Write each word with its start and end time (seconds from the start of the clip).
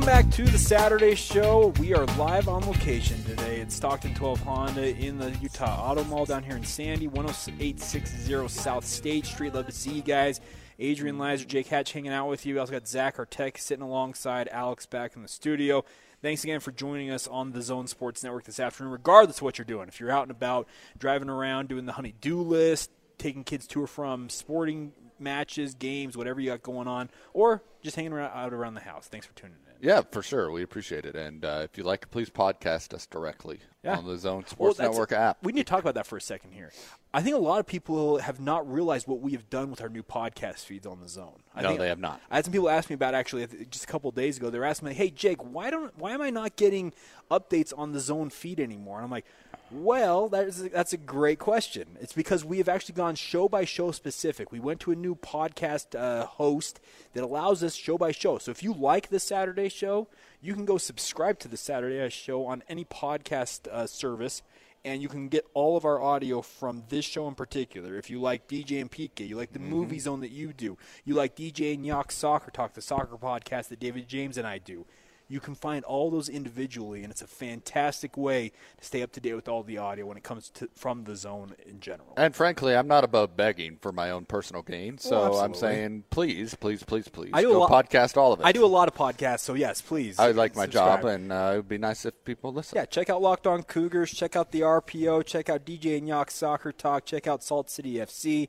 Welcome 0.00 0.24
back 0.24 0.34
to 0.36 0.44
the 0.46 0.56
Saturday 0.56 1.14
Show. 1.14 1.74
We 1.78 1.92
are 1.92 2.06
live 2.16 2.48
on 2.48 2.64
location 2.66 3.22
today 3.24 3.60
at 3.60 3.70
Stockton 3.70 4.14
12 4.14 4.40
Honda 4.40 4.96
in 4.96 5.18
the 5.18 5.30
Utah 5.42 5.90
Auto 5.90 6.04
Mall 6.04 6.24
down 6.24 6.42
here 6.42 6.56
in 6.56 6.64
Sandy, 6.64 7.06
10860 7.06 8.48
South 8.48 8.86
State 8.86 9.26
Street. 9.26 9.52
Love 9.52 9.66
to 9.66 9.72
see 9.72 9.92
you 9.92 10.00
guys. 10.00 10.40
Adrian 10.78 11.18
Lizer, 11.18 11.44
Jake 11.44 11.66
Hatch 11.66 11.92
hanging 11.92 12.12
out 12.12 12.30
with 12.30 12.46
you. 12.46 12.54
We 12.54 12.60
also 12.60 12.72
got 12.72 12.88
Zach 12.88 13.18
Artek 13.18 13.58
sitting 13.58 13.84
alongside 13.84 14.48
Alex 14.48 14.86
back 14.86 15.16
in 15.16 15.22
the 15.22 15.28
studio. 15.28 15.84
Thanks 16.22 16.44
again 16.44 16.60
for 16.60 16.72
joining 16.72 17.10
us 17.10 17.28
on 17.28 17.52
the 17.52 17.60
Zone 17.60 17.86
Sports 17.86 18.24
Network 18.24 18.44
this 18.44 18.58
afternoon, 18.58 18.92
regardless 18.92 19.36
of 19.36 19.42
what 19.42 19.58
you're 19.58 19.66
doing. 19.66 19.86
If 19.86 20.00
you're 20.00 20.10
out 20.10 20.22
and 20.22 20.30
about, 20.30 20.66
driving 20.96 21.28
around, 21.28 21.68
doing 21.68 21.84
the 21.84 21.92
honey-do 21.92 22.40
list, 22.40 22.90
taking 23.18 23.44
kids 23.44 23.66
to 23.66 23.82
or 23.82 23.86
from 23.86 24.30
sporting 24.30 24.92
matches, 25.18 25.74
games, 25.74 26.16
whatever 26.16 26.40
you 26.40 26.48
got 26.48 26.62
going 26.62 26.88
on, 26.88 27.10
or 27.34 27.62
just 27.82 27.96
hanging 27.96 28.14
out 28.14 28.54
around 28.54 28.72
the 28.72 28.80
house. 28.80 29.06
Thanks 29.06 29.26
for 29.26 29.34
tuning 29.34 29.58
in. 29.66 29.69
Yeah, 29.80 30.02
for 30.10 30.22
sure. 30.22 30.50
We 30.50 30.62
appreciate 30.62 31.06
it. 31.06 31.16
And 31.16 31.44
uh, 31.44 31.62
if 31.64 31.78
you 31.78 31.84
like 31.84 32.10
please 32.10 32.30
podcast 32.30 32.92
us 32.92 33.06
directly 33.06 33.60
Yeah. 33.82 33.96
on 33.96 34.06
the 34.06 34.18
Zone 34.18 34.44
Sports 34.46 34.76
that's- 34.76 34.92
Network 34.92 35.12
app. 35.12 35.38
We 35.42 35.52
need 35.52 35.60
to 35.66 35.70
talk 35.70 35.80
about 35.80 35.94
that 35.94 36.06
for 36.06 36.18
a 36.18 36.20
second 36.20 36.52
here. 36.52 36.70
I 37.14 37.22
think 37.22 37.34
a 37.34 37.38
lot 37.38 37.60
of 37.60 37.66
people 37.66 38.18
have 38.18 38.38
not 38.38 38.70
realized 38.70 39.08
what 39.08 39.20
we 39.20 39.32
have 39.32 39.48
done 39.48 39.70
with 39.70 39.80
our 39.80 39.88
new 39.88 40.02
podcast 40.02 40.66
feeds 40.66 40.86
on 40.86 41.00
the 41.00 41.08
Zone. 41.08 41.40
I 41.54 41.62
No, 41.62 41.68
think, 41.68 41.80
they 41.80 41.88
have 41.88 41.98
not. 41.98 42.20
I 42.30 42.36
had 42.36 42.44
some 42.44 42.52
people 42.52 42.68
ask 42.68 42.90
me 42.90 42.94
about 42.94 43.14
actually 43.14 43.46
just 43.70 43.84
a 43.84 43.86
couple 43.86 44.10
days 44.10 44.36
ago. 44.36 44.50
They 44.50 44.58
were 44.58 44.66
asking 44.66 44.88
me, 44.88 44.94
"Hey 44.94 45.08
Jake, 45.10 45.42
why 45.42 45.70
don't 45.70 45.96
why 45.98 46.12
am 46.12 46.20
I 46.20 46.28
not 46.30 46.56
getting 46.56 46.92
updates 47.30 47.72
on 47.76 47.92
the 47.92 48.00
Zone 48.00 48.28
feed 48.28 48.60
anymore?" 48.60 48.98
And 48.98 49.06
I'm 49.06 49.10
like, 49.10 49.24
"Well, 49.72 50.28
that 50.28 50.44
is 50.46 50.62
that's 50.68 50.92
a 50.92 50.96
great 50.98 51.38
question. 51.38 51.96
It's 52.02 52.12
because 52.12 52.44
we 52.44 52.58
have 52.58 52.68
actually 52.68 52.94
gone 52.96 53.14
show 53.14 53.48
by 53.48 53.64
show 53.64 53.90
specific. 53.92 54.52
We 54.52 54.60
went 54.60 54.78
to 54.80 54.92
a 54.92 54.94
new 54.96 55.14
podcast 55.16 55.98
uh, 55.98 56.26
host 56.26 56.80
that 57.14 57.24
allows 57.24 57.64
us 57.64 57.74
show 57.74 57.96
by 57.98 58.12
show. 58.12 58.36
So 58.38 58.50
if 58.50 58.62
you 58.62 58.74
like 58.74 59.08
the 59.08 59.18
Saturday 59.18 59.68
show, 59.70 60.06
you 60.40 60.54
can 60.54 60.64
go 60.64 60.78
subscribe 60.78 61.38
to 61.40 61.48
the 61.48 61.56
Saturday 61.56 62.08
show 62.10 62.46
on 62.46 62.62
any 62.68 62.84
podcast 62.84 63.68
uh, 63.68 63.86
service 63.86 64.42
and 64.84 65.02
you 65.02 65.08
can 65.08 65.28
get 65.28 65.46
all 65.52 65.76
of 65.76 65.84
our 65.84 66.00
audio 66.00 66.40
from 66.40 66.84
this 66.88 67.04
show 67.04 67.28
in 67.28 67.34
particular. 67.34 67.98
If 67.98 68.08
you 68.08 68.20
like 68.20 68.48
DJ 68.48 68.80
and 68.80 68.90
PK, 68.90 69.28
you 69.28 69.36
like 69.36 69.52
the 69.52 69.58
movie 69.58 69.98
zone 69.98 70.20
that 70.20 70.30
you 70.30 70.52
do, 70.52 70.78
you 71.04 71.14
like 71.14 71.36
DJ 71.36 71.74
and 71.74 71.84
Yak 71.84 72.10
Soccer 72.10 72.50
Talk, 72.50 72.72
the 72.72 72.80
soccer 72.80 73.16
podcast 73.16 73.68
that 73.68 73.80
David 73.80 74.08
James 74.08 74.38
and 74.38 74.46
I 74.46 74.58
do. 74.58 74.86
You 75.30 75.38
can 75.38 75.54
find 75.54 75.84
all 75.84 76.10
those 76.10 76.28
individually, 76.28 77.02
and 77.04 77.10
it's 77.12 77.22
a 77.22 77.26
fantastic 77.28 78.16
way 78.16 78.48
to 78.78 78.84
stay 78.84 79.00
up 79.00 79.12
to 79.12 79.20
date 79.20 79.34
with 79.34 79.48
all 79.48 79.62
the 79.62 79.78
audio 79.78 80.04
when 80.04 80.16
it 80.16 80.24
comes 80.24 80.50
to 80.50 80.68
from 80.74 81.04
the 81.04 81.14
zone 81.14 81.54
in 81.64 81.78
general. 81.78 82.12
And 82.16 82.34
frankly, 82.34 82.74
I'm 82.74 82.88
not 82.88 83.04
above 83.04 83.36
begging 83.36 83.76
for 83.80 83.92
my 83.92 84.10
own 84.10 84.24
personal 84.24 84.62
gain. 84.62 84.98
So 84.98 85.30
Well, 85.30 85.38
I'm 85.40 85.54
saying, 85.54 86.02
please, 86.10 86.56
please, 86.56 86.82
please, 86.82 87.06
please, 87.06 87.30
I 87.32 87.42
do 87.42 87.50
a 87.50 87.52
go 87.52 87.60
lot- 87.60 87.70
podcast 87.86 88.16
all 88.16 88.32
of 88.32 88.40
it. 88.40 88.46
I 88.46 88.50
do 88.50 88.64
a 88.64 88.66
lot 88.66 88.88
of 88.88 88.94
podcasts, 88.94 89.40
so 89.40 89.54
yes, 89.54 89.80
please. 89.80 90.18
I 90.18 90.32
like 90.32 90.56
my 90.56 90.64
subscribe. 90.64 91.02
job, 91.02 91.10
and 91.10 91.30
uh, 91.30 91.50
it 91.54 91.56
would 91.58 91.68
be 91.68 91.78
nice 91.78 92.04
if 92.04 92.24
people 92.24 92.52
listen. 92.52 92.76
Yeah, 92.76 92.86
check 92.86 93.08
out 93.08 93.22
Locked 93.22 93.46
On 93.46 93.62
Cougars. 93.62 94.10
Check 94.10 94.34
out 94.34 94.50
the 94.50 94.62
RPO. 94.62 95.24
Check 95.24 95.48
out 95.48 95.64
DJ 95.64 95.96
and 95.98 96.08
Yak 96.08 96.32
Soccer 96.32 96.72
Talk. 96.72 97.06
Check 97.06 97.28
out 97.28 97.44
Salt 97.44 97.70
City 97.70 97.94
FC. 97.94 98.48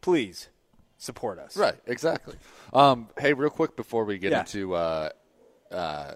Please 0.00 0.48
support 0.96 1.38
us. 1.38 1.56
Right, 1.58 1.74
exactly. 1.86 2.36
Um, 2.72 3.08
hey, 3.18 3.34
real 3.34 3.50
quick 3.50 3.76
before 3.76 4.04
we 4.06 4.16
get 4.18 4.32
Yeah. 4.32 4.40
into 4.40 4.74
uh, 4.74 5.10
uh, 5.72 6.14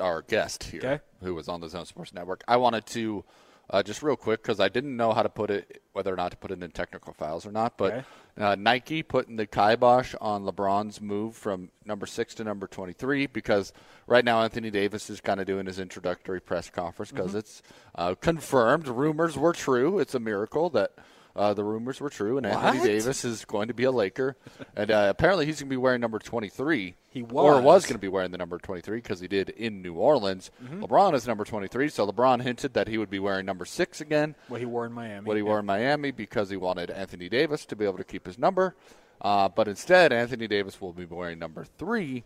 our 0.00 0.22
guest 0.22 0.64
here, 0.64 0.80
Okay. 0.80 1.00
who 1.22 1.34
was 1.34 1.48
on 1.48 1.60
the 1.60 1.68
Zone 1.68 1.86
Sports 1.86 2.12
Network, 2.12 2.42
I 2.48 2.56
wanted 2.56 2.86
to 2.86 3.24
uh, 3.70 3.82
just 3.82 4.02
real 4.02 4.16
quick 4.16 4.42
because 4.42 4.60
I 4.60 4.68
didn't 4.68 4.94
know 4.96 5.12
how 5.12 5.22
to 5.22 5.28
put 5.30 5.50
it, 5.50 5.82
whether 5.94 6.12
or 6.12 6.16
not 6.16 6.32
to 6.32 6.36
put 6.36 6.50
it 6.50 6.62
in 6.62 6.70
technical 6.70 7.14
files 7.14 7.46
or 7.46 7.52
not. 7.52 7.78
But 7.78 7.92
Okay. 7.94 8.04
uh, 8.38 8.54
Nike 8.56 9.02
putting 9.02 9.36
the 9.36 9.46
kibosh 9.46 10.14
on 10.20 10.44
LeBron's 10.44 11.00
move 11.00 11.34
from 11.34 11.70
number 11.84 12.04
six 12.04 12.34
to 12.34 12.44
number 12.44 12.66
twenty-three 12.66 13.26
because 13.26 13.72
right 14.06 14.24
now 14.24 14.42
Anthony 14.42 14.70
Davis 14.70 15.08
is 15.08 15.20
kind 15.22 15.40
of 15.40 15.46
doing 15.46 15.64
his 15.66 15.78
introductory 15.78 16.40
press 16.40 16.68
conference 16.68 17.10
because 17.10 17.28
Mm-hmm. 17.30 17.38
it's 17.38 17.62
uh, 17.94 18.14
confirmed. 18.20 18.86
Rumors 18.88 19.38
were 19.38 19.52
true. 19.54 19.98
It's 19.98 20.14
a 20.14 20.20
miracle 20.20 20.68
that. 20.70 20.92
Uh, 21.36 21.52
the 21.52 21.64
rumors 21.64 22.00
were 22.00 22.08
true, 22.10 22.36
and 22.36 22.46
Anthony 22.46 22.78
What? 22.78 22.86
Davis 22.86 23.24
is 23.24 23.44
going 23.44 23.66
to 23.66 23.74
be 23.74 23.82
a 23.84 23.90
Laker, 23.90 24.36
and 24.76 24.90
uh, 24.90 25.06
apparently 25.10 25.46
he's 25.46 25.58
going 25.58 25.68
to 25.68 25.70
be 25.70 25.76
wearing 25.76 26.00
number 26.00 26.20
23. 26.20 26.94
He 27.08 27.22
or 27.22 27.26
was. 27.26 27.64
was 27.64 27.82
going 27.86 27.94
to 27.94 27.98
be 28.00 28.06
wearing 28.08 28.30
the 28.30 28.38
number 28.38 28.56
23 28.58 28.98
because 28.98 29.18
he 29.18 29.26
did 29.26 29.48
in 29.50 29.82
New 29.82 29.94
Orleans. 29.94 30.52
Mm-hmm. 30.62 30.84
LeBron 30.84 31.12
is 31.14 31.26
number 31.26 31.44
23, 31.44 31.88
so 31.88 32.06
LeBron 32.06 32.42
hinted 32.42 32.74
that 32.74 32.86
he 32.86 32.98
would 32.98 33.10
be 33.10 33.18
wearing 33.18 33.44
number 33.46 33.64
six 33.64 34.00
again. 34.00 34.36
What 34.46 34.60
he 34.60 34.66
wore 34.66 34.86
in 34.86 34.92
Miami. 34.92 35.26
What 35.26 35.36
he 35.36 35.42
Yeah. 35.42 35.48
wore 35.48 35.58
in 35.58 35.66
Miami 35.66 36.12
because 36.12 36.50
he 36.50 36.56
wanted 36.56 36.90
Anthony 36.90 37.28
Davis 37.28 37.66
to 37.66 37.74
be 37.76 37.84
able 37.84 37.98
to 37.98 38.04
keep 38.04 38.26
his 38.26 38.38
number, 38.38 38.76
uh, 39.20 39.48
but 39.48 39.66
instead 39.66 40.12
Anthony 40.12 40.46
Davis 40.46 40.80
will 40.80 40.92
be 40.92 41.04
wearing 41.04 41.40
number 41.40 41.64
three 41.78 42.22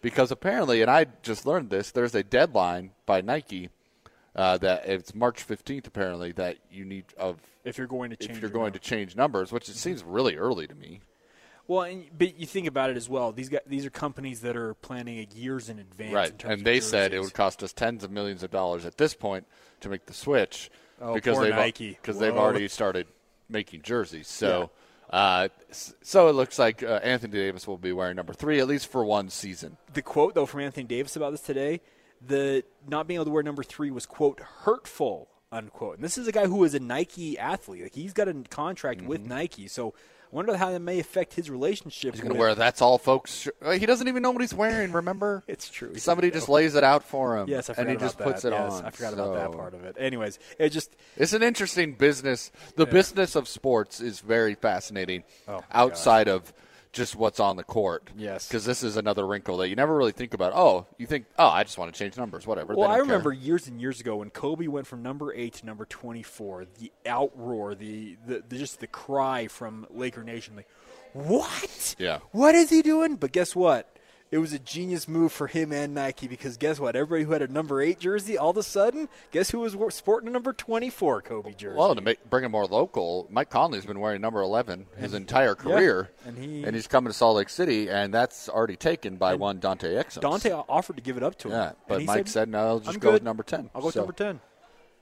because 0.00 0.30
apparently, 0.30 0.80
and 0.80 0.90
I 0.90 1.06
just 1.22 1.44
learned 1.44 1.68
this, 1.68 1.90
there's 1.90 2.14
a 2.14 2.22
deadline 2.22 2.92
by 3.04 3.20
Nike. 3.20 3.68
Uh, 4.36 4.56
that 4.58 4.86
it's 4.86 5.14
March 5.14 5.44
15th 5.46 5.86
apparently 5.86 6.30
that 6.32 6.58
you 6.70 6.84
need 6.84 7.04
of 7.18 7.38
If 7.64 7.76
you're 7.78 7.86
going 7.88 8.10
to 8.10 8.16
change, 8.16 8.30
if 8.36 8.40
you're 8.40 8.50
going 8.50 8.66
number. 8.66 8.78
to 8.78 8.84
change 8.84 9.16
numbers, 9.16 9.50
which 9.50 9.68
it 9.68 9.74
seems 9.76 10.04
really 10.04 10.36
early 10.36 10.66
to 10.68 10.74
me. 10.74 11.00
Well, 11.66 11.82
and, 11.82 12.04
but 12.16 12.38
you 12.38 12.46
think 12.46 12.66
about 12.66 12.88
it 12.90 12.96
as 12.96 13.08
well. 13.08 13.32
These 13.32 13.48
guys, 13.48 13.60
these 13.66 13.84
are 13.84 13.90
companies 13.90 14.40
that 14.42 14.56
are 14.56 14.74
planning 14.74 15.26
years 15.34 15.68
in 15.68 15.78
advance. 15.78 16.08
in 16.10 16.14
Right, 16.14 16.38
terms 16.38 16.54
and 16.54 16.64
they 16.64 16.80
said 16.80 17.12
it 17.12 17.20
would 17.20 17.34
cost 17.34 17.62
us 17.62 17.72
tens 17.72 18.04
of 18.04 18.10
millions 18.10 18.42
of 18.42 18.50
dollars 18.50 18.84
at 18.86 18.96
this 18.96 19.12
point 19.14 19.46
to 19.80 19.88
make 19.88 20.06
the 20.06 20.14
switch 20.14 20.70
Oh, 21.00 21.14
because 21.14 21.38
they've 21.40 21.50
Nike. 21.54 21.90
because 22.00 22.18
they've 22.18 22.34
already 22.36 22.68
started 22.68 23.06
making 23.48 23.82
jerseys. 23.82 24.28
So, 24.28 24.70
uh, 25.10 25.48
so 25.70 26.28
it 26.28 26.32
looks 26.32 26.58
like 26.58 26.82
uh, 26.82 27.00
Anthony 27.02 27.32
Davis 27.32 27.66
will 27.66 27.78
be 27.78 27.92
wearing 27.92 28.16
number 28.16 28.32
three 28.32 28.60
at 28.60 28.66
least 28.68 28.86
for 28.88 29.04
one 29.04 29.28
season. 29.30 29.76
the 29.92 30.02
quote 30.02 30.34
though 30.34 30.46
from 30.46 30.60
Anthony 30.60 30.84
Davis 30.86 31.16
about 31.16 31.30
this 31.32 31.40
today, 31.40 31.80
the 32.26 32.64
not 32.88 33.06
being 33.06 33.16
able 33.16 33.26
to 33.26 33.30
wear 33.30 33.42
number 33.42 33.62
three 33.62 33.90
was 33.90 34.06
quote 34.06 34.40
hurtful 34.40 35.28
unquote. 35.50 35.96
And 35.96 36.04
this 36.04 36.18
is 36.18 36.26
a 36.28 36.32
guy 36.32 36.46
who 36.46 36.62
is 36.64 36.74
a 36.74 36.80
Nike 36.80 37.38
athlete. 37.38 37.82
Like 37.82 37.94
he's 37.94 38.12
got 38.12 38.28
a 38.28 38.34
contract 38.50 39.02
with 39.02 39.24
Nike, 39.26 39.66
so 39.68 39.94
I 40.30 40.36
wonder 40.36 40.54
how 40.58 40.70
that 40.72 40.80
may 40.80 40.98
affect 40.98 41.32
his 41.32 41.48
relationship. 41.48 42.10
Mm-hmm. 42.12 42.16
He's 42.16 42.20
going 42.22 42.34
to 42.34 42.38
wear 42.38 42.54
that's 42.54 42.82
all, 42.82 42.98
folks. 42.98 43.48
uh, 43.64 43.70
He 43.70 43.86
doesn't 43.86 44.08
even 44.08 44.22
know 44.22 44.30
what 44.30 44.42
he's 44.42 44.52
wearing. 44.52 44.92
Remember, 44.92 45.42
It's 45.48 45.70
true. 45.70 45.92
He 45.94 46.00
Somebody 46.00 46.30
just 46.30 46.48
know. 46.48 46.54
lays 46.56 46.74
it 46.74 46.84
out 46.84 47.02
for 47.02 47.38
him. 47.38 47.48
Yes, 47.48 47.70
I 47.70 47.72
forgot 47.72 47.88
and 47.90 47.98
he 47.98 48.04
just 48.04 48.18
that. 48.18 48.24
puts 48.24 48.44
it 48.44 48.52
yes, 48.52 48.72
on. 48.74 48.84
I 48.84 48.90
forgot 48.90 49.14
about 49.14 49.34
that 49.36 49.52
part 49.56 49.72
of 49.72 49.84
it. 49.84 49.96
Anyways, 49.98 50.38
it 50.58 50.68
just 50.68 50.94
It's 51.16 51.32
an 51.32 51.42
interesting 51.42 51.94
business. 51.94 52.52
The 52.76 52.84
business 52.84 53.34
of 53.36 53.48
sports 53.48 54.00
is 54.02 54.20
very 54.20 54.54
fascinating 54.54 55.24
Oh, 55.46 55.62
outside 55.72 56.28
of 56.28 56.52
just 56.98 57.16
what's 57.16 57.40
on 57.40 57.56
the 57.56 57.64
court. 57.64 58.10
Yes. 58.16 58.46
Because 58.46 58.66
this 58.66 58.82
is 58.82 58.98
another 58.98 59.26
wrinkle 59.26 59.56
that 59.58 59.68
you 59.68 59.76
never 59.76 59.96
really 59.96 60.12
think 60.12 60.34
about. 60.34 60.52
Oh, 60.54 60.86
you 60.98 61.06
think, 61.06 61.24
oh, 61.38 61.48
I 61.48 61.62
just 61.64 61.78
want 61.78 61.92
to 61.92 61.98
change 61.98 62.18
numbers, 62.18 62.46
whatever. 62.46 62.74
Well, 62.74 62.90
I 62.90 62.96
care. 62.96 63.02
remember 63.02 63.32
years 63.32 63.66
and 63.68 63.80
years 63.80 64.00
ago 64.00 64.16
when 64.16 64.28
Kobe 64.28 64.66
went 64.66 64.86
from 64.86 65.02
number 65.02 65.32
eight 65.32 65.54
to 65.54 65.66
number 65.66 65.86
twenty-four. 65.86 66.66
The 66.78 66.92
outroar, 67.06 67.78
the, 67.78 68.18
the, 68.26 68.42
the 68.46 68.58
just 68.58 68.80
the 68.80 68.86
cry 68.86 69.46
from 69.46 69.86
Laker 69.88 70.22
Nation, 70.22 70.56
like, 70.56 70.68
"What? 71.14 71.96
Yeah. 71.98 72.18
what 72.32 72.54
is 72.54 72.68
he 72.68 72.82
doing?" 72.82 73.16
But 73.16 73.32
guess 73.32 73.56
what? 73.56 73.97
It 74.30 74.38
was 74.38 74.52
a 74.52 74.58
genius 74.58 75.08
move 75.08 75.32
for 75.32 75.46
him 75.46 75.72
and 75.72 75.94
Nike 75.94 76.28
because 76.28 76.58
guess 76.58 76.78
what? 76.78 76.94
Everybody 76.94 77.24
who 77.24 77.32
had 77.32 77.40
a 77.40 77.48
number 77.48 77.80
eight 77.80 77.98
jersey, 77.98 78.36
all 78.36 78.50
of 78.50 78.58
a 78.58 78.62
sudden, 78.62 79.08
guess 79.30 79.50
who 79.50 79.60
was 79.60 79.74
sporting 79.94 80.28
a 80.28 80.32
number 80.32 80.52
twenty-four 80.52 81.22
Kobe 81.22 81.54
jersey? 81.54 81.76
Well, 81.78 81.94
to 81.94 82.00
make, 82.02 82.28
bring 82.28 82.44
it 82.44 82.48
more 82.50 82.66
local, 82.66 83.26
Mike 83.30 83.48
Conley's 83.48 83.86
been 83.86 84.00
wearing 84.00 84.20
number 84.20 84.40
11 84.42 84.86
his 84.98 85.14
entire 85.14 85.54
career. 85.54 86.10
and 86.26 86.36
he- 86.36 86.62
and 86.64 86.74
he's 86.76 86.86
coming 86.86 87.10
to 87.10 87.16
Salt 87.16 87.36
Lake 87.36 87.48
City, 87.48 87.88
and 87.88 88.12
that's 88.12 88.48
already 88.50 88.76
taken 88.76 89.16
by 89.16 89.34
one 89.34 89.60
Dante 89.60 89.94
Exum. 89.94 90.20
Dante 90.20 90.50
offered 90.52 90.96
to 90.96 91.02
give 91.02 91.16
it 91.16 91.22
up 91.22 91.36
to 91.38 91.48
him. 91.48 91.54
Yeah, 91.54 91.72
but 91.88 92.02
Mike 92.04 92.28
said, 92.28 92.48
no, 92.50 92.58
I'll 92.66 92.78
just 92.80 92.94
"I'm 92.96 92.98
go 93.00 93.12
with 93.12 93.22
number 93.22 93.42
10. 93.42 93.70
I'll 93.74 93.80
go 93.80 93.86
with 93.86 93.96
number 93.96 94.12
ten. 94.12 94.40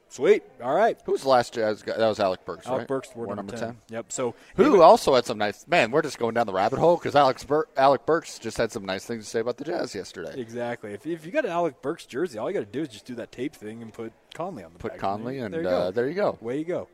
Sweet. 0.08 0.44
All 0.62 0.75
right. 0.75 0.99
Who's 1.05 1.23
the 1.23 1.29
last 1.29 1.55
Jazz 1.55 1.82
guy? 1.82 1.97
That 1.97 2.06
was 2.06 2.20
Alec 2.20 2.44
Burks, 2.44 2.67
Alec 2.67 2.81
right? 2.81 2.88
Burks 2.88 3.11
wore 3.14 3.26
number, 3.26 3.53
number 3.53 3.56
10. 3.56 3.76
Yep. 3.91 4.12
So 4.12 4.35
Who 4.55 4.81
also 4.81 5.14
had 5.14 5.26
some 5.26 5.38
nice 5.38 5.67
man? 5.67 5.91
We're 5.91 6.03
just 6.03 6.19
going 6.19 6.35
down 6.35 6.47
the 6.47 6.53
rabbit 6.53 6.79
hole 6.79 6.97
because 6.97 7.17
Alex 7.17 7.44
Bur- 7.44 7.67
Alec 7.76 8.06
Burks 8.06 8.38
just 8.38 8.56
had 8.56 8.70
some 8.70 8.85
nice 8.85 9.05
things 9.05 9.25
to 9.25 9.31
say 9.31 9.41
about 9.41 9.56
the 9.56 9.64
Jazz 9.64 9.94
yesterday. 9.94 10.41
Exactly. 10.41 10.93
If, 10.93 11.06
if 11.06 11.26
you 11.26 11.32
got 11.32 11.44
an 11.44 11.50
Alec 11.50 11.82
Burks 11.82 12.06
jersey, 12.06 12.38
all 12.38 12.49
you 12.49 12.55
got 12.55 12.61
to 12.61 12.67
do 12.67 12.82
is 12.82 12.88
just 12.88 13.05
do 13.05 13.17
that 13.17 13.32
tape 13.32 13.55
thing 13.55 13.82
and 13.82 13.93
put 13.93 14.12
Conley 14.32 14.62
on 14.64 14.73
the 14.73 14.79
Put. 14.79 14.97
Conley, 14.99 15.38
and 15.38 15.53
there 15.53 15.62
you 15.62 15.69
uh, 15.69 15.85
go. 15.87 15.91
there 15.91 16.08
you 16.08 16.14
go. 16.14 16.38
Way 16.41 16.58
you 16.58 16.64
go. 16.64 16.88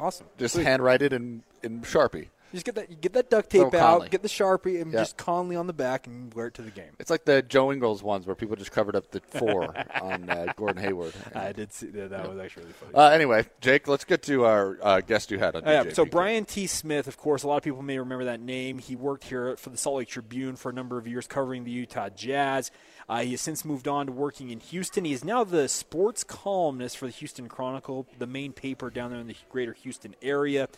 Awesome. 0.00 0.26
Just 0.38 0.54
Sweet. 0.54 0.64
handwrite 0.64 1.02
it 1.02 1.12
in 1.12 1.42
in 1.62 1.82
Sharpie. 1.82 2.28
Just 2.52 2.64
get 2.64 2.74
that. 2.76 2.90
You 2.90 2.96
get 2.96 3.12
that 3.14 3.28
duct 3.28 3.50
tape 3.50 3.70
Throw 3.70 3.80
out. 3.80 3.92
Conley. 3.92 4.08
Get 4.08 4.22
the 4.22 4.28
sharpie 4.28 4.80
and 4.80 4.92
Yeah. 4.92 5.00
just 5.00 5.16
Conley 5.16 5.56
on 5.56 5.66
the 5.66 5.72
back 5.72 6.06
and 6.06 6.32
wear 6.32 6.46
it 6.46 6.54
to 6.54 6.62
the 6.62 6.70
game. 6.70 6.90
It's 6.98 7.10
like 7.10 7.24
the 7.24 7.42
Joe 7.42 7.72
Ingles 7.72 8.02
ones 8.02 8.26
where 8.26 8.34
people 8.36 8.56
just 8.56 8.72
covered 8.72 8.94
up 8.96 9.10
the 9.10 9.20
four 9.20 9.74
on 10.00 10.30
uh, 10.30 10.52
Gordon 10.56 10.82
Hayward. 10.82 11.12
I 11.34 11.52
did 11.52 11.72
see 11.72 11.88
that. 11.88 12.10
That 12.10 12.28
was 12.28 12.38
actually 12.38 12.62
really 12.64 12.74
funny. 12.74 12.94
Uh, 12.94 13.10
anyway, 13.10 13.46
Jake, 13.60 13.88
let's 13.88 14.04
get 14.04 14.22
to 14.24 14.44
our 14.44 14.78
uh, 14.82 15.00
guest 15.00 15.30
you 15.30 15.38
had 15.38 15.56
on. 15.56 15.62
Oh, 15.66 15.70
yeah, 15.70 15.92
so 15.92 16.04
Brian 16.04 16.44
T. 16.44 16.66
Smith, 16.66 17.06
of 17.08 17.16
course, 17.16 17.42
a 17.42 17.48
lot 17.48 17.56
of 17.56 17.62
people 17.62 17.82
may 17.82 17.98
remember 17.98 18.24
that 18.24 18.40
name. 18.40 18.78
He 18.78 18.96
worked 18.96 19.24
here 19.24 19.56
for 19.56 19.70
the 19.70 19.76
Salt 19.76 19.96
Lake 19.96 20.08
Tribune 20.08 20.56
for 20.56 20.70
a 20.70 20.72
number 20.74 20.98
of 20.98 21.06
years, 21.06 21.26
covering 21.26 21.64
the 21.64 21.70
Utah 21.72 22.08
Jazz. 22.08 22.70
Uh, 23.08 23.20
he 23.22 23.32
has 23.32 23.40
since 23.40 23.64
moved 23.64 23.86
on 23.86 24.06
to 24.06 24.12
working 24.12 24.50
in 24.50 24.58
Houston. 24.60 25.04
He 25.04 25.12
is 25.12 25.24
now 25.24 25.44
the 25.44 25.68
sports 25.68 26.24
columnist 26.24 26.98
for 26.98 27.06
the 27.06 27.12
Houston 27.12 27.48
Chronicle, 27.48 28.06
the 28.18 28.26
main 28.26 28.52
paper 28.52 28.90
down 28.90 29.10
there 29.10 29.20
in 29.20 29.28
the 29.28 29.36
greater 29.48 29.72
Houston 29.74 30.14
area. 30.22 30.68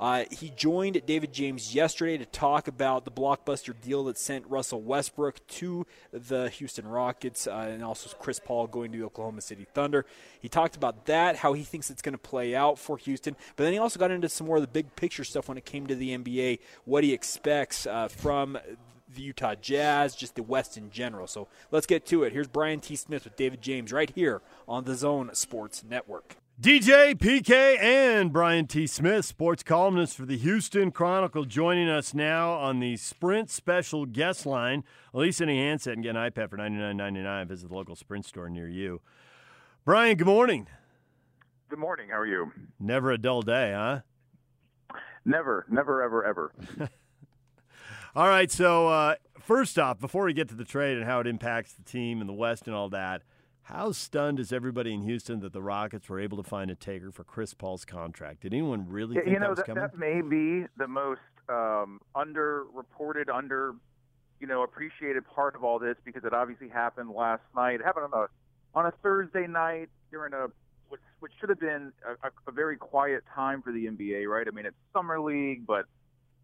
Uh, 0.00 0.24
he 0.30 0.50
joined 0.50 1.00
David 1.06 1.32
James 1.32 1.74
yesterday 1.74 2.18
to 2.18 2.24
talk 2.24 2.68
about 2.68 3.04
the 3.04 3.10
blockbuster 3.10 3.74
deal 3.80 4.04
that 4.04 4.18
sent 4.18 4.46
Russell 4.46 4.80
Westbrook 4.80 5.44
to 5.48 5.86
the 6.12 6.48
Houston 6.50 6.86
Rockets 6.86 7.46
uh, 7.46 7.68
and 7.70 7.82
also 7.82 8.08
Chris 8.18 8.38
Paul 8.38 8.68
going 8.68 8.92
to 8.92 9.04
Oklahoma 9.04 9.40
City 9.40 9.66
Thunder. 9.74 10.06
He 10.40 10.48
talked 10.48 10.76
about 10.76 11.06
that, 11.06 11.36
how 11.36 11.52
he 11.52 11.64
thinks 11.64 11.90
it's 11.90 12.02
going 12.02 12.12
to 12.12 12.18
play 12.18 12.54
out 12.54 12.78
for 12.78 12.96
Houston, 12.98 13.36
but 13.56 13.64
then 13.64 13.72
he 13.72 13.78
also 13.78 13.98
got 13.98 14.10
into 14.10 14.28
some 14.28 14.46
more 14.46 14.56
of 14.56 14.62
the 14.62 14.68
big 14.68 14.94
picture 14.94 15.24
stuff 15.24 15.48
when 15.48 15.58
it 15.58 15.64
came 15.64 15.86
to 15.88 15.96
the 15.96 16.16
NBA, 16.16 16.60
what 16.84 17.02
he 17.02 17.12
expects 17.12 17.86
uh, 17.86 18.08
from 18.08 18.58
the 19.14 19.22
Utah 19.22 19.54
Jazz, 19.54 20.14
just 20.14 20.34
the 20.34 20.42
West 20.42 20.76
in 20.76 20.90
general. 20.90 21.26
So 21.26 21.48
let's 21.70 21.86
get 21.86 22.06
to 22.06 22.22
it. 22.22 22.32
Here's 22.32 22.48
Brian 22.48 22.80
T. 22.80 22.94
Smith 22.94 23.24
with 23.24 23.36
David 23.36 23.62
James 23.62 23.92
right 23.92 24.10
here 24.10 24.42
on 24.68 24.84
the 24.84 24.94
Zone 24.94 25.30
Sports 25.34 25.82
Network. 25.88 26.36
DJ, 26.60 27.14
PK, 27.14 27.78
and 27.78 28.32
Brian 28.32 28.66
T. 28.66 28.88
Smith, 28.88 29.24
sports 29.24 29.62
columnist 29.62 30.16
for 30.16 30.26
the 30.26 30.36
Houston 30.36 30.90
Chronicle, 30.90 31.44
joining 31.44 31.88
us 31.88 32.14
now 32.14 32.50
on 32.54 32.80
the 32.80 32.96
Sprint 32.96 33.48
special 33.48 34.06
guest 34.06 34.44
line. 34.44 34.82
Lease 35.12 35.40
any 35.40 35.56
handset 35.56 35.92
and 35.92 36.02
get 36.02 36.16
an 36.16 36.30
iPad 36.30 36.50
for 36.50 36.56
$99.99. 36.56 37.46
Visit 37.46 37.68
the 37.68 37.76
local 37.76 37.94
Sprint 37.94 38.26
store 38.26 38.50
near 38.50 38.66
you. 38.66 39.00
Brian, 39.84 40.16
good 40.16 40.26
morning. 40.26 40.66
Good 41.68 41.78
morning. 41.78 42.08
How 42.10 42.18
are 42.18 42.26
you? 42.26 42.50
Never 42.80 43.12
a 43.12 43.18
dull 43.18 43.42
day, 43.42 43.72
huh? 43.72 44.00
Never, 45.24 45.64
never, 45.70 46.02
ever, 46.02 46.24
ever. 46.24 46.52
all 48.16 48.26
right. 48.26 48.50
So, 48.50 48.88
uh, 48.88 49.14
first 49.38 49.78
off, 49.78 50.00
before 50.00 50.24
we 50.24 50.32
get 50.32 50.48
to 50.48 50.56
the 50.56 50.64
trade 50.64 50.96
and 50.96 51.06
how 51.06 51.20
it 51.20 51.28
impacts 51.28 51.74
the 51.74 51.84
team 51.84 52.20
and 52.20 52.28
the 52.28 52.34
West 52.34 52.66
and 52.66 52.74
all 52.74 52.88
that, 52.88 53.22
how 53.68 53.92
stunned 53.92 54.40
is 54.40 54.50
everybody 54.50 54.94
in 54.94 55.02
Houston 55.02 55.40
that 55.40 55.52
the 55.52 55.60
Rockets 55.60 56.08
were 56.08 56.18
able 56.18 56.42
to 56.42 56.42
find 56.42 56.70
a 56.70 56.74
taker 56.74 57.12
for 57.12 57.22
Chris 57.22 57.52
Paul's 57.52 57.84
contract? 57.84 58.40
Did 58.40 58.54
anyone 58.54 58.86
really 58.88 59.16
think 59.16 59.26
you 59.26 59.34
know, 59.34 59.40
that 59.40 59.50
was 59.50 59.58
that? 59.58 59.74
That 59.74 59.98
may 59.98 60.22
be 60.22 60.66
the 60.78 60.88
most 60.88 61.20
um, 61.50 62.00
underreported, 62.16 63.28
under 63.32 63.74
you 64.40 64.46
know 64.46 64.62
appreciated 64.62 65.22
part 65.26 65.54
of 65.54 65.64
all 65.64 65.78
this 65.78 65.96
because 66.02 66.24
it 66.24 66.32
obviously 66.32 66.70
happened 66.70 67.10
last 67.10 67.42
night. 67.54 67.74
It 67.74 67.84
happened 67.84 68.06
on 68.14 68.22
a 68.22 68.78
on 68.78 68.86
a 68.86 68.92
Thursday 69.02 69.46
night 69.46 69.90
during 70.10 70.32
a 70.32 70.46
which, 70.88 71.02
which 71.20 71.32
should 71.38 71.50
have 71.50 71.60
been 71.60 71.92
a, 72.06 72.28
a 72.46 72.50
very 72.50 72.78
quiet 72.78 73.22
time 73.34 73.60
for 73.60 73.70
the 73.70 73.84
NBA, 73.84 74.26
right? 74.28 74.46
I 74.48 74.50
mean, 74.50 74.64
it's 74.64 74.76
summer 74.94 75.20
league, 75.20 75.66
but 75.66 75.84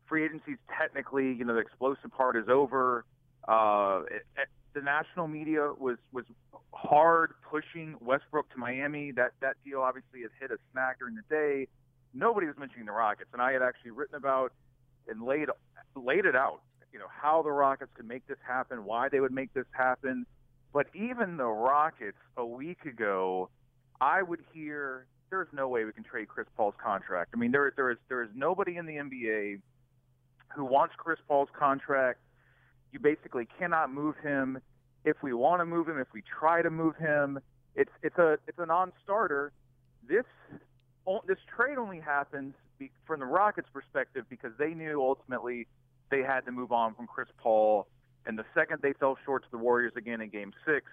free 0.06 0.26
agency's 0.26 0.58
technically, 0.78 1.32
you 1.32 1.46
know, 1.46 1.54
the 1.54 1.60
explosive 1.60 2.12
part 2.14 2.36
is 2.36 2.50
over. 2.50 3.06
Uh, 3.48 4.02
it, 4.10 4.26
the 4.74 4.82
national 4.82 5.28
media 5.28 5.72
was 5.78 5.96
was 6.12 6.24
hard 6.72 7.32
pushing 7.48 7.96
Westbrook 8.00 8.50
to 8.50 8.58
Miami. 8.58 9.12
That 9.12 9.32
that 9.40 9.56
deal 9.64 9.80
obviously 9.80 10.22
had 10.22 10.30
hit 10.40 10.50
a 10.50 10.58
snag 10.72 10.98
during 10.98 11.14
the 11.14 11.22
day. 11.30 11.68
Nobody 12.12 12.46
was 12.46 12.56
mentioning 12.58 12.86
the 12.86 12.92
Rockets, 12.92 13.30
and 13.32 13.40
I 13.40 13.52
had 13.52 13.62
actually 13.62 13.92
written 13.92 14.16
about 14.16 14.52
and 15.08 15.22
laid 15.22 15.48
laid 15.96 16.26
it 16.26 16.36
out. 16.36 16.60
You 16.92 16.98
know 16.98 17.08
how 17.08 17.42
the 17.42 17.50
Rockets 17.50 17.90
could 17.94 18.06
make 18.06 18.26
this 18.26 18.38
happen, 18.46 18.84
why 18.84 19.08
they 19.08 19.20
would 19.20 19.32
make 19.32 19.52
this 19.54 19.66
happen. 19.72 20.26
But 20.72 20.86
even 20.94 21.36
the 21.36 21.46
Rockets 21.46 22.18
a 22.36 22.44
week 22.44 22.84
ago, 22.84 23.48
I 24.00 24.22
would 24.22 24.40
hear 24.52 25.06
there's 25.30 25.48
no 25.52 25.68
way 25.68 25.84
we 25.84 25.92
can 25.92 26.04
trade 26.04 26.28
Chris 26.28 26.46
Paul's 26.56 26.74
contract. 26.82 27.30
I 27.34 27.38
mean, 27.38 27.52
there 27.52 27.72
there 27.76 27.90
is 27.90 27.98
there 28.08 28.22
is 28.22 28.30
nobody 28.34 28.76
in 28.76 28.86
the 28.86 28.94
NBA 28.94 29.60
who 30.54 30.64
wants 30.64 30.94
Chris 30.96 31.18
Paul's 31.26 31.48
contract. 31.58 32.20
You 32.94 33.00
basically 33.00 33.48
cannot 33.58 33.92
move 33.92 34.14
him. 34.22 34.60
If 35.04 35.16
we 35.20 35.34
want 35.34 35.60
to 35.60 35.66
move 35.66 35.88
him, 35.88 35.98
if 35.98 36.06
we 36.14 36.22
try 36.22 36.62
to 36.62 36.70
move 36.70 36.94
him, 36.94 37.40
it's 37.74 37.90
it's 38.04 38.16
a 38.18 38.38
it's 38.46 38.58
a 38.58 38.66
non-starter. 38.66 39.50
This 40.08 40.24
this 41.26 41.38
trade 41.54 41.76
only 41.76 41.98
happens 41.98 42.54
from 43.04 43.18
the 43.18 43.26
Rockets' 43.26 43.66
perspective 43.72 44.26
because 44.30 44.52
they 44.60 44.74
knew 44.74 45.02
ultimately 45.02 45.66
they 46.12 46.22
had 46.22 46.46
to 46.46 46.52
move 46.52 46.70
on 46.70 46.94
from 46.94 47.08
Chris 47.08 47.26
Paul, 47.36 47.88
and 48.26 48.38
the 48.38 48.44
second 48.54 48.78
they 48.80 48.92
fell 48.92 49.18
short 49.24 49.42
to 49.42 49.50
the 49.50 49.58
Warriors 49.58 49.94
again 49.96 50.20
in 50.20 50.28
Game 50.28 50.52
Six, 50.64 50.86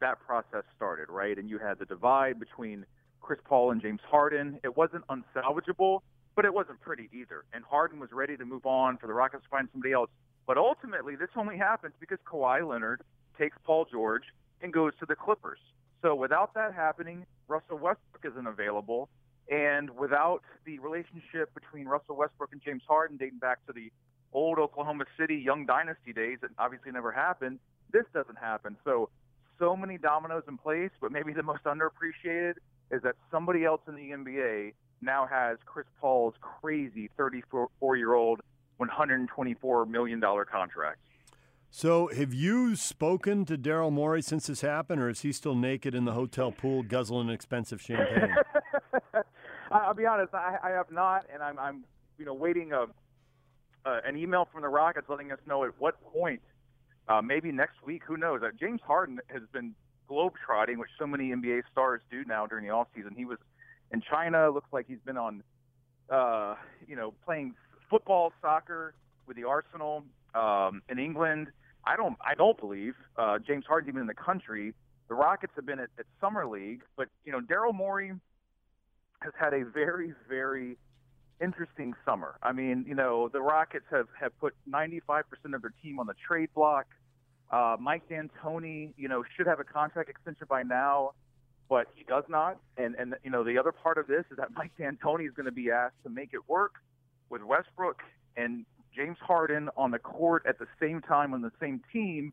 that 0.00 0.20
process 0.20 0.64
started 0.76 1.08
right, 1.08 1.38
and 1.38 1.48
you 1.48 1.56
had 1.56 1.78
the 1.78 1.86
divide 1.86 2.38
between 2.38 2.84
Chris 3.22 3.40
Paul 3.42 3.70
and 3.70 3.80
James 3.80 4.02
Harden. 4.06 4.60
It 4.62 4.76
wasn't 4.76 5.04
unsalvageable, 5.06 6.00
but 6.36 6.44
it 6.44 6.52
wasn't 6.52 6.78
pretty 6.82 7.08
either. 7.10 7.44
And 7.54 7.64
Harden 7.64 7.98
was 8.00 8.10
ready 8.12 8.36
to 8.36 8.44
move 8.44 8.66
on 8.66 8.98
for 8.98 9.06
the 9.06 9.14
Rockets 9.14 9.44
to 9.44 9.48
find 9.48 9.66
somebody 9.72 9.94
else. 9.94 10.10
But 10.48 10.56
ultimately, 10.56 11.14
this 11.14 11.28
only 11.36 11.58
happens 11.58 11.92
because 12.00 12.18
Kawhi 12.26 12.66
Leonard 12.66 13.02
takes 13.38 13.58
Paul 13.64 13.86
George 13.92 14.22
and 14.62 14.72
goes 14.72 14.92
to 14.98 15.04
the 15.06 15.14
Clippers. 15.14 15.58
So 16.00 16.14
without 16.14 16.54
that 16.54 16.72
happening, 16.72 17.26
Russell 17.48 17.76
Westbrook 17.76 18.24
isn't 18.24 18.46
available. 18.46 19.10
And 19.50 19.90
without 19.90 20.40
the 20.64 20.78
relationship 20.78 21.52
between 21.54 21.86
Russell 21.86 22.16
Westbrook 22.16 22.52
and 22.52 22.62
James 22.62 22.82
Harden 22.88 23.18
dating 23.18 23.40
back 23.40 23.64
to 23.66 23.74
the 23.74 23.92
old 24.32 24.58
Oklahoma 24.58 25.04
City 25.18 25.36
young 25.36 25.66
dynasty 25.66 26.14
days 26.14 26.38
that 26.40 26.50
obviously 26.58 26.92
never 26.92 27.12
happened, 27.12 27.58
this 27.92 28.04
doesn't 28.14 28.38
happen. 28.38 28.78
So, 28.84 29.10
so 29.58 29.76
many 29.76 29.98
dominoes 29.98 30.44
in 30.48 30.56
place, 30.56 30.90
but 30.98 31.12
maybe 31.12 31.34
the 31.34 31.42
most 31.42 31.64
underappreciated 31.64 32.54
is 32.90 33.02
that 33.02 33.16
somebody 33.30 33.66
else 33.66 33.82
in 33.86 33.96
the 33.96 34.10
NBA 34.12 34.72
now 35.02 35.26
has 35.26 35.58
Chris 35.66 35.86
Paul's 36.00 36.34
crazy 36.40 37.10
34 37.18 37.96
year 37.96 38.14
old 38.14 38.40
$124 38.80 39.88
million 39.88 40.20
contract. 40.20 40.98
So, 41.70 42.08
have 42.16 42.32
you 42.32 42.76
spoken 42.76 43.44
to 43.44 43.58
Daryl 43.58 43.92
Morey 43.92 44.22
since 44.22 44.46
this 44.46 44.62
happened, 44.62 45.02
or 45.02 45.10
is 45.10 45.20
he 45.20 45.32
still 45.32 45.54
naked 45.54 45.94
in 45.94 46.06
the 46.06 46.12
hotel 46.12 46.50
pool 46.50 46.82
guzzling 46.82 47.28
expensive 47.28 47.82
champagne? 47.82 48.34
I'll 49.70 49.92
be 49.92 50.06
honest, 50.06 50.32
I, 50.32 50.56
I 50.62 50.70
have 50.70 50.90
not, 50.90 51.26
and 51.32 51.42
I'm, 51.42 51.58
I'm 51.58 51.84
you 52.18 52.24
know, 52.24 52.32
waiting 52.32 52.72
a, 52.72 52.86
uh, 53.84 54.00
an 54.06 54.16
email 54.16 54.48
from 54.50 54.62
the 54.62 54.68
Rockets 54.68 55.08
letting 55.10 55.30
us 55.30 55.38
know 55.46 55.62
at 55.64 55.72
what 55.78 56.02
point, 56.10 56.40
uh, 57.06 57.20
maybe 57.20 57.52
next 57.52 57.82
week, 57.84 58.02
who 58.06 58.16
knows. 58.16 58.40
Uh, 58.42 58.48
James 58.58 58.80
Harden 58.86 59.20
has 59.28 59.42
been 59.52 59.74
globetrotting, 60.10 60.78
which 60.78 60.90
so 60.98 61.06
many 61.06 61.30
NBA 61.30 61.62
stars 61.70 62.00
do 62.10 62.24
now 62.24 62.46
during 62.46 62.66
the 62.66 62.72
off 62.72 62.88
season. 62.94 63.14
He 63.14 63.26
was 63.26 63.38
in 63.92 64.00
China. 64.00 64.50
Looks 64.50 64.72
like 64.72 64.86
he's 64.88 65.00
been 65.04 65.18
on, 65.18 65.42
uh, 66.10 66.54
you 66.86 66.96
know, 66.96 67.12
playing 67.24 67.54
football, 67.90 68.32
soccer 68.40 68.94
with 69.26 69.36
the 69.36 69.44
Arsenal 69.44 70.04
um, 70.34 70.82
in 70.88 70.98
England. 70.98 71.48
I 71.86 71.96
don't, 71.96 72.16
I 72.24 72.34
don't 72.34 72.58
believe 72.58 72.94
uh, 73.16 73.38
James 73.38 73.64
Harden's 73.66 73.90
even 73.90 74.02
in 74.02 74.06
the 74.06 74.14
country. 74.14 74.74
The 75.08 75.14
Rockets 75.14 75.52
have 75.56 75.64
been 75.64 75.78
at, 75.78 75.88
at 75.98 76.04
summer 76.20 76.46
league, 76.46 76.82
but 76.96 77.08
you 77.24 77.32
know, 77.32 77.40
Daryl 77.40 77.74
Morey 77.74 78.12
has 79.20 79.32
had 79.38 79.54
a 79.54 79.64
very, 79.64 80.12
very 80.28 80.76
interesting 81.40 81.94
summer. 82.04 82.36
I 82.42 82.52
mean, 82.52 82.84
you 82.86 82.94
know, 82.94 83.28
the 83.28 83.40
Rockets 83.40 83.86
have 83.90 84.08
have 84.20 84.38
put 84.38 84.54
95% 84.70 85.22
of 85.54 85.62
their 85.62 85.72
team 85.82 85.98
on 85.98 86.06
the 86.06 86.14
trade 86.26 86.50
block. 86.54 86.86
Uh, 87.50 87.76
Mike 87.80 88.02
D'Antoni, 88.08 88.92
you 88.96 89.08
know, 89.08 89.24
should 89.36 89.46
have 89.46 89.60
a 89.60 89.64
contract 89.64 90.10
extension 90.10 90.46
by 90.50 90.62
now, 90.62 91.12
but 91.70 91.86
he 91.94 92.04
does 92.04 92.24
not. 92.28 92.58
And 92.76 92.94
and 92.96 93.14
you 93.24 93.30
know, 93.30 93.44
the 93.44 93.58
other 93.58 93.72
part 93.72 93.98
of 93.98 94.06
this 94.06 94.24
is 94.30 94.36
that 94.36 94.48
Mike 94.54 94.72
D'Antoni 94.78 95.26
is 95.26 95.34
going 95.34 95.46
to 95.46 95.52
be 95.52 95.70
asked 95.70 96.02
to 96.04 96.10
make 96.10 96.30
it 96.34 96.48
work 96.48 96.74
with 97.30 97.42
Westbrook 97.42 98.02
and 98.36 98.64
James 98.94 99.18
Harden 99.20 99.68
on 99.76 99.90
the 99.90 99.98
court 99.98 100.44
at 100.48 100.58
the 100.58 100.66
same 100.80 101.00
time 101.00 101.34
on 101.34 101.42
the 101.42 101.52
same 101.60 101.80
team 101.92 102.32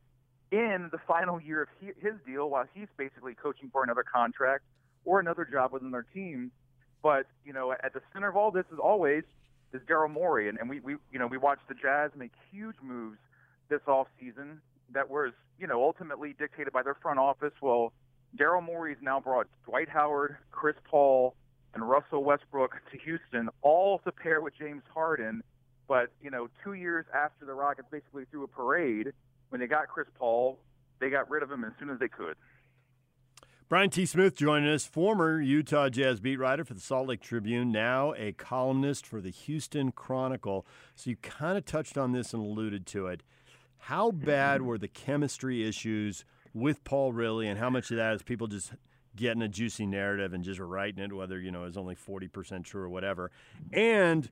in 0.52 0.90
the 0.92 0.98
final 1.08 1.40
year 1.42 1.64
of 1.64 1.68
he, 1.80 1.88
his 2.00 2.16
deal 2.26 2.50
while 2.50 2.66
he's 2.74 2.88
basically 2.98 3.34
coaching 3.34 3.70
for 3.72 3.84
another 3.84 4.04
contract 4.04 4.64
or 5.04 5.20
another 5.20 5.46
job 5.46 5.72
within 5.72 5.92
their 5.92 6.06
team. 6.14 6.52
But, 7.04 7.28
you 7.46 7.54
know, 7.54 7.72
at 7.72 7.94
the 7.94 8.02
center 8.14 8.30
of 8.30 8.36
all 8.36 8.52
this 8.52 8.66
is 8.72 8.80
always 8.82 9.24
is 9.74 9.82
Daryl 9.88 10.10
Morey. 10.10 10.50
And, 10.50 10.58
and 10.58 10.70
we, 10.70 10.80
we, 10.80 10.96
you 11.12 11.20
know, 11.20 11.28
we 11.28 11.38
watched 11.38 11.68
the 11.68 11.76
Jazz 11.76 12.12
make 12.16 12.32
huge 12.52 12.76
moves 12.82 13.18
this 13.70 13.82
off 13.88 14.08
season 14.20 14.62
that 14.94 15.10
was, 15.10 15.34
you 15.60 15.68
know, 15.68 15.84
ultimately 15.84 16.36
dictated 16.38 16.74
by 16.74 16.84
their 16.84 16.96
front 16.96 17.20
office. 17.20 17.54
Well, 17.62 17.92
Daryl 18.38 18.64
Morey's 18.64 18.98
now 19.02 19.20
brought 19.20 19.48
Dwight 19.66 19.90
Howard, 19.90 20.38
Chris 20.52 20.76
Paul, 20.90 21.36
and 21.76 21.88
Russell 21.88 22.24
Westbrook 22.24 22.72
to 22.92 22.98
Houston, 23.00 23.50
all 23.62 24.00
to 24.00 24.12
pair 24.12 24.42
with 24.42 24.58
James 24.58 24.84
Harden. 24.94 25.44
But, 25.88 26.10
you 26.24 26.32
know, 26.32 26.48
two 26.64 26.74
years 26.74 27.06
after 27.14 27.46
the 27.46 27.54
Rockets 27.54 27.88
basically 27.92 28.26
threw 28.32 28.44
a 28.44 28.48
parade, 28.48 29.12
when 29.50 29.62
they 29.62 29.68
got 29.68 29.88
Chris 29.88 30.08
Paul, 30.18 30.58
they 31.00 31.10
got 31.10 31.30
rid 31.30 31.44
of 31.44 31.52
him 31.52 31.64
as 31.64 31.74
soon 31.80 31.92
as 31.92 32.00
they 32.00 32.08
could. 32.08 32.36
Brian 33.68 33.90
T. 33.90 34.06
Smith 34.06 34.36
joining 34.36 34.70
us, 34.70 34.86
former 34.86 35.42
Utah 35.42 35.90
Jazz 35.90 36.20
beat 36.20 36.38
writer 36.38 36.64
for 36.64 36.76
the 36.76 36.80
Salt 36.80 37.08
Lake 37.08 37.22
Tribune, 37.22 37.72
now 37.72 38.14
a 38.16 38.32
columnist 38.32 39.08
for 39.08 39.22
the 39.22 39.32
Houston 39.32 39.92
Chronicle. 39.92 40.66
So 40.96 41.10
you 41.10 41.16
kind 41.18 41.58
of 41.58 41.66
touched 41.66 41.98
on 41.98 42.12
this 42.12 42.34
and 42.34 42.44
alluded 42.44 42.86
to 42.88 43.08
it. 43.08 43.24
How 43.78 44.12
bad 44.12 44.62
were 44.62 44.78
the 44.78 44.88
chemistry 44.88 45.68
issues 45.68 46.26
with 46.54 46.84
Paul 46.84 47.12
really, 47.12 47.48
and 47.48 47.60
how 47.60 47.70
much 47.70 47.90
of 47.92 47.98
that 47.98 48.14
is 48.14 48.22
people 48.22 48.48
just 48.48 48.72
getting 49.16 49.42
a 49.42 49.48
juicy 49.48 49.86
narrative 49.86 50.34
and 50.34 50.44
just 50.44 50.60
writing 50.60 51.04
it, 51.04 51.14
whether 51.14 51.40
you 51.40 51.52
know 51.52 51.64
is 51.64 51.78
only 51.78 51.96
forty 51.96 52.28
percent 52.28 52.66
true 52.66 52.82
or 52.82 52.90
whatever. 52.90 53.32
And 53.74 54.30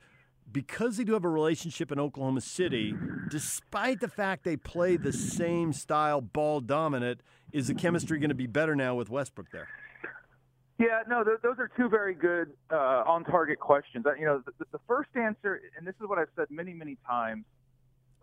because 0.51 0.97
they 0.97 1.03
do 1.03 1.13
have 1.13 1.23
a 1.23 1.29
relationship 1.29 1.91
in 1.91 1.99
Oklahoma 1.99 2.41
City, 2.41 2.93
despite 3.29 4.01
the 4.01 4.09
fact 4.09 4.43
they 4.43 4.57
play 4.57 4.97
the 4.97 5.13
same 5.13 5.71
style, 5.71 6.19
ball 6.19 6.59
dominant, 6.59 7.21
is 7.51 7.67
the 7.67 7.73
chemistry 7.73 8.19
going 8.19 8.29
to 8.29 8.35
be 8.35 8.47
better 8.47 8.75
now 8.75 8.93
with 8.95 9.09
Westbrook 9.09 9.51
there? 9.51 9.69
Yeah, 10.79 11.03
no, 11.07 11.23
th- 11.23 11.37
those 11.43 11.59
are 11.59 11.69
two 11.77 11.87
very 11.87 12.13
good 12.13 12.51
uh, 12.71 13.03
on-target 13.05 13.59
questions. 13.59 14.05
You 14.19 14.25
know, 14.25 14.43
the 14.59 14.79
first 14.87 15.09
answer, 15.15 15.61
and 15.77 15.87
this 15.87 15.95
is 16.01 16.09
what 16.09 16.17
I've 16.17 16.27
said 16.35 16.47
many, 16.49 16.73
many 16.73 16.97
times. 17.07 17.45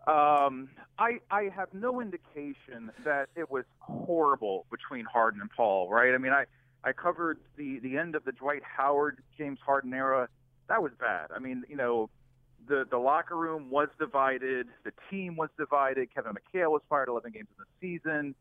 Um, 0.07 0.69
I 0.97 1.19
I 1.29 1.49
have 1.55 1.69
no 1.73 2.01
indication 2.01 2.91
that 3.05 3.29
it 3.35 3.51
was 3.51 3.65
horrible 3.79 4.65
between 4.71 5.05
Harden 5.05 5.41
and 5.41 5.49
Paul, 5.51 5.89
right? 5.89 6.13
I 6.13 6.17
mean, 6.17 6.33
I 6.33 6.45
I 6.83 6.91
covered 6.93 7.39
the 7.55 7.79
the 7.79 7.97
end 7.97 8.15
of 8.15 8.23
the 8.23 8.31
Dwight 8.31 8.63
Howard 8.63 9.21
James 9.37 9.59
Harden 9.63 9.93
era. 9.93 10.27
That 10.69 10.81
was 10.81 10.91
bad. 10.99 11.27
I 11.35 11.39
mean, 11.39 11.63
you 11.69 11.75
know, 11.75 12.09
the 12.67 12.85
the 12.89 12.97
locker 12.97 13.37
room 13.37 13.69
was 13.69 13.89
divided, 13.99 14.67
the 14.83 14.93
team 15.09 15.35
was 15.35 15.49
divided. 15.57 16.13
Kevin 16.13 16.33
McHale 16.33 16.71
was 16.71 16.81
fired 16.89 17.09
11 17.09 17.31
games 17.31 17.47
in 17.57 17.63
the 17.63 17.99
season. 17.99 18.35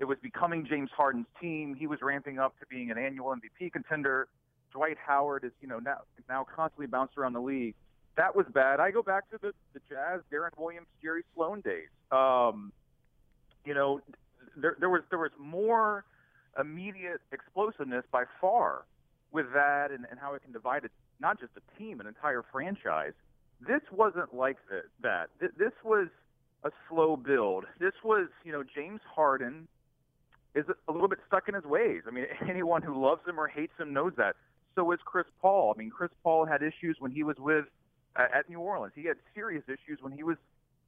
It 0.00 0.06
was 0.06 0.18
becoming 0.20 0.66
James 0.66 0.90
Harden's 0.96 1.26
team. 1.40 1.76
He 1.76 1.86
was 1.86 2.00
ramping 2.02 2.40
up 2.40 2.58
to 2.58 2.66
being 2.66 2.90
an 2.90 2.98
annual 2.98 3.32
MVP 3.32 3.72
contender. 3.72 4.26
Dwight 4.72 4.96
Howard 5.06 5.44
is, 5.44 5.52
you 5.60 5.68
know, 5.68 5.78
now 5.78 5.98
now 6.28 6.44
constantly 6.44 6.86
bounced 6.86 7.16
around 7.16 7.34
the 7.34 7.40
league. 7.40 7.76
That 8.16 8.36
was 8.36 8.46
bad. 8.52 8.80
I 8.80 8.90
go 8.90 9.02
back 9.02 9.30
to 9.30 9.38
the 9.40 9.52
the 9.72 9.80
Jazz, 9.88 10.20
Deron 10.32 10.56
Williams, 10.56 10.86
Jerry 11.02 11.22
Sloan 11.34 11.60
days. 11.60 11.88
Um, 12.12 12.72
you 13.64 13.74
know, 13.74 14.00
there 14.56 14.76
there 14.78 14.90
was 14.90 15.02
there 15.10 15.18
was 15.18 15.32
more 15.38 16.04
immediate 16.58 17.20
explosiveness 17.32 18.04
by 18.12 18.24
far 18.40 18.84
with 19.32 19.46
that 19.52 19.90
and, 19.90 20.06
and 20.10 20.18
how 20.20 20.34
it 20.34 20.42
can 20.42 20.52
divide 20.52 20.84
it, 20.84 20.92
not 21.20 21.40
just 21.40 21.52
a 21.56 21.78
team, 21.78 22.00
an 22.00 22.06
entire 22.06 22.44
franchise. 22.52 23.12
This 23.60 23.80
wasn't 23.90 24.34
like 24.34 24.58
that. 25.02 25.26
This 25.40 25.72
was 25.84 26.08
a 26.64 26.70
slow 26.88 27.16
build. 27.16 27.64
This 27.78 27.92
was, 28.02 28.28
you 28.44 28.52
know, 28.52 28.62
James 28.62 29.00
Harden 29.14 29.68
is 30.54 30.64
a 30.88 30.92
little 30.92 31.08
bit 31.08 31.18
stuck 31.26 31.48
in 31.48 31.54
his 31.54 31.64
ways. 31.64 32.02
I 32.06 32.10
mean, 32.10 32.26
anyone 32.48 32.82
who 32.82 33.00
loves 33.00 33.26
him 33.26 33.38
or 33.38 33.48
hates 33.48 33.72
him 33.78 33.92
knows 33.92 34.12
that. 34.16 34.36
So 34.74 34.90
is 34.92 35.00
Chris 35.04 35.26
Paul. 35.40 35.72
I 35.74 35.78
mean, 35.78 35.90
Chris 35.90 36.10
Paul 36.22 36.46
had 36.46 36.62
issues 36.62 36.96
when 36.98 37.10
he 37.10 37.22
was 37.22 37.36
with 37.38 37.66
at 38.16 38.48
New 38.48 38.60
Orleans. 38.60 38.92
He 38.94 39.04
had 39.04 39.16
serious 39.34 39.64
issues 39.66 39.98
when 40.00 40.12
he 40.12 40.22
was, 40.22 40.36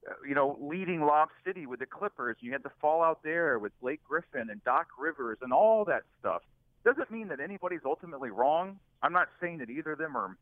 uh, 0.08 0.12
you 0.26 0.34
know, 0.34 0.58
leading 0.60 1.02
Lob 1.02 1.28
City 1.44 1.66
with 1.66 1.80
the 1.80 1.86
Clippers. 1.86 2.36
You 2.40 2.52
had 2.52 2.62
the 2.62 2.70
fallout 2.80 3.22
there 3.22 3.58
with 3.58 3.72
Blake 3.80 4.00
Griffin 4.04 4.48
and 4.50 4.62
Doc 4.64 4.88
Rivers 4.98 5.38
and 5.42 5.52
all 5.52 5.84
that 5.86 6.02
stuff. 6.20 6.42
Doesn't 6.84 7.10
mean 7.10 7.28
that 7.28 7.40
anybody's 7.40 7.80
ultimately 7.84 8.30
wrong. 8.30 8.78
I'm 9.02 9.12
not 9.12 9.28
saying 9.40 9.58
that 9.58 9.70
either 9.70 9.92
of 9.92 9.98
them 9.98 10.16
are 10.16 10.36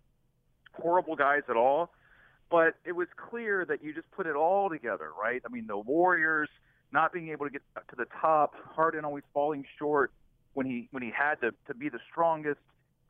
horrible 0.75 1.17
guys 1.17 1.43
at 1.49 1.57
all, 1.57 1.91
but 2.50 2.75
it 2.85 2.93
was 2.93 3.09
clear 3.17 3.64
that 3.64 3.83
you 3.83 3.95
just 3.95 4.11
put 4.11 4.26
it 4.26 4.37
all 4.37 4.69
together, 4.69 5.11
right? 5.21 5.41
I 5.45 5.49
mean, 5.49 5.67
the 5.67 5.79
Warriors 5.79 6.49
not 6.93 7.12
being 7.12 7.31
able 7.31 7.47
to 7.47 7.50
get 7.50 7.62
to 7.88 7.97
the 7.97 8.07
top, 8.21 8.55
Harden 8.75 9.05
always 9.05 9.25
falling 9.33 9.64
short 9.79 10.12
when 10.53 10.67
he 10.67 10.88
when 10.93 11.03
he 11.03 11.11
had 11.11 11.41
to 11.41 11.53
to 11.67 11.75
be 11.75 11.88
the 11.88 11.99
strongest. 12.11 12.61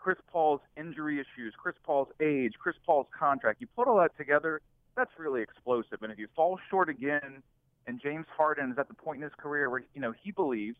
Chris 0.05 0.19
Paul's 0.31 0.61
injury 0.77 1.15
issues, 1.15 1.55
Chris 1.57 1.77
Paul's 1.83 2.09
age, 2.21 2.53
Chris 2.59 2.77
Paul's 2.85 3.07
contract. 3.19 3.63
You 3.63 3.67
put 3.75 3.89
all 3.89 3.97
that 3.97 4.15
together, 4.19 4.61
that's 4.99 5.11
really 5.19 5.41
explosive. 5.41 6.03
And 6.03 6.13
if 6.13 6.19
you 6.19 6.29
fall 6.37 6.59
short 6.69 6.91
again, 6.91 7.43
and 7.87 7.99
James 8.03 8.27
Harden 8.37 8.73
is 8.73 8.79
at 8.79 8.89
the 8.89 8.93
point 8.95 9.17
in 9.17 9.23
his 9.23 9.33
career 9.39 9.71
where 9.71 9.83
you 9.95 10.03
know 10.03 10.13
he 10.23 10.31
believes, 10.31 10.77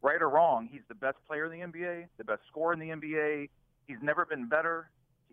right 0.00 0.22
or 0.22 0.30
wrong, 0.30 0.70
he's 0.72 0.80
the 0.88 0.94
best 0.94 1.18
player 1.28 1.44
in 1.44 1.52
the 1.52 1.66
NBA, 1.66 2.06
the 2.16 2.24
best 2.24 2.40
scorer 2.48 2.72
in 2.72 2.78
the 2.78 2.88
NBA. 2.88 3.50
He's 3.86 3.98
never 4.00 4.24
been 4.24 4.48
better. 4.48 4.88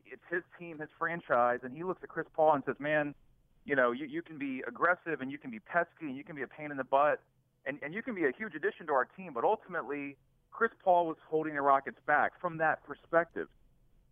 It's 0.05 0.21
his 0.29 0.43
team, 0.59 0.79
his 0.79 0.89
franchise, 0.99 1.59
and 1.63 1.73
he 1.73 1.85
looks 1.85 2.03
at 2.03 2.09
Chris 2.09 2.27
Paul 2.33 2.55
and 2.55 2.63
says, 2.65 2.75
"Man, 2.77 3.15
you 3.63 3.77
know, 3.77 3.93
you, 3.93 4.05
you 4.05 4.21
can 4.21 4.37
be 4.37 4.63
aggressive 4.67 5.21
and 5.21 5.31
you 5.31 5.37
can 5.37 5.49
be 5.49 5.59
pesky 5.59 6.07
and 6.07 6.17
you 6.17 6.25
can 6.25 6.35
be 6.35 6.41
a 6.41 6.47
pain 6.47 6.71
in 6.71 6.77
the 6.77 6.83
butt 6.83 7.21
and, 7.65 7.79
and 7.81 7.93
you 7.93 8.01
can 8.01 8.15
be 8.15 8.25
a 8.25 8.31
huge 8.37 8.53
addition 8.55 8.85
to 8.87 8.93
our 8.93 9.05
team, 9.05 9.31
but 9.33 9.45
ultimately 9.45 10.17
Chris 10.51 10.71
Paul 10.83 11.07
was 11.07 11.17
holding 11.29 11.55
the 11.55 11.61
Rockets 11.61 11.99
back 12.05 12.39
from 12.41 12.57
that 12.57 12.83
perspective. 12.85 13.47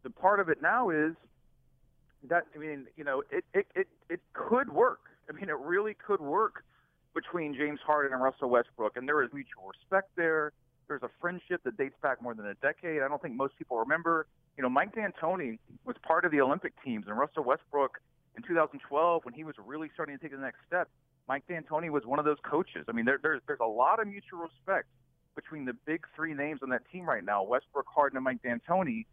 The 0.03 0.09
part 0.09 0.39
of 0.39 0.49
it 0.49 0.61
now 0.61 0.89
is 0.89 1.13
that 2.29 2.45
I 2.55 2.57
mean, 2.57 2.87
you 2.95 3.03
know, 3.03 3.23
it 3.31 3.45
it 3.53 3.67
it, 3.75 3.87
it 4.09 4.21
could 4.33 4.71
work. 4.71 5.01
I 5.29 5.33
mean, 5.33 5.49
it 5.49 5.57
really 5.59 5.93
could 5.93 6.21
work 6.21 6.63
between 7.13 7.55
James 7.55 7.79
Harden 7.85 8.13
and 8.13 8.21
Russell 8.21 8.49
Westbrook, 8.49 8.95
and 8.95 9.07
there 9.07 9.21
is 9.23 9.29
mutual 9.33 9.63
respect 9.67 10.09
there. 10.15 10.53
There's 10.87 11.03
a 11.03 11.09
friendship 11.19 11.63
that 11.65 11.75
dates 11.77 11.95
back 12.01 12.21
more 12.21 12.33
than 12.33 12.45
a 12.45 12.53
decade. 12.55 13.01
I 13.01 13.07
don't 13.09 13.21
think 13.21 13.35
most 13.35 13.57
people 13.57 13.77
remember. 13.77 14.27
You 14.55 14.63
know, 14.63 14.69
Mike 14.69 14.95
D'Antoni 14.95 15.59
was 15.85 15.95
part 16.01 16.25
of 16.25 16.31
the 16.31 16.39
Olympic 16.41 16.73
teams, 16.83 17.05
and 17.07 17.17
Russell 17.17 17.43
Westbrook 17.43 17.99
in 18.37 18.43
2012 18.43 19.25
when 19.25 19.33
he 19.33 19.43
was 19.43 19.55
really 19.65 19.89
starting 19.93 20.17
to 20.17 20.21
take 20.21 20.31
the 20.31 20.37
next 20.37 20.59
step. 20.65 20.89
Mike 21.27 21.43
D'Antoni 21.47 21.89
was 21.89 22.05
one 22.05 22.19
of 22.19 22.25
those 22.25 22.37
coaches. 22.43 22.85
I 22.87 22.93
mean, 22.93 23.05
there, 23.05 23.19
there's 23.21 23.41
there's 23.47 23.59
a 23.59 23.65
lot 23.65 23.99
of 23.99 24.07
mutual 24.07 24.39
respect 24.39 24.87
between 25.37 25.63
the 25.63 25.73
big 25.85 26.05
three 26.15 26.33
names 26.33 26.59
on 26.61 26.69
that 26.71 26.81
team 26.91 27.07
right 27.07 27.23
now: 27.23 27.43
Westbrook, 27.43 27.85
Harden, 27.87 28.17
and 28.17 28.25
Mike 28.25 28.41
D'Antoni. 28.41 29.05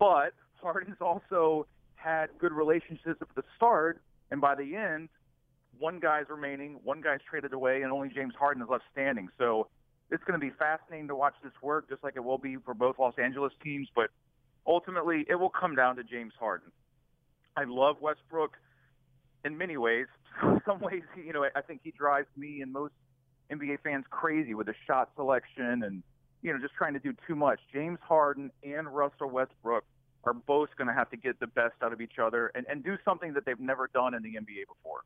But 0.00 0.32
Harden's 0.60 1.00
also 1.00 1.66
had 1.94 2.30
good 2.38 2.52
relationships 2.52 3.20
at 3.20 3.28
the 3.36 3.42
start, 3.56 4.00
and 4.32 4.40
by 4.40 4.56
the 4.56 4.74
end, 4.74 5.08
one 5.78 6.00
guy's 6.00 6.26
remaining, 6.28 6.80
one 6.82 7.00
guy's 7.00 7.20
traded 7.28 7.52
away, 7.52 7.82
and 7.82 7.92
only 7.92 8.08
James 8.08 8.34
Harden 8.38 8.62
is 8.62 8.68
left 8.68 8.84
standing. 8.92 9.28
So 9.38 9.68
it's 10.10 10.24
going 10.24 10.38
to 10.38 10.44
be 10.44 10.52
fascinating 10.58 11.08
to 11.08 11.14
watch 11.14 11.34
this 11.42 11.52
work, 11.62 11.88
just 11.88 12.02
like 12.02 12.14
it 12.16 12.24
will 12.24 12.38
be 12.38 12.56
for 12.64 12.74
both 12.74 12.98
Los 12.98 13.14
Angeles 13.18 13.52
teams. 13.62 13.88
But 13.94 14.10
ultimately, 14.66 15.24
it 15.28 15.36
will 15.36 15.50
come 15.50 15.74
down 15.76 15.96
to 15.96 16.04
James 16.04 16.32
Harden. 16.38 16.72
I 17.56 17.64
love 17.64 17.96
Westbrook 18.00 18.56
in 19.44 19.56
many 19.56 19.76
ways. 19.76 20.06
Some 20.66 20.80
ways, 20.80 21.02
you 21.16 21.32
know, 21.32 21.46
I 21.54 21.60
think 21.60 21.80
he 21.82 21.92
drives 21.92 22.28
me 22.36 22.60
and 22.60 22.72
most 22.72 22.92
NBA 23.50 23.80
fans 23.82 24.04
crazy 24.10 24.54
with 24.54 24.66
his 24.66 24.76
shot 24.86 25.10
selection 25.16 25.82
and 25.82 26.02
you 26.42 26.52
know 26.52 26.58
just 26.58 26.74
trying 26.74 26.94
to 26.94 27.00
do 27.00 27.14
too 27.26 27.34
much. 27.34 27.60
James 27.72 27.98
Harden 28.02 28.50
and 28.62 28.88
Russell 28.88 29.30
Westbrook 29.30 29.84
are 30.24 30.34
both 30.34 30.68
going 30.76 30.88
to 30.88 30.94
have 30.94 31.10
to 31.10 31.16
get 31.16 31.40
the 31.40 31.46
best 31.46 31.74
out 31.82 31.92
of 31.92 32.00
each 32.00 32.18
other 32.22 32.52
and, 32.54 32.66
and 32.68 32.84
do 32.84 32.96
something 33.04 33.32
that 33.34 33.44
they've 33.46 33.60
never 33.60 33.88
done 33.92 34.14
in 34.14 34.22
the 34.22 34.30
NBA 34.30 34.66
before. 34.68 35.00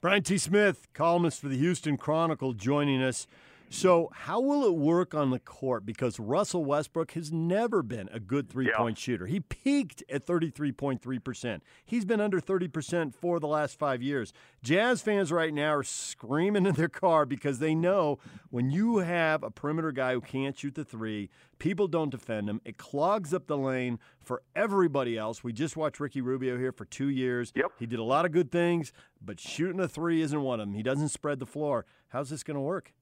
Brian 0.00 0.22
T. 0.22 0.38
Smith, 0.38 0.88
columnist 0.94 1.40
for 1.40 1.48
the 1.48 1.56
Houston 1.56 1.96
Chronicle, 1.96 2.52
joining 2.52 3.02
us. 3.02 3.26
So, 3.74 4.10
how 4.12 4.38
will 4.38 4.66
it 4.66 4.74
work 4.74 5.14
on 5.14 5.30
the 5.30 5.38
court? 5.38 5.86
Because 5.86 6.20
Russell 6.20 6.62
Westbrook 6.62 7.12
has 7.12 7.32
never 7.32 7.82
been 7.82 8.10
a 8.12 8.20
good 8.20 8.50
three 8.50 8.70
point 8.76 8.98
yeah. 8.98 9.02
shooter. 9.02 9.26
He 9.26 9.40
peaked 9.40 10.04
at 10.10 10.26
33.3%. 10.26 11.60
He's 11.82 12.04
been 12.04 12.20
under 12.20 12.38
30% 12.38 13.14
for 13.14 13.40
the 13.40 13.46
last 13.46 13.78
five 13.78 14.02
years. 14.02 14.34
Jazz 14.62 15.00
fans 15.00 15.32
right 15.32 15.54
now 15.54 15.74
are 15.74 15.82
screaming 15.82 16.66
in 16.66 16.74
their 16.74 16.90
car 16.90 17.24
because 17.24 17.60
they 17.60 17.74
know 17.74 18.18
when 18.50 18.70
you 18.70 18.98
have 18.98 19.42
a 19.42 19.50
perimeter 19.50 19.90
guy 19.90 20.12
who 20.12 20.20
can't 20.20 20.56
shoot 20.56 20.74
the 20.74 20.84
three, 20.84 21.30
people 21.58 21.88
don't 21.88 22.10
defend 22.10 22.50
him. 22.50 22.60
It 22.66 22.76
clogs 22.76 23.32
up 23.32 23.46
the 23.46 23.56
lane 23.56 23.98
for 24.20 24.42
everybody 24.54 25.16
else. 25.16 25.42
We 25.42 25.54
just 25.54 25.78
watched 25.78 25.98
Ricky 25.98 26.20
Rubio 26.20 26.58
here 26.58 26.72
for 26.72 26.84
two 26.84 27.08
years. 27.08 27.54
Yep. 27.56 27.72
He 27.78 27.86
did 27.86 27.98
a 27.98 28.04
lot 28.04 28.26
of 28.26 28.32
good 28.32 28.52
things, 28.52 28.92
but 29.22 29.40
shooting 29.40 29.80
a 29.80 29.88
three 29.88 30.20
isn't 30.20 30.42
one 30.42 30.60
of 30.60 30.66
them. 30.66 30.74
He 30.74 30.82
doesn't 30.82 31.08
spread 31.08 31.38
the 31.38 31.46
floor. 31.46 31.86
How's 32.08 32.28
this 32.28 32.42
going 32.42 32.56
to 32.56 32.60
work? 32.60 32.92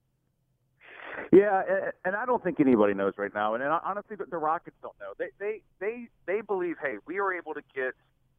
Yeah, 1.32 1.90
and 2.04 2.16
I 2.16 2.26
don't 2.26 2.42
think 2.42 2.58
anybody 2.58 2.92
knows 2.92 3.14
right 3.16 3.32
now. 3.32 3.54
And 3.54 3.62
honestly, 3.62 4.16
the 4.16 4.36
Rockets 4.36 4.76
don't 4.82 4.96
know. 4.98 5.12
They 5.16 5.28
they 5.38 5.62
they 5.78 6.08
they 6.26 6.40
believe, 6.40 6.76
hey, 6.82 6.96
we 7.06 7.20
were 7.20 7.32
able 7.32 7.54
to 7.54 7.62
get, 7.72 7.92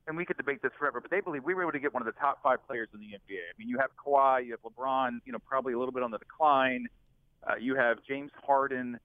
and 0.08 0.18
we 0.18 0.26
could 0.26 0.36
debate 0.36 0.62
this 0.62 0.74
forever, 0.78 1.00
but 1.00 1.10
they 1.10 1.22
believe 1.22 1.46
we 1.46 1.54
were 1.54 1.62
able 1.62 1.72
to 1.72 1.80
get 1.80 1.94
one 1.94 2.02
of 2.02 2.06
the 2.06 2.20
top 2.20 2.44
five 2.44 2.60
players 2.68 2.90
in 2.94 3.00
the 3.00 3.06
NBA. 3.06 3.40
I 3.40 3.56
mean, 3.58 3.70
you 3.70 3.78
have 3.80 3.92
Kawhi, 3.96 4.46
you 4.46 4.52
have 4.52 4.62
LeBron, 4.70 5.20
you 5.26 5.32
know, 5.32 5.40
probably 5.40 5.72
a 5.72 5.80
little 5.80 5.94
bit 5.94 6.04
on 6.04 6.12
the 6.12 6.18
decline. 6.18 6.88
Uh, 7.50 7.56
you 7.56 7.76
have 7.76 8.00
James 8.06 8.32
Harden. 8.46 9.00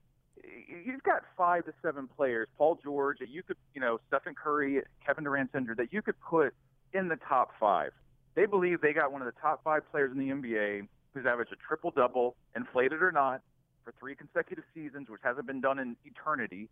You've 0.85 1.03
got 1.03 1.23
five 1.37 1.65
to 1.65 1.73
seven 1.81 2.07
players, 2.07 2.47
Paul 2.57 2.79
George, 2.83 3.19
that 3.19 3.29
you 3.29 3.41
could, 3.41 3.57
you 3.73 3.81
know, 3.81 3.99
Stephen 4.07 4.35
Curry, 4.35 4.81
Kevin 5.05 5.23
Durant, 5.23 5.49
injured, 5.55 5.77
that 5.77 5.93
you 5.93 6.01
could 6.01 6.19
put 6.19 6.53
in 6.93 7.07
the 7.07 7.17
top 7.27 7.51
five. 7.59 7.91
They 8.35 8.45
believe 8.45 8.81
they 8.81 8.93
got 8.93 9.11
one 9.11 9.21
of 9.21 9.25
the 9.25 9.39
top 9.41 9.63
five 9.63 9.89
players 9.91 10.11
in 10.11 10.19
the 10.19 10.29
NBA 10.29 10.87
who's 11.13 11.25
averaged 11.25 11.53
a 11.53 11.55
triple 11.67 11.91
double, 11.91 12.35
inflated 12.55 13.01
or 13.01 13.11
not, 13.11 13.41
for 13.87 13.93
three 13.97 14.15
consecutive 14.15 14.65
seasons, 14.73 15.09
which 15.09 15.21
hasn't 15.23 15.47
been 15.47 15.61
done 15.61 15.79
in 15.79 15.95
eternity. 16.03 16.67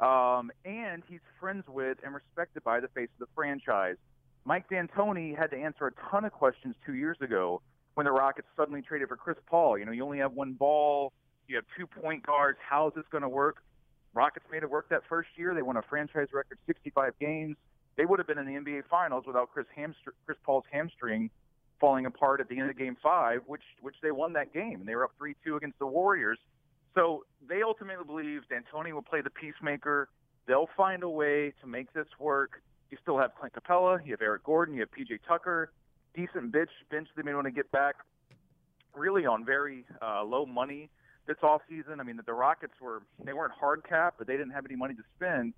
Um, 0.00 0.50
and 0.64 1.04
he's 1.08 1.20
friends 1.38 1.64
with 1.68 1.98
and 2.04 2.12
respected 2.12 2.64
by 2.64 2.80
the 2.80 2.88
face 2.88 3.08
of 3.20 3.28
the 3.28 3.32
franchise. 3.36 3.96
Mike 4.44 4.68
D'Antoni 4.68 5.38
had 5.38 5.50
to 5.52 5.56
answer 5.56 5.86
a 5.86 6.10
ton 6.10 6.24
of 6.24 6.32
questions 6.32 6.74
two 6.84 6.94
years 6.94 7.16
ago 7.20 7.62
when 7.94 8.04
the 8.04 8.10
Rockets 8.10 8.48
suddenly 8.56 8.82
traded 8.82 9.08
for 9.08 9.16
Chris 9.16 9.36
Paul. 9.48 9.78
You 9.78 9.84
know, 9.84 9.92
you 9.92 10.04
only 10.04 10.18
have 10.18 10.32
one 10.32 10.54
ball, 10.54 11.12
you 11.46 11.54
have 11.54 11.64
two 11.78 11.86
point 11.86 12.26
guards. 12.26 12.58
How 12.68 12.88
is 12.88 12.94
this 12.96 13.04
going 13.12 13.22
to 13.22 13.28
work? 13.28 13.58
Rockets 14.12 14.46
made 14.50 14.64
it 14.64 14.70
work 14.70 14.88
that 14.88 15.02
first 15.08 15.28
year. 15.36 15.54
They 15.54 15.62
won 15.62 15.76
a 15.76 15.82
franchise 15.82 16.28
record 16.32 16.58
65 16.66 17.12
games. 17.20 17.56
They 17.96 18.06
would 18.06 18.18
have 18.18 18.26
been 18.26 18.38
in 18.38 18.46
the 18.46 18.54
NBA 18.54 18.82
Finals 18.90 19.24
without 19.24 19.50
Chris, 19.52 19.66
hamstr- 19.76 20.16
Chris 20.26 20.38
Paul's 20.44 20.64
hamstring 20.70 21.30
falling 21.80 22.06
apart 22.06 22.40
at 22.40 22.48
the 22.48 22.58
end 22.58 22.70
of 22.70 22.76
Game 22.76 22.96
Five, 23.00 23.42
which 23.46 23.62
which 23.80 23.96
they 24.02 24.10
won 24.10 24.32
that 24.32 24.52
game. 24.52 24.80
And 24.80 24.88
they 24.88 24.94
were 24.94 25.04
up 25.04 25.12
three 25.16 25.36
two 25.44 25.56
against 25.56 25.78
the 25.78 25.86
Warriors. 25.86 26.38
So 26.96 27.24
they 27.46 27.62
ultimately 27.62 28.04
believe 28.04 28.42
D'Antoni 28.48 28.92
will 28.92 29.02
play 29.02 29.20
the 29.20 29.30
peacemaker. 29.30 30.08
They'll 30.48 30.70
find 30.76 31.02
a 31.02 31.08
way 31.08 31.52
to 31.60 31.66
make 31.66 31.92
this 31.92 32.06
work. 32.18 32.62
You 32.90 32.96
still 33.02 33.18
have 33.18 33.34
Clint 33.38 33.54
Capela, 33.54 34.04
you 34.04 34.12
have 34.12 34.22
Eric 34.22 34.44
Gordon, 34.44 34.74
you 34.74 34.80
have 34.80 34.90
PJ 34.90 35.20
Tucker, 35.28 35.72
decent 36.14 36.52
bench 36.52 36.70
bench 36.90 37.08
they 37.16 37.22
may 37.22 37.34
want 37.34 37.46
to 37.46 37.50
get 37.50 37.70
back, 37.70 37.96
really 38.94 39.26
on 39.26 39.44
very 39.44 39.84
uh, 40.00 40.24
low 40.24 40.46
money. 40.46 40.88
this 41.26 41.36
off 41.42 41.60
season. 41.68 42.00
I 42.00 42.04
mean, 42.04 42.16
the, 42.16 42.22
the 42.22 42.32
Rockets 42.32 42.74
were 42.80 43.02
they 43.22 43.32
weren't 43.32 43.52
hard 43.52 43.82
cap, 43.86 44.14
but 44.18 44.26
they 44.26 44.36
didn't 44.36 44.52
have 44.52 44.64
any 44.64 44.76
money 44.76 44.94
to 44.94 45.02
spend. 45.16 45.52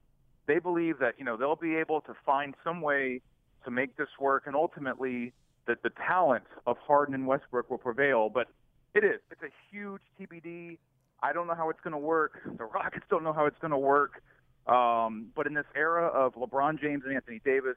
They 0.47 0.59
believe 0.59 0.99
that 0.99 1.15
you 1.19 1.25
know 1.25 1.37
they'll 1.37 1.57
be 1.57 1.77
able 1.77 2.01
to 2.03 2.15
find 2.27 2.55
some 2.65 2.81
way 2.81 3.21
to 3.65 3.71
make 3.71 3.97
this 3.97 4.09
work, 4.19 4.45
and 4.47 4.57
ultimately 4.57 5.33
that 5.67 5.83
the 5.83 5.91
talent 6.09 6.45
of 6.67 6.79
Harden 6.79 7.15
and 7.15 7.27
Westbrook 7.27 7.71
will 7.71 7.79
prevail. 7.79 8.31
But 8.31 8.49
it 8.95 9.05
is 9.05 9.21
it's 9.31 9.43
a 9.43 9.53
huge 9.71 10.03
TBD. 10.19 10.79
I 11.23 11.33
don't 11.33 11.47
know 11.47 11.55
how 11.55 11.71
it's 11.71 11.81
going 11.81 11.93
to 11.93 11.99
work. 11.99 12.41
The 12.45 12.65
Rockets 12.65 13.07
don't 13.11 13.25
know 13.25 13.33
how 13.33 13.47
it's 13.47 13.59
going 13.61 13.73
to 13.73 13.79
work. 13.79 14.23
Um, 14.67 15.29
but 15.35 15.47
in 15.47 15.55
this 15.55 15.67
era 15.75 16.07
of 16.07 16.35
LeBron 16.35 16.81
James 16.81 17.03
and 17.05 17.15
Anthony 17.15 17.41
Davis, 17.45 17.77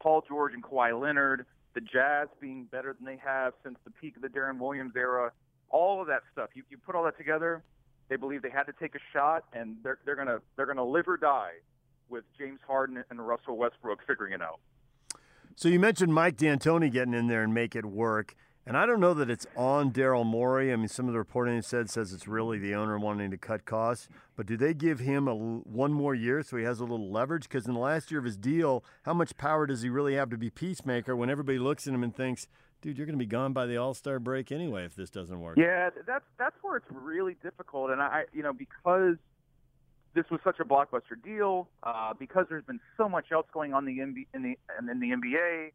Paul 0.00 0.22
George 0.26 0.52
and 0.52 0.62
Kawhi 0.62 1.00
Leonard, 1.00 1.46
the 1.74 1.80
Jazz 1.80 2.28
being 2.40 2.64
better 2.64 2.94
than 2.94 3.06
they 3.06 3.20
have 3.24 3.52
since 3.62 3.76
the 3.84 3.90
peak 3.90 4.16
of 4.16 4.22
the 4.22 4.28
Deron 4.28 4.58
Williams 4.58 4.92
era, 4.96 5.32
all 5.70 6.00
of 6.00 6.08
that 6.08 6.22
stuff. 6.32 6.50
You, 6.54 6.62
you 6.70 6.78
put 6.78 6.94
all 6.94 7.04
that 7.04 7.16
together, 7.16 7.62
they 8.08 8.16
believe 8.16 8.42
they 8.42 8.50
had 8.50 8.64
to 8.64 8.72
take 8.78 8.94
a 8.94 9.00
shot, 9.12 9.44
and 9.52 9.76
they're 9.82 9.98
they're 10.04 10.16
gonna 10.16 10.38
they're 10.56 10.66
gonna 10.66 10.84
live 10.84 11.08
or 11.08 11.16
die 11.16 11.52
with 12.08 12.24
James 12.38 12.60
Harden 12.66 13.02
and 13.10 13.26
Russell 13.26 13.56
Westbrook 13.56 14.00
figuring 14.06 14.32
it 14.32 14.42
out. 14.42 14.60
So 15.56 15.68
you 15.68 15.80
mentioned 15.80 16.12
Mike 16.12 16.36
D'Antoni 16.36 16.92
getting 16.92 17.14
in 17.14 17.28
there 17.28 17.42
and 17.42 17.54
make 17.54 17.74
it 17.74 17.86
work. 17.86 18.34
And 18.66 18.78
I 18.78 18.86
don't 18.86 19.00
know 19.00 19.12
that 19.14 19.28
it's 19.28 19.46
on 19.56 19.92
Daryl 19.92 20.24
Morey. 20.24 20.72
I 20.72 20.76
mean, 20.76 20.88
some 20.88 21.06
of 21.06 21.12
the 21.12 21.18
reporting 21.18 21.60
said 21.60 21.90
says 21.90 22.14
it's 22.14 22.26
really 22.26 22.58
the 22.58 22.74
owner 22.74 22.98
wanting 22.98 23.30
to 23.30 23.36
cut 23.36 23.66
costs. 23.66 24.08
But 24.36 24.46
do 24.46 24.56
they 24.56 24.72
give 24.72 25.00
him 25.00 25.28
a 25.28 25.34
one 25.34 25.92
more 25.92 26.14
year 26.14 26.42
so 26.42 26.56
he 26.56 26.64
has 26.64 26.80
a 26.80 26.84
little 26.84 27.12
leverage? 27.12 27.42
Because 27.42 27.66
in 27.66 27.74
the 27.74 27.80
last 27.80 28.10
year 28.10 28.20
of 28.20 28.24
his 28.24 28.38
deal, 28.38 28.82
how 29.02 29.12
much 29.12 29.36
power 29.36 29.66
does 29.66 29.82
he 29.82 29.90
really 29.90 30.14
have 30.14 30.30
to 30.30 30.38
be 30.38 30.48
peacemaker 30.48 31.14
when 31.14 31.28
everybody 31.28 31.58
looks 31.58 31.86
at 31.86 31.92
him 31.92 32.02
and 32.02 32.16
thinks, 32.16 32.48
"Dude, 32.80 32.96
you're 32.96 33.06
going 33.06 33.18
to 33.18 33.22
be 33.22 33.28
gone 33.28 33.52
by 33.52 33.66
the 33.66 33.76
All 33.76 33.92
Star 33.92 34.18
break 34.18 34.50
anyway 34.50 34.84
if 34.86 34.94
this 34.96 35.10
doesn't 35.10 35.40
work." 35.40 35.58
Yeah, 35.58 35.90
that's 36.06 36.24
that's 36.38 36.56
where 36.62 36.78
it's 36.78 36.90
really 36.90 37.36
difficult. 37.42 37.90
And 37.90 38.00
I, 38.00 38.24
you 38.32 38.42
know, 38.42 38.54
because 38.54 39.16
this 40.14 40.24
was 40.30 40.40
such 40.42 40.58
a 40.60 40.64
blockbuster 40.64 41.22
deal, 41.22 41.68
uh, 41.82 42.14
because 42.18 42.46
there's 42.48 42.64
been 42.64 42.80
so 42.96 43.10
much 43.10 43.26
else 43.30 43.46
going 43.52 43.74
on 43.74 43.86
in 43.86 44.14
the 44.14 44.26
in 44.32 44.42
the 44.42 44.58
in 44.78 45.00
the 45.00 45.10
NBA 45.10 45.72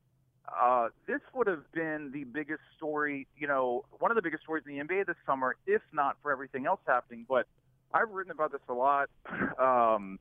uh, 0.59 0.89
this 1.07 1.21
would 1.33 1.47
have 1.47 1.69
been 1.73 2.11
the 2.13 2.23
biggest 2.23 2.61
story, 2.77 3.27
you 3.37 3.47
know, 3.47 3.85
one 3.99 4.11
of 4.11 4.15
the 4.15 4.21
biggest 4.21 4.43
stories 4.43 4.63
in 4.67 4.77
the 4.77 4.83
NBA 4.83 5.05
this 5.05 5.15
summer, 5.25 5.55
if 5.67 5.81
not 5.93 6.17
for 6.21 6.31
everything 6.31 6.65
else 6.65 6.79
happening. 6.87 7.25
But 7.27 7.47
I've 7.93 8.09
written 8.09 8.31
about 8.31 8.51
this 8.51 8.61
a 8.69 8.73
lot. 8.73 9.09
Um, 9.59 10.19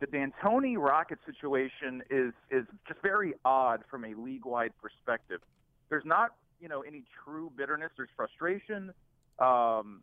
the 0.00 0.06
D'Antoni 0.06 0.76
Rocket 0.78 1.18
situation 1.26 2.02
is 2.08 2.32
is 2.50 2.64
just 2.86 3.02
very 3.02 3.34
odd 3.44 3.82
from 3.90 4.04
a 4.04 4.14
league-wide 4.14 4.72
perspective. 4.80 5.40
There's 5.88 6.04
not, 6.04 6.34
you 6.60 6.68
know, 6.68 6.82
any 6.82 7.02
true 7.24 7.50
bitterness. 7.56 7.90
There's 7.96 8.08
frustration, 8.16 8.92
um, 9.40 10.02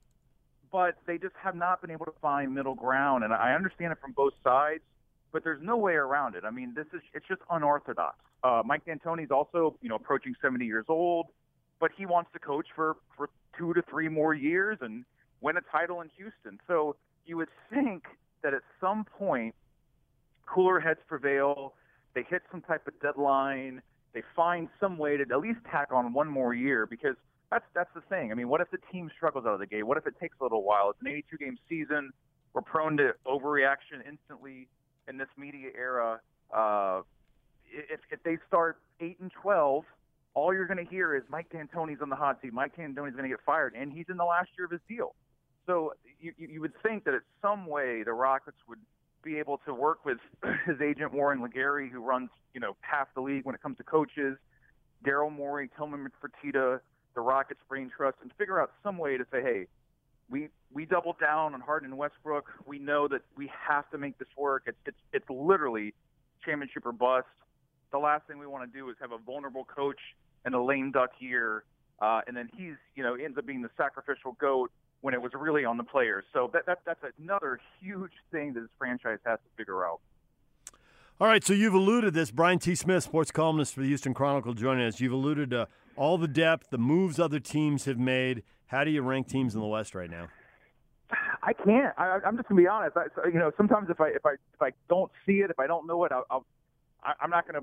but 0.71 0.95
they 1.07 1.17
just 1.17 1.35
have 1.41 1.55
not 1.55 1.81
been 1.81 1.91
able 1.91 2.05
to 2.07 2.13
find 2.21 2.53
middle 2.53 2.75
ground. 2.75 3.23
And 3.23 3.33
I 3.33 3.53
understand 3.53 3.93
it 3.93 3.99
from 4.01 4.11
both 4.11 4.33
sides, 4.43 4.83
but 5.31 5.43
there's 5.43 5.61
no 5.61 5.77
way 5.77 5.93
around 5.93 6.35
it. 6.35 6.43
I 6.45 6.51
mean, 6.51 6.73
this 6.75 6.87
is 6.93 7.01
it's 7.13 7.27
just 7.27 7.41
unorthodox. 7.49 8.17
Uh, 8.43 8.61
Mike 8.65 8.85
D'Antoni's 8.85 9.31
also, 9.31 9.77
you 9.81 9.89
know, 9.89 9.95
approaching 9.95 10.35
70 10.41 10.65
years 10.65 10.85
old, 10.87 11.27
but 11.79 11.91
he 11.95 12.05
wants 12.05 12.29
to 12.33 12.39
coach 12.39 12.67
for 12.75 12.95
for 13.17 13.29
two 13.57 13.73
to 13.73 13.81
three 13.89 14.07
more 14.07 14.33
years 14.33 14.77
and 14.81 15.05
win 15.41 15.57
a 15.57 15.61
title 15.71 16.01
in 16.01 16.09
Houston. 16.17 16.59
So 16.67 16.95
you 17.25 17.37
would 17.37 17.49
think 17.69 18.03
that 18.43 18.53
at 18.53 18.61
some 18.79 19.05
point, 19.05 19.55
cooler 20.45 20.79
heads 20.79 20.99
prevail. 21.07 21.73
They 22.13 22.23
hit 22.29 22.43
some 22.51 22.61
type 22.61 22.87
of 22.87 22.99
deadline. 23.01 23.81
They 24.13 24.23
find 24.35 24.69
some 24.79 24.97
way 24.97 25.17
to 25.17 25.23
at 25.23 25.39
least 25.39 25.59
tack 25.69 25.89
on 25.91 26.13
one 26.13 26.29
more 26.29 26.53
year 26.53 26.85
because 26.85 27.15
that's 27.51 27.65
that's 27.73 27.89
the 27.93 28.01
thing. 28.01 28.31
I 28.31 28.35
mean, 28.35 28.47
what 28.47 28.61
if 28.61 28.71
the 28.71 28.79
team 28.91 29.11
struggles 29.15 29.45
out 29.45 29.53
of 29.53 29.59
the 29.59 29.65
gate? 29.65 29.83
What 29.83 29.97
if 29.97 30.07
it 30.07 30.15
takes 30.19 30.37
a 30.39 30.43
little 30.43 30.63
while? 30.63 30.91
It's 30.91 31.01
an 31.01 31.07
82 31.07 31.37
game 31.37 31.57
season. 31.67 32.11
We're 32.53 32.61
prone 32.61 32.95
to 32.97 33.11
overreaction 33.27 33.99
instantly 34.07 34.69
in 35.07 35.17
this 35.17 35.27
media 35.37 35.69
era. 35.77 36.19
Uh, 36.53 37.01
if, 37.71 37.99
if 38.11 38.21
they 38.23 38.37
start 38.47 38.77
eight 38.99 39.17
and 39.19 39.31
twelve, 39.31 39.83
all 40.33 40.53
you're 40.53 40.67
going 40.67 40.83
to 40.83 40.89
hear 40.89 41.15
is 41.15 41.23
Mike 41.29 41.49
D'Antoni's 41.49 42.01
on 42.01 42.09
the 42.09 42.15
hot 42.15 42.39
seat. 42.41 42.53
Mike 42.53 42.75
D'Antoni's 42.75 43.15
going 43.15 43.23
to 43.23 43.29
get 43.29 43.39
fired, 43.45 43.73
and 43.75 43.91
he's 43.91 44.05
in 44.09 44.17
the 44.17 44.25
last 44.25 44.49
year 44.57 44.65
of 44.65 44.71
his 44.71 44.81
deal. 44.87 45.15
So 45.65 45.93
you, 46.19 46.33
you 46.37 46.61
would 46.61 46.73
think 46.83 47.05
that 47.05 47.13
at 47.13 47.21
some 47.41 47.65
way 47.65 48.03
the 48.03 48.13
Rockets 48.13 48.57
would 48.67 48.79
be 49.23 49.39
able 49.39 49.59
to 49.65 49.73
work 49.73 50.05
with 50.05 50.19
his 50.65 50.79
agent 50.81 51.13
Warren 51.13 51.41
LeGarie, 51.41 51.89
who 51.91 51.99
runs 51.99 52.29
you 52.53 52.59
know 52.59 52.75
half 52.81 53.07
the 53.15 53.21
league 53.21 53.45
when 53.45 53.55
it 53.55 53.61
comes 53.61 53.77
to 53.77 53.83
coaches, 53.83 54.37
Daryl 55.05 55.31
Morey, 55.31 55.69
Tillman 55.75 56.09
Fertitta, 56.21 56.79
the 57.15 57.21
Rockets 57.21 57.61
Brain 57.67 57.91
Trust, 57.95 58.17
and 58.21 58.31
figure 58.37 58.61
out 58.61 58.71
some 58.83 58.97
way 58.97 59.17
to 59.17 59.25
say, 59.31 59.41
hey, 59.41 59.67
we 60.29 60.49
we 60.73 60.85
double 60.85 61.15
down 61.19 61.53
on 61.53 61.61
Harden 61.61 61.91
and 61.91 61.97
Westbrook. 61.97 62.45
We 62.65 62.79
know 62.79 63.07
that 63.07 63.21
we 63.37 63.49
have 63.67 63.89
to 63.91 63.97
make 63.97 64.17
this 64.17 64.27
work. 64.37 64.63
It's 64.65 64.77
it's 64.85 64.97
it's 65.13 65.29
literally 65.29 65.93
championship 66.43 66.85
or 66.85 66.91
bust 66.91 67.27
the 67.95 67.99
last 67.99 68.27
thing 68.27 68.37
we 68.37 68.45
want 68.45 68.69
to 68.69 68.77
do 68.77 68.89
is 68.89 68.95
have 68.99 69.13
a 69.13 69.17
vulnerable 69.17 69.63
coach 69.63 69.99
and 70.43 70.53
a 70.53 70.61
lame 70.61 70.91
duck 70.91 71.11
year, 71.19 71.63
uh, 72.01 72.19
and 72.27 72.35
then 72.35 72.49
he's 72.57 72.75
you 72.95 73.03
know 73.03 73.15
ends 73.15 73.37
up 73.37 73.45
being 73.45 73.61
the 73.61 73.69
sacrificial 73.77 74.33
goat 74.33 74.69
when 74.99 75.13
it 75.13 75.21
was 75.21 75.31
really 75.33 75.63
on 75.63 75.77
the 75.77 75.83
players. 75.83 76.25
So 76.33 76.49
that, 76.53 76.65
that 76.65 76.79
that's 76.85 76.99
another 77.17 77.59
huge 77.79 78.11
thing 78.31 78.53
that 78.53 78.61
this 78.61 78.69
franchise 78.77 79.19
has 79.25 79.39
to 79.39 79.57
figure 79.57 79.85
out. 79.85 80.01
All 81.21 81.27
right, 81.27 81.45
so 81.45 81.53
you've 81.53 81.73
alluded 81.73 82.13
this. 82.13 82.31
Brian 82.31 82.59
T. 82.59 82.75
Smith, 82.75 83.05
sports 83.05 83.31
columnist 83.31 83.73
for 83.73 83.79
the 83.79 83.87
Houston 83.87 84.13
Chronicle, 84.13 84.53
joining 84.53 84.85
us. 84.85 84.99
You've 84.99 85.13
alluded 85.13 85.51
to 85.51 85.69
all 85.95 86.17
the 86.17 86.27
depth, 86.27 86.71
the 86.71 86.77
moves 86.77 87.17
other 87.17 87.39
teams 87.39 87.85
have 87.85 87.97
made. 87.97 88.43
How 88.67 88.83
do 88.83 88.91
you 88.91 89.01
rank 89.01 89.27
teams 89.27 89.55
in 89.55 89.61
the 89.61 89.67
West 89.67 89.95
right 89.95 90.09
now? 90.09 90.27
I 91.43 91.53
can't. 91.53 91.93
I, 91.97 92.19
I'm 92.25 92.35
just 92.35 92.49
gonna 92.49 92.61
be 92.61 92.67
honest. 92.67 92.97
I, 92.97 93.27
you 93.27 93.39
know, 93.39 93.51
sometimes 93.57 93.89
if 93.89 94.01
I 94.01 94.09
if 94.09 94.25
I 94.25 94.33
if 94.33 94.61
I 94.61 94.71
don't 94.89 95.11
see 95.25 95.41
it, 95.41 95.51
if 95.51 95.59
I 95.59 95.67
don't 95.67 95.85
know 95.85 96.03
it, 96.05 96.11
I'll, 96.11 96.25
I'll 96.29 96.45
I'm 97.21 97.29
not 97.29 97.45
to 97.47 97.61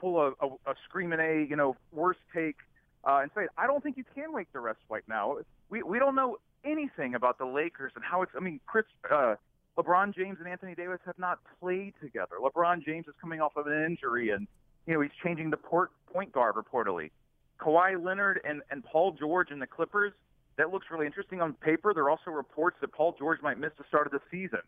pull 0.00 0.20
a, 0.20 0.28
a, 0.44 0.48
a 0.70 0.74
screaming 0.88 1.18
a 1.18 1.44
you 1.48 1.56
know 1.56 1.76
worst 1.92 2.20
take 2.32 2.56
uh, 3.04 3.20
and 3.22 3.30
say 3.34 3.48
I 3.58 3.66
don't 3.66 3.82
think 3.82 3.96
you 3.96 4.04
can 4.14 4.32
make 4.34 4.52
the 4.52 4.60
rest 4.60 4.78
right 4.88 5.02
now. 5.08 5.38
We 5.70 5.82
we 5.82 5.98
don't 5.98 6.14
know 6.14 6.38
anything 6.64 7.14
about 7.14 7.38
the 7.38 7.46
Lakers 7.46 7.92
and 7.96 8.04
how 8.04 8.22
it's. 8.22 8.32
I 8.36 8.40
mean, 8.40 8.60
Chris, 8.66 8.84
uh, 9.10 9.34
LeBron 9.76 10.14
James 10.14 10.38
and 10.38 10.48
Anthony 10.48 10.74
Davis 10.74 11.00
have 11.06 11.18
not 11.18 11.40
played 11.60 11.94
together. 12.00 12.36
LeBron 12.40 12.84
James 12.84 13.06
is 13.08 13.14
coming 13.20 13.40
off 13.40 13.56
of 13.56 13.66
an 13.66 13.84
injury, 13.84 14.30
and 14.30 14.46
you 14.86 14.94
know 14.94 15.00
he's 15.00 15.12
changing 15.22 15.50
the 15.50 15.56
port, 15.56 15.90
point 16.12 16.32
guard 16.32 16.54
reportedly. 16.54 17.10
Kawhi 17.60 18.02
Leonard 18.02 18.40
and 18.44 18.62
and 18.70 18.84
Paul 18.84 19.12
George 19.12 19.50
and 19.50 19.60
the 19.60 19.66
Clippers. 19.66 20.12
That 20.56 20.70
looks 20.72 20.86
really 20.90 21.06
interesting 21.06 21.40
on 21.40 21.54
paper. 21.54 21.92
There 21.94 22.04
are 22.04 22.10
also 22.10 22.30
reports 22.30 22.76
that 22.80 22.92
Paul 22.92 23.14
George 23.18 23.42
might 23.42 23.58
miss 23.58 23.72
the 23.76 23.84
start 23.88 24.06
of 24.06 24.12
the 24.12 24.20
season. 24.30 24.60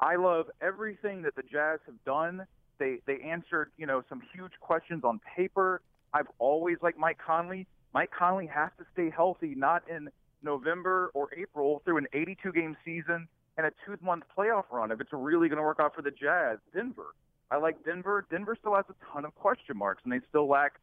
I 0.00 0.16
love 0.16 0.46
everything 0.60 1.22
that 1.22 1.34
the 1.36 1.42
Jazz 1.42 1.80
have 1.86 2.02
done 2.04 2.46
they 2.78 3.00
they 3.06 3.18
answered 3.20 3.70
you 3.76 3.86
know 3.86 4.02
some 4.08 4.22
huge 4.34 4.52
questions 4.60 5.04
on 5.04 5.20
paper. 5.36 5.82
I've 6.14 6.28
always 6.38 6.78
liked 6.82 6.98
Mike 6.98 7.18
Conley. 7.24 7.66
Mike 7.92 8.10
Conley 8.16 8.46
has 8.46 8.70
to 8.78 8.84
stay 8.92 9.10
healthy, 9.10 9.54
not 9.54 9.82
in 9.88 10.08
November 10.42 11.10
or 11.14 11.28
April 11.36 11.82
through 11.84 11.98
an 11.98 12.06
82 12.12 12.52
game 12.52 12.76
season 12.84 13.28
and 13.56 13.66
a 13.66 13.70
two 13.84 13.96
month 14.02 14.24
playoff 14.36 14.64
run. 14.70 14.90
If 14.90 15.00
it's 15.00 15.12
really 15.12 15.48
going 15.48 15.58
to 15.58 15.62
work 15.62 15.80
out 15.80 15.94
for 15.94 16.02
the 16.02 16.10
Jazz, 16.10 16.58
Denver. 16.74 17.14
I 17.50 17.56
like 17.56 17.82
Denver. 17.84 18.26
Denver 18.30 18.56
still 18.60 18.74
has 18.74 18.84
a 18.90 19.12
ton 19.12 19.24
of 19.24 19.34
question 19.34 19.76
marks, 19.76 20.02
and 20.04 20.12
they 20.12 20.20
still 20.28 20.46
lack 20.48 20.74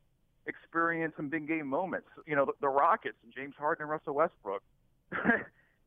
experience 0.47 1.13
some 1.15 1.29
big 1.29 1.47
game 1.47 1.67
moments. 1.67 2.07
You 2.25 2.35
know, 2.35 2.45
the, 2.45 2.53
the 2.61 2.69
Rockets 2.69 3.17
and 3.23 3.33
James 3.33 3.55
Harden 3.57 3.83
and 3.83 3.91
Russell 3.91 4.15
Westbrook. 4.15 4.63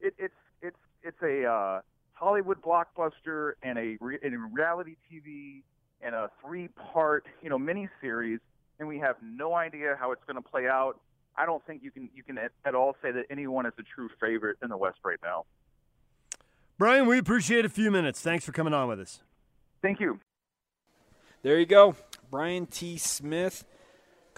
it, 0.01 0.14
it's 0.18 0.35
it's 0.62 0.77
it's 1.03 1.23
a 1.23 1.44
uh, 1.44 1.81
Hollywood 2.12 2.61
blockbuster 2.62 3.53
and 3.62 3.79
a, 3.79 3.97
re- 4.01 4.18
and 4.23 4.35
a 4.35 4.38
reality 4.53 4.97
TV 5.11 5.62
and 6.01 6.14
a 6.14 6.31
three-part, 6.44 7.27
you 7.42 7.51
know, 7.51 7.59
mini-series, 7.59 8.40
and 8.79 8.88
we 8.88 8.99
have 8.99 9.16
no 9.23 9.55
idea 9.55 9.97
how 9.99 10.12
it's 10.12 10.23
going 10.27 10.40
to 10.40 10.49
play 10.49 10.68
out. 10.68 11.01
I 11.37 11.47
don't 11.47 11.64
think 11.66 11.83
you 11.83 11.90
can 11.90 12.09
you 12.14 12.23
can 12.23 12.38
at, 12.38 12.51
at 12.64 12.75
all 12.75 12.97
say 13.01 13.12
that 13.12 13.25
anyone 13.31 13.66
is 13.66 13.73
a 13.79 13.83
true 13.83 14.09
favorite 14.21 14.59
in 14.62 14.68
the 14.68 14.77
West 14.77 14.99
right 15.05 15.18
now. 15.23 15.44
Brian, 16.79 17.07
we 17.07 17.18
appreciate 17.18 17.64
a 17.64 17.68
few 17.68 17.90
minutes. 17.90 18.21
Thanks 18.21 18.44
for 18.44 18.53
coming 18.53 18.75
on 18.75 18.88
with 18.88 19.01
us. 19.01 19.21
Thank 19.83 20.01
you. 20.01 20.21
There 21.42 21.59
you 21.59 21.66
go, 21.66 21.94
Brian 22.31 22.66
T. 22.66 22.99
Smith, 22.99 23.64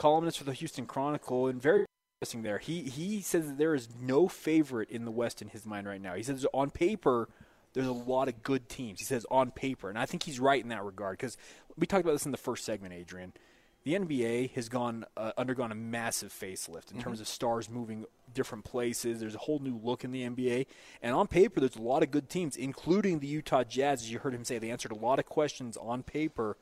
columnist 0.01 0.39
for 0.39 0.45
the 0.45 0.55
Houston 0.55 0.87
Chronicle, 0.87 1.47
and 1.47 1.61
very 1.61 1.85
interesting 2.21 2.43
there. 2.43 2.59
He 2.59 2.83
he 2.83 3.21
says 3.21 3.47
that 3.47 3.59
there 3.59 3.75
is 3.75 3.89
no 4.01 4.29
favorite 4.29 4.89
in 4.91 5.05
the 5.05 5.11
West 5.11 5.43
in 5.43 5.49
his 5.49 5.67
mind 5.67 5.87
right 5.87 6.01
now. 6.01 6.15
He 6.15 6.23
says 6.23 6.47
on 6.55 6.71
paper 6.71 7.29
there's 7.75 7.87
a 7.87 7.93
lot 7.93 8.27
of 8.27 8.43
good 8.43 8.69
teams. 8.69 8.99
He 8.99 9.05
says 9.05 9.25
on 9.31 9.51
paper, 9.53 9.91
and 9.91 9.99
I 9.99 10.07
think 10.07 10.25
he's 10.25 10.41
right 10.41 10.61
in 10.61 10.71
that 10.71 10.85
regard 10.85 11.19
because 11.19 11.37
we 11.77 11.87
talked 11.87 12.03
about 12.03 12.13
this 12.13 12.25
in 12.25 12.33
the 12.33 12.39
first 12.39 12.65
segment, 12.65 12.95
Adrian. 12.95 13.33
The 13.85 13.95
NBA 13.95 14.51
has 14.53 14.69
gone 14.69 15.05
uh, 15.17 15.33
undergone 15.39 15.71
a 15.71 15.75
massive 15.75 16.33
facelift 16.33 16.91
in 16.91 16.97
mm-hmm. 16.97 17.01
terms 17.01 17.21
of 17.21 17.29
stars 17.29 17.71
moving 17.71 18.05
different 18.35 18.65
places. 18.65 19.21
There's 19.21 19.35
a 19.35 19.39
whole 19.39 19.59
new 19.59 19.79
look 19.83 20.03
in 20.03 20.13
the 20.13 20.23
NBA, 20.23 20.67
and 21.03 21.15
on 21.15 21.27
paper, 21.27 21.61
there's 21.61 21.77
a 21.77 21.83
lot 21.83 22.03
of 22.03 22.11
good 22.11 22.29
teams, 22.31 22.57
including 22.57 23.21
the 23.21 23.27
Utah 23.27 23.65
Jazz. 23.65 24.03
As 24.03 24.11
you 24.11 24.19
heard 24.19 24.35
him 24.35 24.45
say, 24.45 24.59
they 24.59 24.71
answered 24.71 24.93
a 24.93 24.99
lot 24.99 25.19
of 25.19 25.27
questions 25.27 25.77
on 25.77 26.03
paper. 26.03 26.57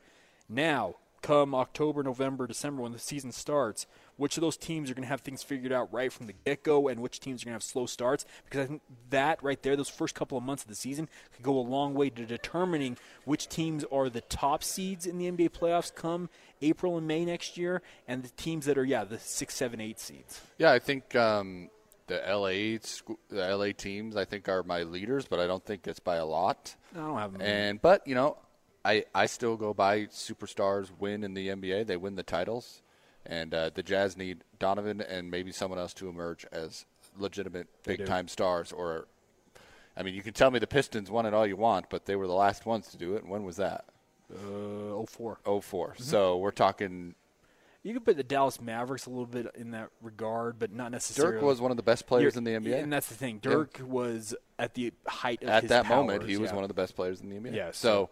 Now, 0.49 0.95
come 1.21 1.53
October, 1.55 2.03
November, 2.03 2.47
December 2.47 2.81
when 2.81 2.91
the 2.91 2.99
season 2.99 3.31
starts, 3.31 3.87
which 4.17 4.37
of 4.37 4.41
those 4.41 4.57
teams 4.57 4.89
are 4.89 4.93
going 4.93 5.03
to 5.03 5.09
have 5.09 5.21
things 5.21 5.43
figured 5.43 5.71
out 5.71 5.91
right 5.93 6.11
from 6.11 6.27
the 6.27 6.33
get 6.45 6.63
go, 6.63 6.87
and 6.87 7.01
which 7.01 7.19
teams 7.19 7.41
are 7.41 7.45
going 7.45 7.53
to 7.53 7.55
have 7.55 7.63
slow 7.63 7.85
starts. 7.85 8.25
Because 8.45 8.61
I 8.61 8.65
think 8.67 8.81
that 9.09 9.41
right 9.43 9.61
there, 9.61 9.75
those 9.75 9.89
first 9.89 10.15
couple 10.15 10.37
of 10.37 10.43
months 10.43 10.63
of 10.63 10.69
the 10.69 10.75
season, 10.75 11.09
could 11.33 11.43
go 11.43 11.57
a 11.57 11.61
long 11.61 11.93
way 11.93 12.09
to 12.09 12.25
determining 12.25 12.97
which 13.25 13.47
teams 13.47 13.83
are 13.91 14.09
the 14.09 14.21
top 14.21 14.63
seeds 14.63 15.05
in 15.05 15.17
the 15.17 15.31
NBA 15.31 15.49
playoffs 15.49 15.93
come 15.93 16.29
April 16.61 16.97
and 16.97 17.07
May 17.07 17.25
next 17.25 17.57
year, 17.57 17.81
and 18.07 18.23
the 18.23 18.29
teams 18.29 18.65
that 18.65 18.77
are 18.77 18.85
yeah 18.85 19.03
the 19.03 19.19
six, 19.19 19.55
seven, 19.55 19.79
eight 19.79 19.99
seeds. 19.99 20.41
Yeah, 20.57 20.71
I 20.71 20.79
think 20.79 21.15
um, 21.15 21.69
the 22.09 22.15
LA 22.15 22.77
the 23.29 23.55
LA 23.55 23.71
teams 23.71 24.17
I 24.17 24.25
think 24.25 24.49
are 24.49 24.63
my 24.63 24.83
leaders, 24.83 25.25
but 25.25 25.39
I 25.39 25.47
don't 25.47 25.63
think 25.63 25.87
it's 25.87 25.99
by 25.99 26.17
a 26.17 26.25
lot. 26.25 26.75
I 26.93 26.99
don't 26.99 27.17
have 27.17 27.33
them. 27.33 27.41
And 27.41 27.81
but 27.81 28.05
you 28.05 28.15
know, 28.15 28.37
I 28.85 29.05
I 29.13 29.25
still 29.25 29.57
go 29.57 29.73
by 29.73 30.05
superstars 30.05 30.89
win 30.97 31.23
in 31.23 31.33
the 31.33 31.49
NBA. 31.49 31.87
They 31.87 31.97
win 31.97 32.15
the 32.15 32.23
titles, 32.23 32.81
and 33.25 33.53
uh, 33.53 33.71
the 33.73 33.83
Jazz 33.83 34.17
need 34.17 34.43
Donovan 34.57 35.01
and 35.01 35.29
maybe 35.29 35.51
someone 35.51 35.79
else 35.79 35.93
to 35.95 36.09
emerge 36.09 36.45
as 36.51 36.85
legitimate 37.17 37.67
big 37.83 38.05
time 38.05 38.27
stars. 38.27 38.71
Or, 38.71 39.07
I 39.95 40.03
mean, 40.03 40.13
you 40.13 40.21
can 40.21 40.33
tell 40.33 40.51
me 40.51 40.59
the 40.59 40.67
Pistons 40.67 41.11
won 41.11 41.25
it 41.25 41.33
all 41.33 41.45
you 41.45 41.57
want, 41.57 41.89
but 41.89 42.05
they 42.05 42.15
were 42.15 42.27
the 42.27 42.33
last 42.33 42.65
ones 42.65 42.87
to 42.89 42.97
do 42.97 43.15
it. 43.15 43.23
And 43.23 43.31
when 43.31 43.43
was 43.43 43.57
that? 43.57 43.85
Uh, 44.31 45.05
04. 45.05 45.39
4 45.61 45.87
mm-hmm. 45.89 46.03
So 46.03 46.37
we're 46.37 46.51
talking. 46.51 47.15
You 47.81 47.93
could 47.93 48.03
put 48.03 48.17
the 48.17 48.23
Dallas 48.23 48.59
Mavericks 48.59 49.05
a 49.05 49.09
little 49.09 49.25
bit 49.25 49.47
in 49.55 49.71
that 49.71 49.89
regard, 50.01 50.59
but 50.59 50.73
not 50.73 50.91
necessarily. 50.91 51.35
Dirk 51.35 51.43
was 51.43 51.61
one 51.61 51.71
of 51.71 51.77
the 51.77 51.83
best 51.83 52.07
players 52.07 52.35
in 52.35 52.43
the 52.43 52.51
NBA, 52.51 52.83
and 52.83 52.91
that's 52.91 53.07
the 53.07 53.15
thing. 53.15 53.39
Dirk 53.39 53.77
yeah. 53.79 53.85
was 53.85 54.35
at 54.59 54.73
the 54.73 54.91
height 55.07 55.41
of 55.43 55.49
at 55.49 55.69
that 55.69 55.85
powers, 55.85 55.95
moment. 55.95 56.23
He 56.25 56.33
yeah. 56.33 56.39
was 56.39 56.51
one 56.51 56.65
of 56.65 56.67
the 56.67 56.73
best 56.73 56.95
players 56.95 57.21
in 57.21 57.29
the 57.29 57.37
NBA. 57.37 57.55
Yeah. 57.55 57.71
So, 57.71 58.09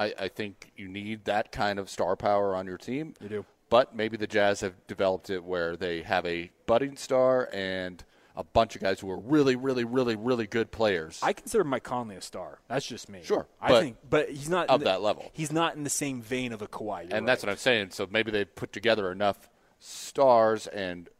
I, 0.00 0.14
I 0.18 0.28
think 0.28 0.72
you 0.76 0.88
need 0.88 1.26
that 1.26 1.52
kind 1.52 1.78
of 1.78 1.90
star 1.90 2.16
power 2.16 2.56
on 2.56 2.66
your 2.66 2.78
team. 2.78 3.14
You 3.20 3.28
do. 3.28 3.44
But 3.68 3.94
maybe 3.94 4.16
the 4.16 4.26
Jazz 4.26 4.62
have 4.62 4.74
developed 4.86 5.28
it 5.28 5.44
where 5.44 5.76
they 5.76 6.02
have 6.02 6.24
a 6.24 6.50
budding 6.66 6.96
star 6.96 7.50
and 7.52 8.02
a 8.34 8.42
bunch 8.42 8.74
of 8.74 8.80
guys 8.80 9.00
who 9.00 9.10
are 9.10 9.18
really, 9.18 9.56
really, 9.56 9.84
really, 9.84 10.16
really 10.16 10.46
good 10.46 10.70
players. 10.72 11.20
I 11.22 11.34
consider 11.34 11.64
Mike 11.64 11.82
Conley 11.82 12.16
a 12.16 12.22
star. 12.22 12.60
That's 12.66 12.86
just 12.86 13.10
me. 13.10 13.20
Sure, 13.22 13.46
I 13.60 13.78
think, 13.78 13.98
but 14.08 14.30
he's 14.30 14.48
not 14.48 14.70
of 14.70 14.80
the, 14.80 14.86
that 14.86 15.02
level. 15.02 15.30
He's 15.34 15.52
not 15.52 15.76
in 15.76 15.84
the 15.84 15.90
same 15.90 16.22
vein 16.22 16.52
of 16.52 16.62
a 16.62 16.66
Kawhi. 16.66 17.02
and 17.02 17.12
right. 17.12 17.26
that's 17.26 17.42
what 17.42 17.50
I'm 17.50 17.58
saying. 17.58 17.90
So 17.90 18.08
maybe 18.10 18.30
they 18.30 18.46
put 18.46 18.72
together 18.72 19.12
enough 19.12 19.50
stars 19.78 20.66
and 20.66 21.10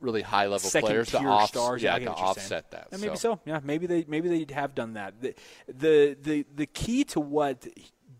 really 0.00 0.22
high 0.22 0.46
level 0.46 0.70
Second 0.70 0.86
players 0.86 1.10
to, 1.10 1.18
off, 1.18 1.50
stars, 1.50 1.82
yeah, 1.82 1.98
to 1.98 2.10
offset 2.10 2.70
that. 2.70 2.88
And 2.90 3.02
maybe 3.02 3.16
so. 3.16 3.38
Yeah, 3.44 3.60
maybe 3.62 3.86
they 3.86 4.04
maybe 4.08 4.44
they 4.44 4.54
have 4.54 4.74
done 4.74 4.94
that. 4.94 5.20
The 5.20 5.34
the 5.68 6.16
the, 6.20 6.46
the 6.54 6.66
key 6.66 7.04
to 7.04 7.20
what 7.20 7.66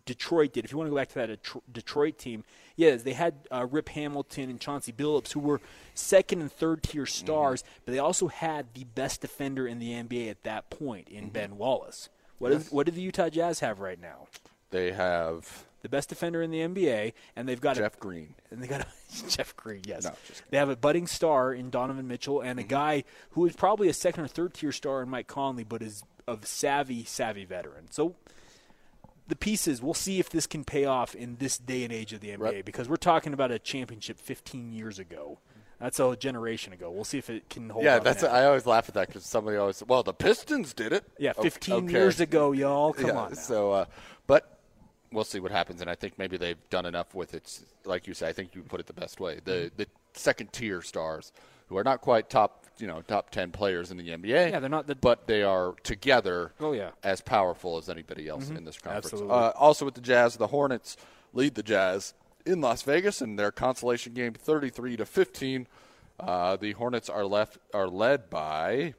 Detroit 0.07 0.53
did, 0.53 0.65
if 0.65 0.73
you 0.73 0.79
want 0.79 0.89
to 0.89 0.91
go 0.91 0.97
back 0.97 1.09
to 1.09 1.15
that 1.15 1.39
Detroit 1.73 2.19
team, 2.19 2.45
yes, 2.77 3.03
they 3.03 3.13
had 3.13 3.35
uh, 3.51 3.67
Rip 3.71 3.89
Hamilton 3.91 4.51
and 4.51 4.61
Chauncey 4.61 4.93
Billups, 4.93 5.33
who 5.33 5.41
were 5.41 5.61
second 5.95 6.41
and 6.41 6.51
third 6.53 6.83
tier 6.83 7.03
Mm-hmm. 7.05 7.25
stars, 7.27 7.63
mm-hmm. 7.63 7.73
but 7.85 7.93
they 7.93 7.99
also 7.99 8.29
had 8.29 8.67
the 8.75 8.85
best 8.85 9.21
defender 9.21 9.67
in 9.67 9.79
the 9.79 9.91
NBA 9.93 10.31
at 10.31 10.43
that 10.45 10.71
point 10.71 11.09
in 11.09 11.25
Mm-hmm. 11.25 11.33
Ben 11.33 11.57
Wallace. 11.59 12.09
What, 12.39 12.53
Yes. 12.53 12.67
is, 12.67 12.73
what 12.73 12.87
do 12.87 12.93
the 12.93 13.03
Utah 13.03 13.29
Jazz 13.29 13.61
have 13.61 13.81
right 13.81 14.01
now? 14.01 14.27
They 14.71 14.93
have 14.93 15.65
The 15.83 15.89
best 15.89 16.09
defender 16.09 16.43
in 16.43 16.51
the 16.51 16.59
NBA, 16.61 17.13
and 17.37 17.49
they've 17.49 17.61
got 17.61 17.77
Jeff 17.77 17.97
a, 17.97 18.01
Green. 18.01 18.35
and 18.51 18.63
they 18.63 18.67
got 18.67 18.81
a, 18.83 18.87
Jeff 19.29 19.55
Green. 19.57 19.83
Yes, 19.87 20.05
No, 20.05 20.13
they 20.51 20.57
have 20.57 20.69
a 20.69 20.77
budding 20.77 21.07
star 21.07 21.53
in 21.53 21.71
Donovan 21.71 22.07
Mitchell 22.09 22.41
and 22.41 22.59
a 22.59 22.63
Mm-hmm. 22.63 22.69
guy 22.71 23.05
who 23.33 23.45
is 23.47 23.55
probably 23.57 23.89
a 23.89 23.93
second 23.93 24.25
or 24.25 24.29
third 24.29 24.55
tier 24.55 24.73
star 24.73 25.03
in 25.03 25.09
Mike 25.11 25.27
Conley, 25.27 25.65
but 25.65 25.83
is 25.83 26.03
of 26.29 26.47
savvy, 26.47 27.03
savvy 27.05 27.45
veteran. 27.45 27.91
So 27.91 28.15
the 29.31 29.37
pieces, 29.37 29.81
we'll 29.81 29.95
see 29.95 30.19
if 30.21 30.29
this 30.29 30.47
can 30.47 30.65
pay 30.65 30.85
off 30.85 31.15
in 31.15 31.37
this 31.39 31.57
day 31.57 31.83
and 31.85 31.93
age 31.93 32.13
of 32.13 32.21
the 32.21 32.29
NBA 32.31 32.39
Right. 32.41 32.65
because 32.65 32.89
we're 32.89 32.97
talking 32.97 33.33
about 33.33 33.51
a 33.51 33.59
championship 33.59 34.19
15 34.21 34.73
years 34.73 34.99
ago. 34.99 35.39
That's 35.81 35.99
a 35.99 36.15
generation 36.15 36.75
ago. 36.75 36.91
We'll 36.91 37.05
see 37.05 37.17
if 37.17 37.31
it 37.31 37.49
can 37.49 37.71
hold. 37.71 37.85
Yeah, 37.85 37.97
up 37.97 38.05
that's. 38.05 38.23
now. 38.23 38.29
I 38.29 38.45
always 38.45 38.67
laugh 38.67 38.87
at 38.89 38.95
that 38.97 39.07
because 39.07 39.25
somebody 39.25 39.57
always. 39.57 39.83
Well, 39.87 40.03
the 40.03 40.13
Pistons 40.13 40.75
did 40.75 40.93
it. 40.93 41.05
yeah, 41.19 41.33
15 41.33 41.75
okay. 41.85 41.93
years 41.93 42.21
ago, 42.21 42.53
y'all. 42.53 42.93
Come 42.93 43.07
yeah, 43.07 43.17
on. 43.17 43.31
Now. 43.31 43.35
So, 43.37 43.73
uh, 43.73 43.85
but 44.27 44.59
we'll 45.11 45.25
see 45.25 45.41
what 45.41 45.53
happens, 45.53 45.81
and 45.81 45.89
I 45.89 45.95
think 45.95 46.19
maybe 46.19 46.37
they've 46.37 46.59
done 46.69 46.85
enough 46.85 47.15
with 47.15 47.33
it. 47.33 47.61
Like 47.87 48.07
you 48.07 48.13
say, 48.13 48.29
I 48.29 48.35
think 48.35 48.55
you 48.55 48.63
put 48.63 48.79
it 48.81 48.87
the 48.89 48.93
best 48.93 49.21
way. 49.21 49.41
The 49.43 49.53
Mm-hmm. 49.53 49.77
the 49.79 49.87
second 50.13 50.53
tier 50.53 50.83
stars 50.83 51.33
who 51.69 51.79
are 51.79 51.85
not 51.85 52.03
quite 52.03 52.29
top, 52.29 52.67
you 52.79 52.87
know, 52.87 53.03
top 53.03 53.31
ten 53.31 53.51
players 53.51 53.91
in 53.91 53.97
the 53.97 54.09
NBA. 54.09 54.51
Yeah, 54.51 54.61
they're 54.61 54.69
not 54.71 54.87
the- 54.87 54.95
but 54.95 55.27
they 55.27 55.43
are 55.43 55.75
together. 55.83 56.53
Oh, 56.61 56.73
yeah. 56.73 56.91
as 57.03 57.21
powerful 57.21 57.77
as 57.77 57.89
anybody 57.89 58.29
else 58.29 58.49
in 58.51 58.65
this 58.65 58.79
conference. 58.79 59.13
Uh, 59.21 59.53
also 59.57 59.85
with 59.85 59.95
the 59.95 60.01
Jazz, 60.01 60.37
the 60.37 60.47
Hornets 60.49 60.97
lead 61.33 61.55
the 61.55 61.63
Jazz 61.63 62.15
in 62.47 62.61
Las 62.61 62.83
Vegas 62.83 63.21
in 63.21 63.37
their 63.37 63.51
consolation 63.53 64.15
game, 64.15 64.33
thirty-three 64.33 64.97
to 64.97 65.05
fifteen. 65.07 65.67
Uh, 66.19 66.57
the 66.57 66.73
Hornets 66.73 67.09
are 67.09 67.25
left 67.25 67.59
are 67.75 67.89
led 67.89 68.29
by 68.31 68.95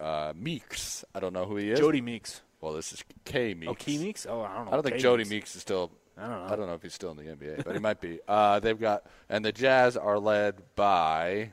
uh, 0.00 0.32
Meeks. 0.36 1.04
I 1.14 1.20
don't 1.20 1.32
know 1.32 1.44
who 1.44 1.56
he 1.56 1.70
is. 1.70 1.80
Jodie 1.80 2.02
Meeks. 2.02 2.40
Well, 2.60 2.72
this 2.72 2.92
is 2.92 3.04
K 3.24 3.54
Meeks. 3.54 3.70
Oh, 3.70 3.74
K 3.74 3.98
Meeks. 3.98 4.26
Oh, 4.28 4.40
I 4.42 4.54
don't 4.56 4.64
know. 4.66 4.70
I 4.72 4.74
don't 4.74 4.82
think 4.82 4.96
K 4.96 5.02
Jodie 5.02 5.18
Meeks. 5.18 5.30
Meeks 5.30 5.56
is 5.56 5.62
still. 5.62 5.90
I 6.16 6.22
don't 6.22 6.30
know. 6.48 6.52
I 6.52 6.56
don't 6.56 6.66
know 6.66 6.74
if 6.74 6.82
he's 6.82 6.94
still 6.94 7.12
in 7.12 7.16
the 7.16 7.22
NBA, 7.24 7.64
but 7.64 7.74
he 7.74 7.80
might 7.80 8.00
be. 8.00 8.18
Uh, 8.26 8.58
they've 8.58 8.78
got 8.78 9.04
and 9.28 9.44
the 9.44 9.52
Jazz 9.52 9.96
are 9.96 10.18
led 10.18 10.60
by 10.74 11.52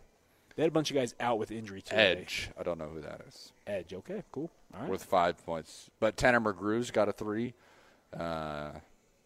They 0.56 0.64
had 0.64 0.70
a 0.70 0.74
bunch 0.74 0.90
of 0.90 0.96
guys 0.96 1.14
out 1.20 1.38
with 1.38 1.52
injury 1.52 1.82
today. 1.82 2.18
Edge. 2.22 2.50
I 2.58 2.64
don't 2.64 2.78
know 2.78 2.88
who 2.88 3.02
that 3.02 3.22
is. 3.28 3.52
Edge. 3.68 3.94
Okay, 3.94 4.24
cool. 4.32 4.50
All 4.74 4.82
right. 4.82 4.90
With 4.90 5.04
five 5.04 5.44
points, 5.46 5.90
but 6.00 6.16
Tanner 6.18 6.40
McGrew's 6.40 6.92
got 6.92 7.10
a 7.10 7.12
three. 7.14 7.54
Uh, 8.18 8.72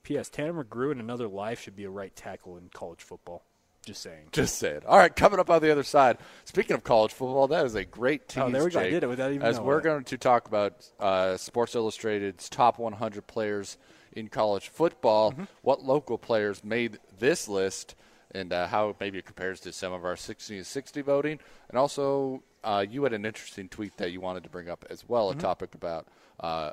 P.S. 0.04 0.30
Tanner 0.30 0.64
McGrew 0.64 0.92
in 0.92 1.00
another 1.00 1.28
life 1.28 1.62
should 1.62 1.76
be 1.76 1.84
a 1.84 1.90
right 1.90 2.16
tackle 2.16 2.58
in 2.58 2.70
college 2.74 3.02
football. 3.04 3.44
Just 3.86 4.02
saying. 4.02 4.28
Just 4.32 4.58
saying. 4.58 4.82
All 4.88 4.98
right, 4.98 5.16
coming 5.16 5.40
up 5.40 5.50
on 5.50 5.62
the 5.62 5.72
other 5.72 5.84
side. 5.84 6.18
Speaking 6.46 6.74
of 6.76 6.84
college 6.84 7.14
football, 7.14 7.48
that 7.48 7.66
is 7.66 7.76
a 7.76 7.86
great 7.86 8.28
team. 8.28 8.44
Oh, 8.44 8.50
there 8.50 8.64
we 8.64 8.70
Jake, 8.72 8.82
go. 8.82 8.88
I 8.88 8.90
did 8.90 9.04
it 9.04 9.08
without 9.08 9.32
even 9.32 9.46
As 9.46 9.60
we're 9.60 9.80
it. 9.80 9.84
going 9.84 10.04
to 10.06 10.18
talk 10.18 10.48
about 10.48 10.86
uh, 11.00 11.38
Sports 11.38 11.76
Illustrated's 11.76 12.50
top 12.50 12.78
100 12.80 13.26
players 13.28 13.78
in 14.14 14.28
college 14.28 14.70
football, 14.70 15.32
Mm-hmm. 15.32 15.44
what 15.62 15.84
local 15.84 16.18
players 16.18 16.64
made 16.64 16.98
this 17.20 17.48
list, 17.48 17.96
and 18.32 18.54
uh, 18.54 18.68
how 18.68 18.96
maybe 19.00 19.18
it 19.18 19.26
compares 19.26 19.60
to 19.62 19.72
some 19.72 19.94
of 19.94 20.06
our 20.06 20.16
60 20.16 20.58
to 20.58 20.64
60 20.64 21.02
voting. 21.02 21.40
And 21.70 21.78
also, 21.78 22.44
uh, 22.64 22.86
you 22.90 23.04
had 23.04 23.14
an 23.14 23.26
interesting 23.26 23.70
tweet 23.70 23.98
that 23.98 24.12
you 24.12 24.22
wanted 24.22 24.44
to 24.44 24.50
bring 24.50 24.70
up 24.70 24.86
as 24.90 25.08
well, 25.08 25.30
Mm-hmm. 25.30 25.40
a 25.40 25.42
topic 25.42 25.76
about 25.76 26.08
uh, 26.40 26.72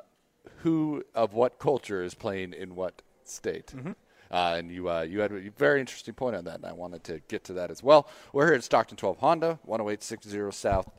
who 0.63 1.03
of 1.13 1.33
what 1.33 1.59
culture 1.59 2.03
is 2.03 2.13
playing 2.13 2.53
in 2.53 2.75
what 2.75 3.01
state. 3.23 3.67
Mm-hmm. 3.75 3.91
Uh, 4.29 4.55
and 4.57 4.69
you 4.71 4.89
uh, 4.89 5.01
you 5.01 5.19
had 5.21 5.31
a 5.31 5.49
very 5.57 5.79
interesting 5.79 6.13
point 6.13 6.35
on 6.35 6.43
that, 6.45 6.55
and 6.55 6.65
I 6.65 6.73
wanted 6.73 7.03
to 7.05 7.21
get 7.29 7.45
to 7.45 7.53
that 7.53 7.71
as 7.71 7.81
well. 7.81 8.09
We're 8.33 8.47
here 8.47 8.55
at 8.55 8.63
Stockton 8.63 8.97
12 8.97 9.17
Honda, 9.19 9.59
10860 9.65 10.51
South 10.51 10.89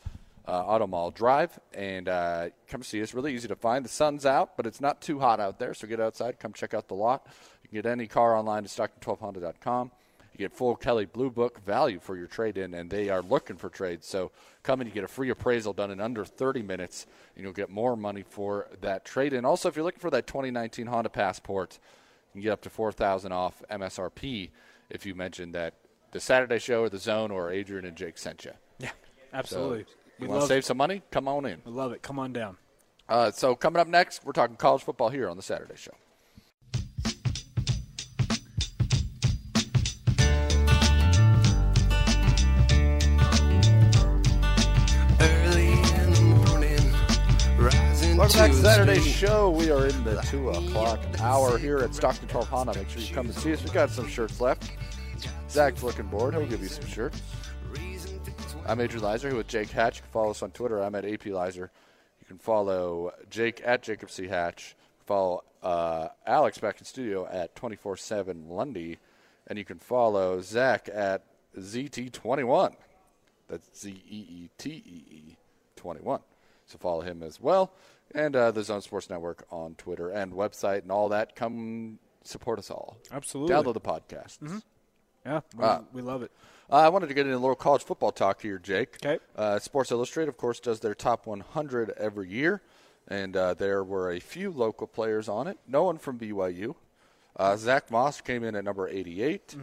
uh, 0.47 0.51
Auto 0.51 0.87
Mall 0.87 1.11
Drive, 1.11 1.59
and 1.75 2.09
uh, 2.09 2.49
come 2.69 2.83
see 2.83 3.03
us. 3.03 3.13
Really 3.13 3.35
easy 3.35 3.47
to 3.49 3.57
find. 3.57 3.85
The 3.85 3.91
sun's 3.91 4.25
out, 4.25 4.57
but 4.57 4.67
it's 4.67 4.81
not 4.81 5.03
too 5.03 5.19
hot 5.19 5.41
out 5.41 5.59
there, 5.59 5.75
so 5.75 5.87
get 5.87 6.01
outside. 6.01 6.41
Come 6.41 6.55
check 6.55 6.73
out 6.73 6.89
the 6.89 6.95
lot. 6.95 7.27
You 7.63 7.69
can 7.69 7.77
get 7.83 7.87
any 7.87 8.07
car 8.07 8.35
online 8.35 8.65
at 8.65 8.71
Stockton12Honda.com. 8.71 9.91
You 10.39 10.45
get 10.45 10.57
full 10.57 10.77
Kelley 10.77 11.05
Blue 11.05 11.31
Book 11.31 11.61
value 11.65 11.99
for 11.99 12.17
your 12.17 12.29
trade 12.29 12.57
in, 12.57 12.73
and 12.73 12.89
they 12.89 13.09
are 13.09 13.23
looking 13.23 13.57
for 13.57 13.69
trades. 13.69 14.07
So 14.07 14.31
come 14.63 14.81
and 14.81 14.89
you 14.89 14.95
get 14.95 15.03
a 15.03 15.09
free 15.09 15.31
appraisal 15.31 15.73
done 15.73 15.91
in 15.91 16.01
under 16.01 16.25
30 16.25 16.63
minutes, 16.63 17.07
and 17.35 17.43
you'll 17.43 17.53
get 17.53 17.71
more 17.71 17.97
money 17.97 18.23
for 18.23 18.69
that 18.81 19.05
trade 19.05 19.33
in. 19.33 19.45
Also, 19.45 19.69
if 19.69 19.75
you're 19.75 19.85
looking 19.85 19.99
for 19.99 20.11
that 20.11 20.29
2019 20.29 20.87
Honda 20.87 21.09
Passport, 21.09 21.81
you 22.29 22.33
can 22.35 22.43
get 22.43 22.53
up 22.53 22.61
to 22.63 22.71
4000 22.71 23.33
off 23.33 23.65
MSRP 23.69 24.51
if 24.91 25.05
you 25.05 25.17
mention 25.17 25.51
that 25.53 25.75
the 26.13 26.21
Saturday 26.21 26.61
show 26.61 26.83
or 26.83 26.89
the 26.89 26.99
zone 26.99 27.33
or 27.33 27.51
Adrian 27.51 27.85
and 27.85 27.97
Jake 27.97 28.17
sent 28.17 28.45
you. 28.45 28.53
Yeah, 28.79 28.91
So 28.91 29.37
absolutely. 29.39 29.79
you 29.81 29.85
we 30.21 30.29
want 30.29 30.43
to 30.43 30.47
save 30.47 30.65
some 30.65 30.77
money? 30.77 31.03
Come 31.11 31.27
on 31.27 31.47
in. 31.47 31.63
We 31.65 31.73
love 31.73 31.91
it. 31.91 32.01
Come 32.03 32.21
on 32.21 32.33
down. 32.33 32.59
Uh, 33.09 33.33
so 33.33 33.57
coming 33.57 33.81
up 33.81 33.89
next, 33.89 34.25
we're 34.25 34.33
talking 34.33 34.55
college 34.55 34.85
football 34.85 35.09
here 35.09 35.29
on 35.29 35.37
the 35.37 35.43
Saturday 35.43 35.75
show. 35.75 35.95
Welcome 48.29 48.43
back 48.43 48.51
to 48.51 48.63
Saturday's 48.63 49.07
show. 49.07 49.49
We 49.49 49.71
are 49.71 49.87
in 49.87 50.05
the 50.05 50.21
2 50.21 50.51
o'clock 50.51 51.01
hour 51.19 51.57
here 51.57 51.79
at 51.79 51.95
Stockton 51.95 52.29
12 52.29 52.47
Honda. 52.47 52.75
Make 52.75 52.91
sure 52.91 53.01
you 53.01 53.15
come 53.15 53.25
and 53.25 53.35
see 53.35 53.55
us. 53.55 53.63
We've 53.63 53.73
got 53.73 53.89
some 53.89 54.07
shirts 54.07 54.39
left. 54.39 54.71
Zach's 55.49 55.83
looking 55.83 56.09
bored. 56.09 56.35
He'll 56.35 56.45
give 56.45 56.61
you 56.61 56.69
some 56.69 56.85
shirts. 56.85 57.23
I'm 58.67 58.83
Adrian 58.83 59.03
Lizer 59.03 59.29
here 59.29 59.37
with 59.39 59.47
Jake 59.47 59.71
Hatch. 59.71 59.97
You 59.97 60.03
can 60.03 60.11
follow 60.11 60.33
us 60.33 60.43
on 60.43 60.51
Twitter. 60.51 60.83
I'm 60.83 60.95
at 60.95 61.07
AP 61.07 61.25
Lizer. 61.25 61.71
You 62.21 62.27
can 62.27 62.37
follow 62.37 63.13
Jake 63.31 63.63
at 63.65 63.83
Jacob 63.83 64.11
C. 64.11 64.27
Hatch. 64.27 64.77
Follow 65.07 65.43
uh, 65.63 66.09
Alex 66.27 66.59
back 66.59 66.81
in 66.81 66.85
studio 66.85 67.27
at 67.29 67.57
24 67.57 67.97
7 67.97 68.51
Lundy. 68.51 68.99
And 69.47 69.59
you 69.59 69.65
can 69.65 69.79
follow 69.79 70.43
Zach 70.43 70.91
at 70.93 71.25
ZT21. 71.59 72.75
That's 73.49 73.81
Z 73.81 73.89
E 73.89 74.27
E 74.29 74.51
T 74.59 74.83
E 74.85 75.15
E 75.15 75.37
21. 75.77 76.21
So 76.67 76.77
follow 76.77 77.01
him 77.01 77.23
as 77.23 77.41
well. 77.41 77.73
And 78.15 78.35
uh, 78.35 78.51
the 78.51 78.63
Zone 78.63 78.81
Sports 78.83 79.11
Network 79.11 79.45
on 79.51 79.75
Twitter 79.75 80.09
and 80.11 80.33
website 80.33 80.83
and 80.83 80.91
all 80.93 81.09
that. 81.11 81.37
Come 81.37 81.99
support 82.25 82.59
us 82.59 82.71
all. 82.71 82.97
Absolutely. 83.13 83.55
Download 83.55 83.75
the 83.75 83.81
podcast. 83.81 84.63
Yeah, 85.27 85.41
we, 85.57 85.65
Uh, 85.65 85.81
we 85.93 86.03
love 86.03 86.23
it. 86.23 86.31
Uh, 86.71 86.77
I 86.77 86.89
wanted 86.89 87.09
to 87.09 87.15
get 87.15 87.27
into 87.27 87.37
a 87.37 87.41
little 87.41 87.55
college 87.57 87.83
football 87.85 88.13
talk 88.13 88.41
here, 88.43 88.59
Jake. 88.59 88.97
Okay. 89.05 89.19
Uh, 89.37 89.59
Sports 89.59 89.91
Illustrated, 89.91 90.29
of 90.29 90.37
course, 90.37 90.61
does 90.61 90.81
their 90.81 90.95
top 90.95 91.27
100 91.27 91.91
every 91.99 92.31
year, 92.31 92.63
and 93.09 93.37
uh, 93.37 93.55
there 93.55 93.83
were 93.85 94.11
a 94.11 94.21
few 94.21 94.51
local 94.51 94.87
players 94.87 95.29
on 95.29 95.47
it. 95.47 95.59
No 95.67 95.85
one 95.85 95.99
from 95.99 96.19
BYU. 96.19 96.75
Uh, 97.37 97.57
Zach 97.57 97.91
Moss 97.91 98.21
came 98.21 98.43
in 98.45 98.55
at 98.55 98.65
number 98.65 98.89
88. 98.89 99.57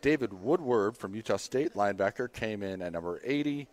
David 0.00 0.32
Woodward 0.34 0.96
from 0.96 1.14
Utah 1.14 1.36
State, 1.38 1.74
linebacker, 1.74 2.30
came 2.32 2.62
in 2.62 2.82
at 2.82 2.92
number 2.92 3.20
80. 3.24 3.66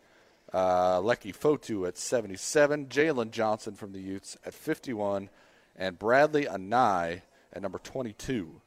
Uh, 0.54 1.00
Leki 1.00 1.36
Fotu 1.36 1.88
at 1.88 1.98
77. 1.98 2.88
Jaylon 2.88 3.32
Johnson 3.32 3.76
from 3.76 3.94
the 3.94 4.00
Utes 4.02 4.38
at 4.46 4.54
51. 4.54 5.30
And 5.76 5.98
Bradlee 5.98 6.48
Anae 6.48 7.22
at 7.54 7.62
number 7.62 7.80
22. 7.80 8.62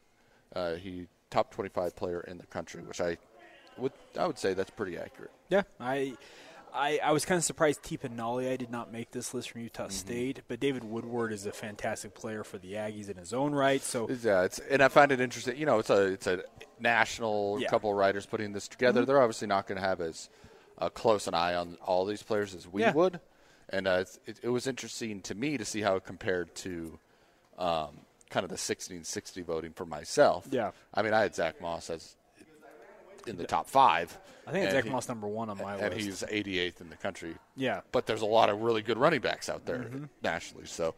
Uh, 0.55 0.75
he 0.75 1.07
top 1.31 1.53
25 1.53 1.94
player 1.97 2.20
in 2.20 2.38
the 2.38 2.47
country, 2.47 2.83
which 2.83 3.01
I 3.01 3.18
would 3.77 3.92
I 4.18 4.27
would 4.27 4.38
say 4.38 4.55
that's 4.55 4.70
pretty 4.70 4.97
accurate. 4.97 5.33
Yeah, 5.49 5.62
I, 5.81 6.14
I, 6.73 7.01
I 7.03 7.11
was 7.12 7.25
kind 7.25 7.37
of 7.38 7.44
surprised 7.44 7.83
Tipa 7.83 8.09
Nalia 8.09 8.57
did 8.57 8.70
not 8.70 8.92
make 8.92 9.11
this 9.11 9.35
list 9.35 9.51
from 9.51 9.61
Mm-hmm. 9.61 9.64
Utah 9.64 9.88
State, 9.88 10.42
but 10.49 10.61
David 10.61 10.85
Woodward 10.85 11.33
is 11.33 11.44
a 11.44 11.53
fantastic 11.53 12.14
player 12.14 12.44
for 12.44 12.59
the 12.59 12.75
Aggies 12.75 13.11
in 13.11 13.16
his 13.16 13.33
own 13.35 13.53
right. 13.53 13.83
So 13.83 14.09
Yeah, 14.23 14.42
it's 14.44 14.61
and 14.61 14.81
I 14.81 14.88
find 14.88 15.11
it 15.12 15.20
interesting. 15.20 15.57
You 15.57 15.66
know, 15.66 15.81
it's 15.81 15.90
a 15.90 16.05
it's 16.12 16.27
a 16.29 16.42
national 16.79 17.59
Yeah. 17.61 17.68
couple 17.68 17.90
of 17.90 17.97
writers 17.97 18.27
putting 18.27 18.53
this 18.53 18.68
together. 18.68 19.05
They're 19.05 19.20
obviously 19.20 19.49
not 19.49 19.66
going 19.66 19.81
to 19.81 19.87
have 19.87 20.01
as 20.01 20.31
uh, 20.78 20.88
close 20.88 21.26
an 21.28 21.34
eye 21.34 21.54
on 21.54 21.76
all 21.84 22.04
these 22.04 22.22
players 22.22 22.54
as 22.54 22.66
we 22.66 22.82
Yeah. 22.82 22.92
would, 22.92 23.20
and 23.70 23.87
uh, 23.87 24.04
it, 24.26 24.40
it 24.42 24.48
was 24.48 24.66
interesting 24.66 25.20
to 25.22 25.34
me 25.34 25.56
to 25.58 25.64
see 25.64 25.80
how 25.80 25.96
it 25.96 26.04
compared 26.04 26.54
to 26.56 26.98
um, 27.58 28.00
kind 28.30 28.42
of 28.44 28.50
the 28.50 28.54
1660 28.54 29.42
voting 29.42 29.72
for 29.72 29.87
myself. 29.87 30.46
Yeah. 30.50 30.72
I 30.92 31.02
mean, 31.02 31.14
I 31.14 31.20
had 31.22 31.34
Zach 31.34 31.60
Moss 31.60 31.88
as 31.90 32.16
in 33.26 33.37
the 33.37 33.44
top 33.44 33.68
five. 33.68 34.18
I 34.46 34.50
think 34.52 34.70
Zach 34.70 34.84
he- 34.84 34.90
Moss 34.90 35.08
number 35.08 35.26
one 35.26 35.48
on 35.48 35.56
my 35.58 35.74
and 35.76 35.94
list. 35.94 36.22
And 36.22 36.34
he's 36.34 36.44
88th 36.44 36.80
in 36.82 36.90
the 36.90 36.96
country. 36.96 37.37
Yeah. 37.56 37.80
but 37.92 38.06
there's 38.06 38.20
a 38.22 38.26
lot 38.26 38.50
of 38.50 38.60
really 38.60 38.82
good 38.82 38.98
running 38.98 39.20
backs 39.20 39.48
out 39.48 39.64
there 39.64 39.78
Mm-hmm. 39.78 40.04
nationally. 40.22 40.66
So, 40.66 40.94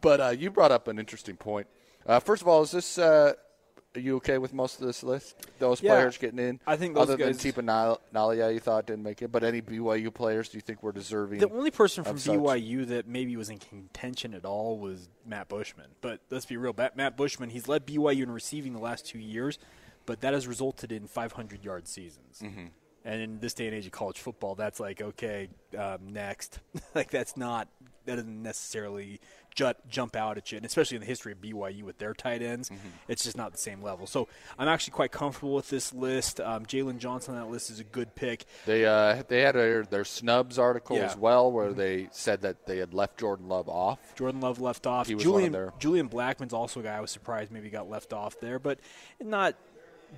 but 0.00 0.20
uh, 0.20 0.28
you 0.30 0.50
brought 0.50 0.72
up 0.72 0.86
an 0.88 0.98
interesting 0.98 1.36
point. 1.36 1.66
Uh, 2.06 2.20
first 2.20 2.42
of 2.42 2.48
all, 2.48 2.60
is 2.62 2.72
this? 2.72 2.98
Uh, 2.98 3.32
are 3.96 4.00
you 4.00 4.16
okay 4.16 4.38
with 4.38 4.52
most 4.52 4.80
of 4.80 4.86
this 4.86 5.02
list? 5.02 5.36
Those 5.58 5.80
Yeah. 5.82 5.92
players 5.94 6.18
getting 6.18 6.38
in. 6.38 6.60
I 6.66 6.76
think 6.76 6.94
those 6.94 7.04
other 7.08 7.16
guys- 7.16 7.38
than 7.38 7.52
Tipa 7.52 7.62
Nal- 7.64 8.00
Nalia, 8.12 8.52
you 8.52 8.60
thought 8.60 8.86
didn't 8.86 9.04
make 9.04 9.22
it, 9.22 9.30
but 9.30 9.44
any 9.44 9.60
BYU 9.60 10.10
players 10.10 10.48
do 10.48 10.58
you 10.58 10.62
think 10.62 10.82
were 10.82 10.92
deserving? 10.92 11.38
The 11.38 11.48
only 11.50 11.70
person 11.70 12.02
from 12.04 12.18
such? 12.18 12.34
BYU 12.36 12.84
that 12.86 13.06
maybe 13.06 13.36
was 13.36 13.48
in 13.50 13.58
contention 13.58 14.34
at 14.34 14.44
all 14.44 14.78
was 14.78 15.08
Matt 15.24 15.48
Bushman. 15.48 15.90
But 16.00 16.20
let's 16.30 16.46
be 16.46 16.56
real, 16.56 16.74
Matt 16.76 16.96
Matt 16.96 17.16
Bushman, 17.16 17.50
he's 17.50 17.68
led 17.68 17.86
BYU 17.86 18.24
in 18.24 18.30
receiving 18.32 18.72
the 18.72 18.80
last 18.80 19.06
two 19.06 19.18
years, 19.20 19.58
but 20.06 20.20
that 20.22 20.34
has 20.34 20.46
resulted 20.48 20.90
in 20.90 21.06
500 21.06 21.64
yard 21.64 21.86
seasons. 21.86 22.40
Mm-hmm. 22.42 22.66
And 23.06 23.20
in 23.20 23.38
this 23.38 23.52
day 23.52 23.66
and 23.66 23.74
age 23.74 23.84
of 23.86 23.92
college 23.92 24.18
football, 24.18 24.54
that's 24.54 24.80
like 24.80 25.02
okay, 25.02 25.48
um, 25.78 26.12
next. 26.12 26.60
like 26.94 27.10
that's 27.10 27.36
not 27.36 27.68
that 28.06 28.16
doesn't 28.16 28.42
necessarily 28.42 29.18
jut, 29.54 29.78
jump 29.88 30.14
out 30.16 30.36
at 30.36 30.52
you, 30.52 30.56
and 30.56 30.66
especially 30.66 30.96
in 30.96 31.00
the 31.00 31.06
history 31.06 31.32
of 31.32 31.40
BYU 31.40 31.84
with 31.84 31.96
their 31.96 32.12
tight 32.12 32.42
ends, 32.42 32.68
Mm-hmm. 32.68 32.88
it's 33.08 33.24
just 33.24 33.34
not 33.36 33.52
the 33.52 33.58
same 33.58 33.80
level. 33.82 34.06
So 34.06 34.28
I'm 34.58 34.68
actually 34.68 34.92
quite 34.92 35.10
comfortable 35.12 35.54
with 35.54 35.70
this 35.70 35.94
list. 35.94 36.38
Um, 36.40 36.66
Jaylon 36.66 36.98
Johnson 36.98 37.34
on 37.34 37.40
that 37.40 37.50
list 37.50 37.70
is 37.70 37.80
a 37.80 37.84
good 37.84 38.14
pick. 38.14 38.44
They 38.66 38.84
uh, 38.86 39.22
they 39.28 39.40
had 39.42 39.54
their, 39.54 39.84
their 39.84 40.04
snubs 40.04 40.58
article 40.58 40.96
Yeah. 40.96 41.04
as 41.04 41.16
well, 41.16 41.50
where 41.52 41.72
they 41.74 42.08
said 42.10 42.42
that 42.42 42.66
they 42.66 42.78
had 42.78 42.92
left 42.94 43.18
Jordan 43.18 43.48
Love 43.48 43.68
off. 43.68 43.98
Jordan 44.16 44.40
Love 44.40 44.60
left 44.60 44.86
off. 44.86 45.06
He 45.08 45.14
was 45.14 45.24
one 45.26 45.28
of 45.28 45.34
Julian 45.36 45.52
their- 45.52 45.72
Julian 45.78 46.08
Blackmon's 46.08 46.52
also 46.54 46.80
a 46.80 46.82
guy 46.82 46.96
I 46.96 47.00
was 47.00 47.10
surprised 47.10 47.50
maybe 47.52 47.68
got 47.70 47.88
left 47.88 48.12
off 48.14 48.38
there, 48.40 48.58
but 48.58 48.78
not 49.20 49.54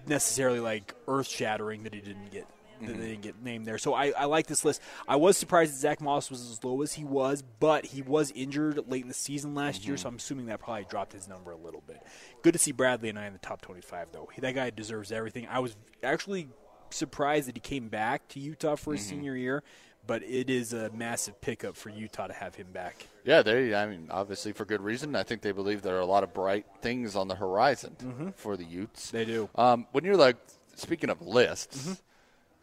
necessarily 0.07 0.61
like 0.61 0.94
earth 1.09 1.29
shattering 1.29 1.83
that 1.85 1.94
he 1.94 2.01
didn't 2.01 2.31
get 2.31 2.46
that 2.81 2.89
Mm-hmm. 2.89 3.01
they 3.01 3.09
didn't 3.09 3.23
get 3.23 3.43
named 3.43 3.67
there. 3.67 3.79
So 3.79 3.95
I, 3.95 4.12
I 4.17 4.25
like 4.27 4.47
this 4.47 4.65
list. 4.65 4.81
I 5.09 5.17
was 5.17 5.37
surprised 5.37 5.73
that 5.75 5.79
Zach 5.79 6.01
Moss 6.01 6.31
was 6.31 6.41
as 6.51 6.62
low 6.65 6.83
as 6.83 6.95
he 6.95 7.05
was, 7.05 7.43
but 7.61 7.87
he 7.87 8.03
was 8.03 8.31
injured 8.33 8.81
late 8.91 9.03
in 9.03 9.09
the 9.09 9.15
season 9.15 9.55
last 9.55 9.85
year, 9.87 9.95
Mm-hmm. 9.97 10.03
so 10.03 10.09
I'm 10.09 10.17
assuming 10.17 10.47
that 10.47 10.61
probably 10.61 10.85
dropped 10.89 11.12
his 11.12 11.29
number 11.29 11.51
a 11.53 11.57
little 11.57 11.83
bit. 11.87 12.03
Good 12.43 12.53
to 12.53 12.59
see 12.59 12.73
Bradlee 12.73 13.12
Anae 13.12 13.27
in 13.29 13.33
the 13.33 13.39
top 13.39 13.61
25 13.62 14.09
though. 14.12 14.29
That 14.39 14.55
guy 14.55 14.71
deserves 14.71 15.11
everything. 15.12 15.47
I 15.51 15.59
was 15.61 15.77
actually 16.03 16.49
surprised 16.91 17.49
that 17.49 17.57
he 17.57 17.61
came 17.61 17.89
back 17.89 18.29
to 18.29 18.41
Utah 18.41 18.77
for 18.77 18.93
his 18.93 19.01
Mm-hmm. 19.03 19.11
senior 19.11 19.37
year. 19.37 19.62
But 20.09 20.23
it 20.23 20.49
is 20.51 20.73
a 20.73 20.89
massive 20.91 21.41
pickup 21.41 21.75
for 21.75 21.89
Utah 21.91 22.29
to 22.29 22.33
have 22.33 22.55
him 22.55 22.69
back. 22.73 23.09
Yeah, 23.25 23.43
they. 23.43 23.75
I 23.75 23.87
mean, 23.89 24.07
obviously 24.09 24.53
for 24.53 24.65
good 24.65 24.81
reason. 24.81 25.17
I 25.17 25.25
think 25.25 25.43
they 25.43 25.51
believe 25.51 25.83
there 25.83 25.97
are 25.97 26.01
a 26.01 26.07
lot 26.07 26.23
of 26.23 26.33
bright 26.33 26.65
things 26.81 27.17
on 27.17 27.27
the 27.27 27.35
horizon 27.35 28.33
for 28.37 28.57
the 28.57 28.62
Utes. 28.62 29.11
They 29.11 29.25
do. 29.25 29.51
Um, 29.57 29.89
when 29.91 30.05
you're 30.05 30.17
like 30.17 30.37
speaking 30.77 31.11
of 31.11 31.21
lists, 31.23 31.77
Mm-hmm. 31.89 31.93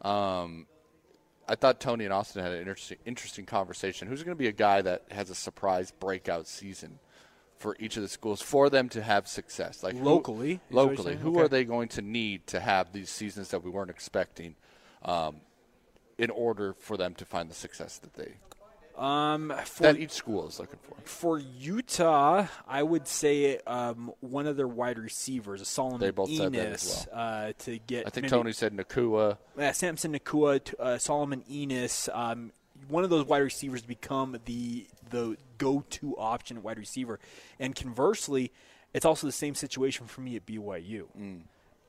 Um, 0.04 0.68
I 1.48 1.56
thought 1.56 1.80
Tony 1.80 2.06
and 2.06 2.13
Austin 2.13 2.44
had 2.44 2.54
an 2.54 2.60
interesting, 2.60 2.98
interesting 3.06 3.46
conversation. 3.46 4.08
Who's 4.08 4.24
going 4.24 4.36
to 4.36 4.39
be 4.39 4.48
a 4.48 4.54
guy 4.54 4.82
that 4.82 5.04
has 5.12 5.30
a 5.30 5.36
surprise 5.36 5.92
breakout 5.92 6.48
season 6.48 7.00
for 7.58 7.76
each 7.80 7.98
of 7.98 8.04
the 8.04 8.10
schools 8.10 8.42
for 8.42 8.70
them 8.70 8.89
to 8.89 9.02
have 9.02 9.28
success? 9.28 9.84
Like 9.84 9.96
Locally, 9.96 10.54
is 10.54 10.60
locally, 10.72 11.16
who 11.18 11.32
Okay. 11.32 11.42
are 11.42 11.48
they 11.48 11.66
going 11.66 11.89
to 11.89 12.02
need 12.02 12.48
to 12.48 12.60
have 12.60 12.94
these 12.94 13.10
seasons 13.10 13.50
that 13.50 13.63
we 13.63 13.70
weren't 13.70 13.89
expecting? 13.89 14.56
Um, 15.04 15.42
in 16.18 16.30
order 16.30 16.74
for 16.74 16.96
them 16.96 17.16
to 17.16 17.26
find 17.26 17.50
the 17.50 17.56
success 17.56 17.98
that 17.98 18.13
they 18.13 18.36
Um, 18.97 19.53
for 19.65 19.84
that 19.84 19.97
each 19.97 20.12
school 20.12 20.47
is 20.47 20.60
looking 20.60 20.79
for. 20.84 20.95
for 21.03 21.39
Utah, 21.39 22.45
I 22.67 22.84
would 22.84 23.08
say 23.08 23.58
um, 23.65 24.12
one 24.19 24.45
of 24.45 24.56
their 24.56 24.67
wide 24.67 24.99
receivers, 24.99 25.62
a 25.62 25.65
Solomon 25.65 25.99
They 25.99 26.12
both 26.12 26.32
said 26.32 26.53
that 26.53 26.73
Enis, 26.73 26.73
as 26.73 27.08
uh, 27.08 27.53
to 27.60 27.79
get. 27.79 28.06
I 28.06 28.10
think 28.10 28.23
maybe- 28.25 28.29
Tony 28.29 28.51
said 28.51 28.75
Nacua. 28.75 29.38
uh, 29.58 29.71
Samson 29.71 30.13
Nacua, 30.13 30.73
uh, 30.79 30.97
Solomon 30.99 31.43
Enis, 31.49 32.08
um, 32.15 32.51
one 32.88 33.03
of 33.03 33.10
those 33.10 33.25
wide 33.25 33.39
receivers 33.39 33.82
to 33.82 33.88
become 33.88 34.38
the 34.45 34.88
the 35.10 35.38
go 35.58 35.84
to 35.89 36.17
option 36.17 36.62
wide 36.62 36.77
receiver. 36.77 37.19
And 37.60 37.75
conversely, 37.75 38.51
it's 38.93 39.06
also 39.06 39.27
the 39.27 39.34
same 39.34 39.56
situation 39.56 40.06
for 40.08 40.21
me 40.21 40.36
at 40.36 40.45
BYU. 40.45 41.08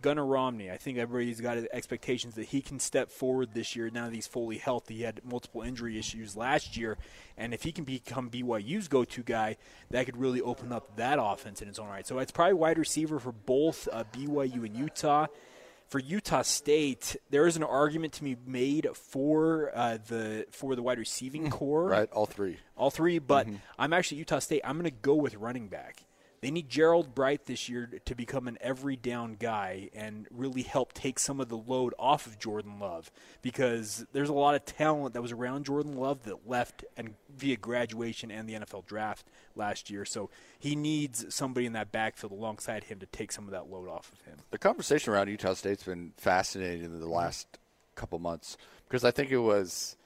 Gunnar 0.02 0.26
Romney, 0.26 0.70
I 0.70 0.76
think 0.76 0.98
everybody's 0.98 1.40
got 1.40 1.56
expectations 1.72 2.34
that 2.34 2.46
he 2.46 2.60
can 2.60 2.78
step 2.78 3.10
forward 3.10 3.54
this 3.54 3.74
year 3.74 3.90
now 3.90 4.06
that 4.06 4.14
he's 4.14 4.26
fully 4.26 4.58
healthy. 4.58 4.96
He 4.96 5.02
had 5.02 5.20
multiple 5.24 5.62
injury 5.62 5.98
issues 5.98 6.36
last 6.36 6.76
year, 6.76 6.98
and 7.36 7.54
if 7.54 7.62
he 7.62 7.72
can 7.72 7.84
become 7.84 8.28
BYU's 8.30 8.88
go 8.88 9.04
to 9.04 9.22
guy, 9.22 9.56
that 9.90 10.04
could 10.06 10.16
really 10.16 10.42
open 10.42 10.72
up 10.72 10.96
that 10.96 11.18
offense 11.20 11.62
in 11.62 11.68
its 11.68 11.78
own 11.78 11.88
right. 11.88 12.06
So 12.06 12.18
it's 12.18 12.32
probably 12.32 12.54
wide 12.54 12.78
receiver 12.78 13.18
for 13.18 13.32
both 13.32 13.88
uh, 13.90 14.04
BYU 14.12 14.66
and 14.66 14.76
Utah 14.76 15.26
for 15.88 15.98
Utah 15.98 16.42
State, 16.42 17.14
there 17.30 17.46
is 17.46 17.56
an 17.56 17.62
argument 17.62 18.14
to 18.14 18.24
be 18.24 18.36
made 18.46 18.88
for 18.94 19.70
uh, 19.74 19.98
the 20.08 20.46
for 20.50 20.74
the 20.74 20.82
wide 20.82 20.98
receiving 20.98 21.50
core, 21.50 21.88
Right, 21.88 22.10
all 22.10 22.26
three. 22.26 22.58
all 22.76 22.90
three. 22.90 23.18
But 23.18 23.46
I'm 23.78 23.92
actually 23.92 24.18
Utah 24.18 24.38
State. 24.38 24.62
I'm 24.64 24.76
going 24.78 24.90
to 24.90 24.96
go 25.02 25.14
with 25.14 25.34
running 25.36 25.68
back. 25.68 26.02
They 26.44 26.50
need 26.50 26.68
Gerold 26.68 27.14
Bright 27.14 27.46
this 27.46 27.70
year 27.70 27.88
to 28.04 28.14
become 28.14 28.48
an 28.48 28.58
every 28.60 28.96
down 28.96 29.36
guy 29.40 29.88
and 29.94 30.28
really 30.30 30.60
help 30.60 30.92
take 30.92 31.18
some 31.18 31.40
of 31.40 31.48
the 31.48 31.56
load 31.56 31.94
off 31.98 32.26
of 32.26 32.38
Jordan 32.38 32.78
Love 32.78 33.10
because 33.40 34.04
there's 34.12 34.28
a 34.28 34.34
lot 34.34 34.54
of 34.54 34.66
talent 34.66 35.14
that 35.14 35.22
was 35.22 35.32
around 35.32 35.64
Jordan 35.64 35.96
Love 35.96 36.24
that 36.24 36.46
left 36.46 36.84
and 36.98 37.14
via 37.34 37.56
graduation 37.56 38.30
and 38.30 38.46
the 38.46 38.52
NFL 38.52 38.84
draft 38.84 39.26
last 39.56 39.88
year. 39.88 40.04
So 40.04 40.28
he 40.58 40.76
needs 40.76 41.34
somebody 41.34 41.64
in 41.64 41.72
that 41.72 41.90
backfield 41.90 42.32
alongside 42.32 42.84
him 42.84 42.98
to 42.98 43.06
take 43.06 43.32
some 43.32 43.46
of 43.46 43.52
that 43.52 43.70
load 43.70 43.88
off 43.88 44.12
of 44.12 44.20
him. 44.30 44.36
The 44.50 44.58
conversation 44.58 45.14
around 45.14 45.28
Utah 45.28 45.54
State's 45.54 45.84
been 45.84 46.12
fascinating 46.18 46.84
in 46.84 47.00
the 47.00 47.08
last 47.08 47.58
couple 47.94 48.18
months 48.18 48.58
because 48.86 49.02
I 49.02 49.12
think 49.12 49.30
it 49.30 49.38
was 49.38 49.96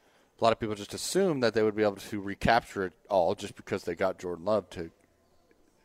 a 0.41 0.45
lot 0.45 0.53
of 0.53 0.61
people 0.61 0.77
just 0.77 0.95
assumed 0.95 1.43
that 1.43 1.55
they 1.55 1.65
would 1.65 1.75
be 1.75 1.83
able 1.83 1.97
to 1.97 2.21
recapture 2.21 2.85
it 2.85 2.93
all 3.11 3.35
just 3.35 3.57
because 3.57 3.83
they 3.83 3.97
got 3.97 4.21
Jordan 4.21 4.45
Love 4.45 4.71
to, 4.71 4.93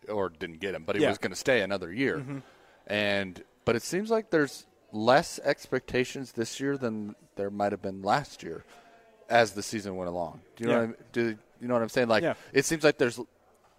or 0.09 0.29
didn't 0.29 0.59
get 0.59 0.73
him, 0.75 0.83
but 0.83 0.95
he 0.95 1.01
Yeah. 1.01 1.09
was 1.09 1.17
going 1.17 1.31
to 1.31 1.37
stay 1.37 1.61
another 1.61 1.91
year. 1.91 2.17
Mm-hmm. 2.17 2.39
And 2.87 3.43
but 3.65 3.75
it 3.75 3.83
seems 3.83 4.09
like 4.11 4.29
there's 4.29 4.65
less 4.91 5.39
expectations 5.43 6.33
this 6.33 6.59
year 6.59 6.77
than 6.77 7.15
there 7.35 7.49
might 7.49 7.71
have 7.71 7.81
been 7.81 8.01
last 8.01 8.43
year 8.43 8.63
as 9.29 9.53
the 9.53 9.63
season 9.63 9.95
went 9.95 10.09
along. 10.09 10.41
Do 10.55 10.63
you 10.65 10.69
know 10.69 10.77
what 10.79 10.83
I'm, 10.83 10.95
do 11.13 11.37
you 11.61 11.67
know 11.67 11.73
what 11.73 11.81
I'm 11.83 11.89
saying? 11.89 12.07
Like 12.09 12.23
Yeah. 12.23 12.33
it 12.51 12.65
seems 12.65 12.83
like 12.83 12.97
there's 12.97 13.19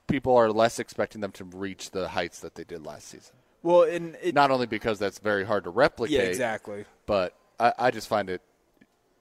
people 0.07 0.37
are 0.37 0.51
less 0.51 0.79
expecting 0.79 1.21
them 1.21 1.33
to 1.33 1.45
reach 1.45 1.91
the 1.91 2.09
heights 2.09 2.41
that 2.41 2.55
they 2.55 2.65
did 2.65 2.85
last 2.85 3.09
season. 3.09 3.35
Well, 3.63 3.83
and 3.85 4.17
it, 4.23 4.35
Not 4.35 4.51
only 4.51 4.67
because 4.67 4.99
that's 4.99 5.19
very 5.19 5.45
hard 5.45 5.65
to 5.65 5.71
replicate, 5.71 6.17
yeah, 6.19 6.23
exactly. 6.25 6.85
but 7.07 7.35
I, 7.61 7.73
I 7.79 7.91
just 7.91 8.09
find 8.09 8.29
it 8.29 8.43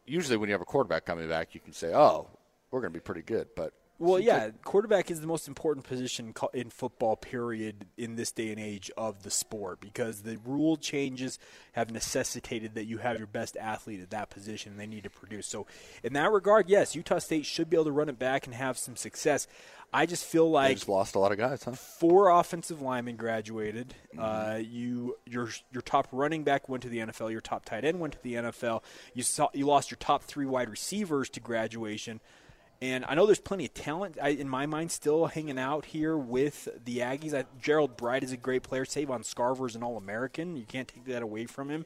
usually 0.06 0.36
when 0.38 0.50
you 0.50 0.54
have 0.54 0.62
a 0.62 0.66
quarterback 0.66 1.06
coming 1.06 1.30
back, 1.30 1.54
you 1.56 1.62
can 1.62 1.72
say, 1.74 1.94
"Oh, 1.94 2.28
we're 2.72 2.82
going 2.82 2.92
to 2.92 2.98
be 3.00 3.02
pretty 3.04 3.22
good," 3.22 3.48
but 3.56 3.74
Well, 4.04 4.20
yeah, 4.20 4.50
quarterback 4.66 5.10
is 5.10 5.22
the 5.22 5.28
most 5.28 5.48
important 5.48 5.86
position 5.86 6.34
in 6.54 6.70
football, 6.70 7.16
period, 7.16 7.86
in 7.98 8.18
this 8.18 8.32
day 8.34 8.52
and 8.52 8.60
age 8.60 8.92
of 8.98 9.24
the 9.24 9.32
sport 9.32 9.80
because 9.80 10.24
the 10.24 10.38
rule 10.46 10.76
changes 10.76 11.40
have 11.72 11.90
necessitated 11.90 12.76
that 12.76 12.84
you 12.84 12.98
have 12.98 13.18
your 13.18 13.28
best 13.28 13.56
athlete 13.56 14.02
at 14.02 14.10
that 14.10 14.30
position 14.30 14.74
and 14.74 14.82
they 14.82 14.88
need 14.88 15.04
to 15.04 15.10
produce. 15.10 15.48
So, 15.48 15.68
in 16.04 16.12
that 16.14 16.32
regard, 16.32 16.70
yes, 16.70 16.96
Utah 16.96 17.20
State 17.20 17.46
should 17.46 17.70
be 17.70 17.78
able 17.78 17.86
to 17.86 17.92
run 17.92 18.10
it 18.10 18.20
back 18.20 18.46
and 18.46 18.54
have 18.54 18.78
some 18.78 18.98
success. 18.98 19.48
I 19.94 20.06
just 20.06 20.26
feel 20.26 20.48
They 20.48 20.54
like 20.54 20.78
just 20.78 20.90
lost 20.90 21.16
a 21.16 21.20
lot 21.20 21.32
of 21.32 21.38
guys, 21.38 21.64
huh? 21.64 21.72
four 21.74 22.30
offensive 22.30 22.82
linemen 22.82 23.16
graduated. 23.16 23.94
Uh, 24.18 24.60
you 24.62 25.18
your 25.26 25.50
your 25.72 25.82
top 25.84 26.08
running 26.12 26.44
back 26.44 26.68
went 26.68 26.84
to 26.84 26.90
the 26.90 26.98
NFL. 26.98 27.32
Your 27.32 27.42
top 27.42 27.64
tight 27.64 27.86
end 27.86 28.00
went 28.00 28.14
to 28.14 28.24
the 28.24 28.34
NFL. 28.34 28.82
You 29.14 29.24
saw 29.24 29.50
you 29.54 29.66
lost 29.68 29.92
your 29.92 30.00
top 30.00 30.24
three 30.24 30.48
wide 30.48 30.70
receivers 30.70 31.30
to 31.30 31.40
graduation. 31.40 32.20
And 32.84 33.06
I 33.08 33.16
know 33.16 33.26
there's 33.26 33.40
plenty 33.40 33.64
of 33.64 33.74
talent 33.74 34.18
I, 34.22 34.30
in 34.30 34.50
my 34.50 34.66
mind 34.66 34.92
still 34.92 35.28
hanging 35.28 35.58
out 35.58 35.86
here 35.86 36.18
with 36.18 36.68
the 36.84 36.98
Aggies. 36.98 37.34
I, 37.34 37.46
Gerold 37.62 37.96
Bright 37.96 38.26
is 38.26 38.34
a 38.34 38.38
great 38.38 38.62
player. 38.62 38.84
Savon 38.84 39.22
Scarver 39.22 39.70
is 39.70 39.78
an 39.78 39.84
All 39.84 39.96
American. 39.96 40.58
You 40.58 40.66
can't 40.66 40.86
take 40.86 41.06
that 41.06 41.24
away 41.24 41.46
from 41.46 41.70
him. 41.70 41.86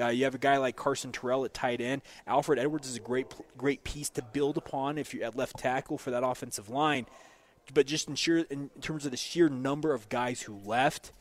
Uh, 0.00 0.06
you 0.06 0.24
have 0.24 0.34
a 0.34 0.38
guy 0.38 0.56
like 0.56 0.74
Carson 0.74 1.12
Terrell 1.12 1.44
at 1.44 1.52
tight 1.52 1.82
end. 1.82 2.00
Alfred 2.26 2.58
Edwards 2.58 2.88
is 2.88 2.96
a 2.96 3.00
great 3.00 3.26
great 3.58 3.84
piece 3.84 4.08
to 4.08 4.22
build 4.22 4.56
upon 4.56 4.96
if 4.96 5.12
you're 5.12 5.24
at 5.24 5.36
left 5.36 5.58
tackle 5.58 5.98
for 5.98 6.10
that 6.12 6.24
offensive 6.24 6.70
line 6.70 7.04
but 7.74 7.86
just 7.86 8.08
in 8.08 8.14
sheer 8.14 8.38
in 8.50 8.70
terms 8.80 9.04
of 9.04 9.10
the 9.10 9.16
sheer 9.18 9.50
number 9.50 9.92
of 9.92 10.08
guys 10.08 10.40
who 10.42 10.58
left, 10.64 11.12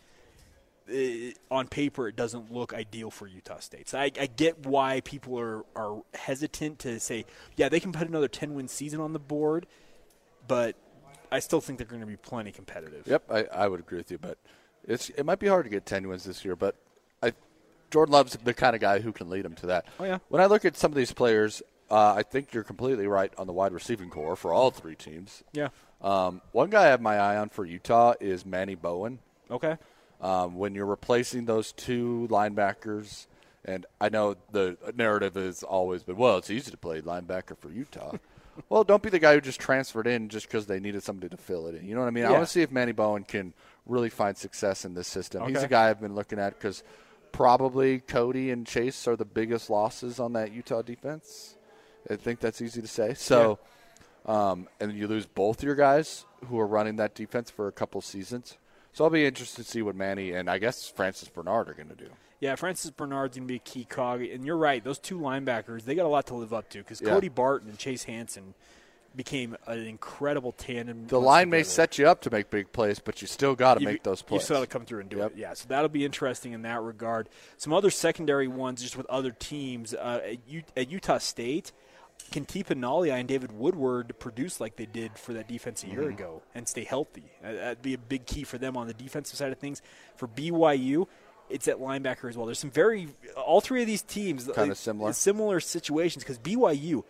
uh, 0.92 1.54
on 1.54 1.68
paper 1.68 2.08
it 2.08 2.16
doesn't 2.16 2.52
look 2.52 2.74
ideal 2.74 3.12
for 3.12 3.28
Utah 3.28 3.60
State. 3.60 3.90
So 3.90 4.00
I, 4.00 4.12
I 4.20 4.28
get 4.28 4.66
why 4.66 5.02
people 5.02 5.40
are 5.40 5.66
are 5.76 6.02
hesitant 6.14 6.80
to 6.80 7.00
say, 7.00 7.26
yeah, 7.56 7.70
they 7.70 7.80
can 7.80 7.92
put 7.92 8.08
another 8.08 8.28
ten 8.28 8.54
win 8.54 8.68
season 8.68 9.00
on 9.00 9.14
the 9.14 9.20
board, 9.20 9.66
but 10.48 10.76
I 11.32 11.40
still 11.40 11.62
think 11.62 11.78
they're 11.78 11.88
going 11.88 12.02
to 12.02 12.08
be 12.08 12.16
plenty 12.16 12.52
competitive. 12.52 13.08
Yep, 13.08 13.32
I, 13.32 13.44
I 13.54 13.68
would 13.68 13.80
agree 13.80 13.98
with 13.98 14.12
you, 14.12 14.18
but 14.18 14.38
it's 14.88 15.10
it 15.10 15.26
might 15.26 15.40
be 15.40 15.48
hard 15.48 15.66
to 15.66 15.70
get 15.70 15.86
ten 15.86 16.08
wins 16.08 16.24
this 16.24 16.46
year. 16.46 16.56
But 16.56 16.76
I, 17.22 17.34
Jordan 17.92 18.14
Love's 18.14 18.38
the 18.44 18.54
kind 18.54 18.76
of 18.76 18.82
guy 18.82 19.00
who 19.00 19.12
can 19.12 19.30
lead 19.30 19.44
them 19.44 19.56
to 19.56 19.68
that. 19.68 19.86
Oh, 20.00 20.06
yeah. 20.06 20.20
When 20.30 20.42
I 20.42 20.46
look 20.46 20.66
at 20.66 20.78
some 20.78 20.92
of 20.92 20.96
these 20.96 21.12
players, 21.12 21.62
uh, 21.90 22.14
I 22.14 22.24
think 22.24 22.54
you're 22.54 22.64
completely 22.64 23.08
right 23.08 23.34
on 23.38 23.48
the 23.48 23.54
wide 23.54 23.74
receiving 23.74 24.10
core 24.10 24.36
for 24.36 24.54
all 24.54 24.72
three 24.72 24.96
teams. 24.96 25.44
Yeah. 25.54 25.70
Um, 26.02 26.42
one 26.52 26.70
guy 26.70 26.86
I 26.86 26.88
have 26.88 27.02
my 27.02 27.18
eye 27.18 27.38
on 27.38 27.50
for 27.50 27.66
Utah 27.66 28.14
is 28.20 28.46
Manny 28.46 28.76
Bowen. 28.76 29.20
Okay. 29.50 29.78
Um, 30.20 30.56
when 30.56 30.74
you're 30.74 30.88
replacing 30.88 31.46
those 31.46 31.72
two 31.72 32.28
linebackers, 32.32 33.28
and 33.64 33.86
I 34.02 34.10
know 34.10 34.36
the 34.52 34.78
narrative 34.96 35.36
has 35.36 35.62
always 35.62 36.04
been, 36.04 36.16
well, 36.16 36.38
it's 36.38 36.50
easy 36.50 36.72
to 36.72 36.78
play 36.78 37.02
linebacker 37.02 37.58
for 37.58 37.70
Utah. 37.70 38.14
well, 38.70 38.84
don't 38.84 39.04
be 39.04 39.10
the 39.10 39.20
guy 39.20 39.36
who 39.36 39.42
just 39.42 39.60
transferred 39.60 40.08
in 40.08 40.30
just 40.30 40.48
because 40.48 40.66
they 40.66 40.80
needed 40.80 41.04
somebody 41.04 41.30
to 41.30 41.38
fill 41.38 41.68
it 41.68 41.76
in. 41.76 41.86
You 41.86 41.94
know 41.94 42.02
what 42.02 42.08
I 42.08 42.12
mean? 42.12 42.26
I 42.26 42.32
want 42.32 42.44
to 42.46 42.50
see 42.50 42.62
if 42.62 42.72
Manny 42.72 42.94
Bowen 42.94 43.24
can 43.24 43.54
really 43.86 44.10
find 44.10 44.38
success 44.38 44.86
in 44.86 44.94
this 44.94 45.08
system. 45.08 45.48
He's 45.48 45.64
a 45.64 45.68
guy 45.68 45.90
I've 45.90 46.02
been 46.02 46.16
looking 46.16 46.40
at 46.40 46.54
because 46.58 46.84
probably 47.32 48.00
Cody 48.00 48.52
and 48.52 48.66
Chase 48.66 49.08
are 49.08 49.16
the 49.16 49.26
biggest 49.26 49.70
losses 49.70 50.20
on 50.20 50.34
that 50.34 50.52
Utah 50.52 50.82
defense. 50.82 51.56
I 52.10 52.16
think 52.16 52.40
that's 52.40 52.62
easy 52.62 52.82
to 52.82 52.88
say. 52.88 53.14
So, 53.16 53.60
um, 54.26 54.68
and 54.80 54.94
you 54.94 55.08
lose 55.08 55.26
both 55.26 55.62
your 55.62 55.76
guys 55.76 56.26
who 56.46 56.60
are 56.60 56.68
running 56.68 56.96
that 56.98 57.16
defense 57.16 57.50
for 57.52 57.68
a 57.68 57.72
couple 57.72 58.02
seasons. 58.02 58.58
So 58.98 59.04
I'll 59.04 59.12
be 59.12 59.28
interested 59.28 59.64
to 59.64 59.70
see 59.72 59.84
what 59.84 59.96
Manny 59.96 60.32
and 60.32 60.50
I 60.50 60.58
guess 60.58 60.90
Francis 60.90 61.30
Bernard 61.30 61.70
are 61.70 61.74
going 61.76 61.90
to 61.90 61.96
do. 61.96 62.10
Yeah, 62.40 62.56
Francis 62.56 62.90
Bernard's 62.90 63.38
going 63.38 63.48
to 63.48 63.52
be 63.52 63.58
a 63.58 63.60
key 63.60 63.84
cog, 63.86 64.24
and 64.24 64.44
you're 64.44 64.58
right. 64.58 64.84
Those 64.84 64.98
two 64.98 65.20
linebackers, 65.20 65.84
they 65.86 65.94
got 65.94 66.08
a 66.08 66.10
lot 66.10 66.26
to 66.28 66.34
live 66.34 66.52
up 66.52 66.68
to 66.72 66.80
because 66.80 67.00
Yeah. 67.00 67.10
Cody 67.10 67.30
Barton 67.30 67.70
and 67.70 67.78
Chase 67.78 68.06
Hansen 68.06 68.56
became 69.16 69.56
an 69.68 69.86
incredible 69.86 70.52
tandem. 70.52 71.06
The 71.06 71.22
line 71.22 71.52
may 71.52 71.62
set 71.62 72.00
you 72.00 72.08
up 72.08 72.22
to 72.22 72.32
make 72.32 72.50
big 72.50 72.72
plays, 72.72 72.98
but 72.98 73.22
you 73.22 73.28
still 73.28 73.54
got 73.54 73.76
to 73.76 73.86
make 73.86 74.02
those 74.02 74.24
plays. 74.24 74.42
You 74.42 74.46
still 74.46 74.56
got 74.58 74.62
to 74.62 74.68
come 74.68 74.86
through 74.86 75.02
and 75.02 75.10
do 75.12 75.18
Yep. 75.18 75.32
it. 75.34 75.38
Yeah, 75.38 75.54
so 75.54 75.66
that'll 75.68 75.90
be 75.90 76.04
interesting 76.04 76.54
in 76.54 76.64
that 76.64 76.82
regard. 76.82 77.30
Some 77.58 77.74
other 77.74 77.92
secondary 77.92 78.48
ones, 78.48 78.82
just 78.82 78.98
with 78.98 79.06
other 79.12 79.30
teams 79.30 79.94
uh, 79.94 80.22
at, 80.26 80.38
U- 80.48 80.64
at 80.76 80.90
Utah 80.90 81.20
State. 81.20 81.72
Can 82.32 82.46
Tipa 82.46 82.76
Nalia 82.76 83.14
and 83.14 83.28
David 83.28 83.52
Woodward 83.54 84.20
produce 84.20 84.60
like 84.60 84.76
they 84.76 84.86
did 84.86 85.18
for 85.18 85.34
that 85.34 85.48
defense 85.48 85.84
a 85.84 85.88
Mm-hmm. 85.88 85.96
year 86.02 86.10
ago 86.10 86.42
and 86.54 86.68
stay 86.68 86.84
healthy? 86.84 87.32
That'd 87.42 87.82
be 87.82 87.94
a 87.94 87.98
big 87.98 88.26
key 88.26 88.44
for 88.44 88.58
them 88.58 88.76
on 88.76 88.88
the 88.88 88.94
defensive 88.94 89.38
side 89.38 89.52
of 89.52 89.58
things. 89.60 89.82
For 90.18 90.28
BYU, 90.28 91.08
it's 91.50 91.68
at 91.70 91.78
linebacker 91.78 92.30
as 92.30 92.36
well. 92.36 92.46
There's 92.46 92.60
some 92.60 92.70
very 92.72 93.08
all 93.38 93.62
three 93.62 93.82
of 93.82 93.88
these 93.88 94.02
teams 94.02 94.50
Kinda 94.54 94.76
similar. 94.76 95.14
similar 95.14 95.60
situations 95.62 96.24
because 96.24 96.38
BYU. 96.38 97.04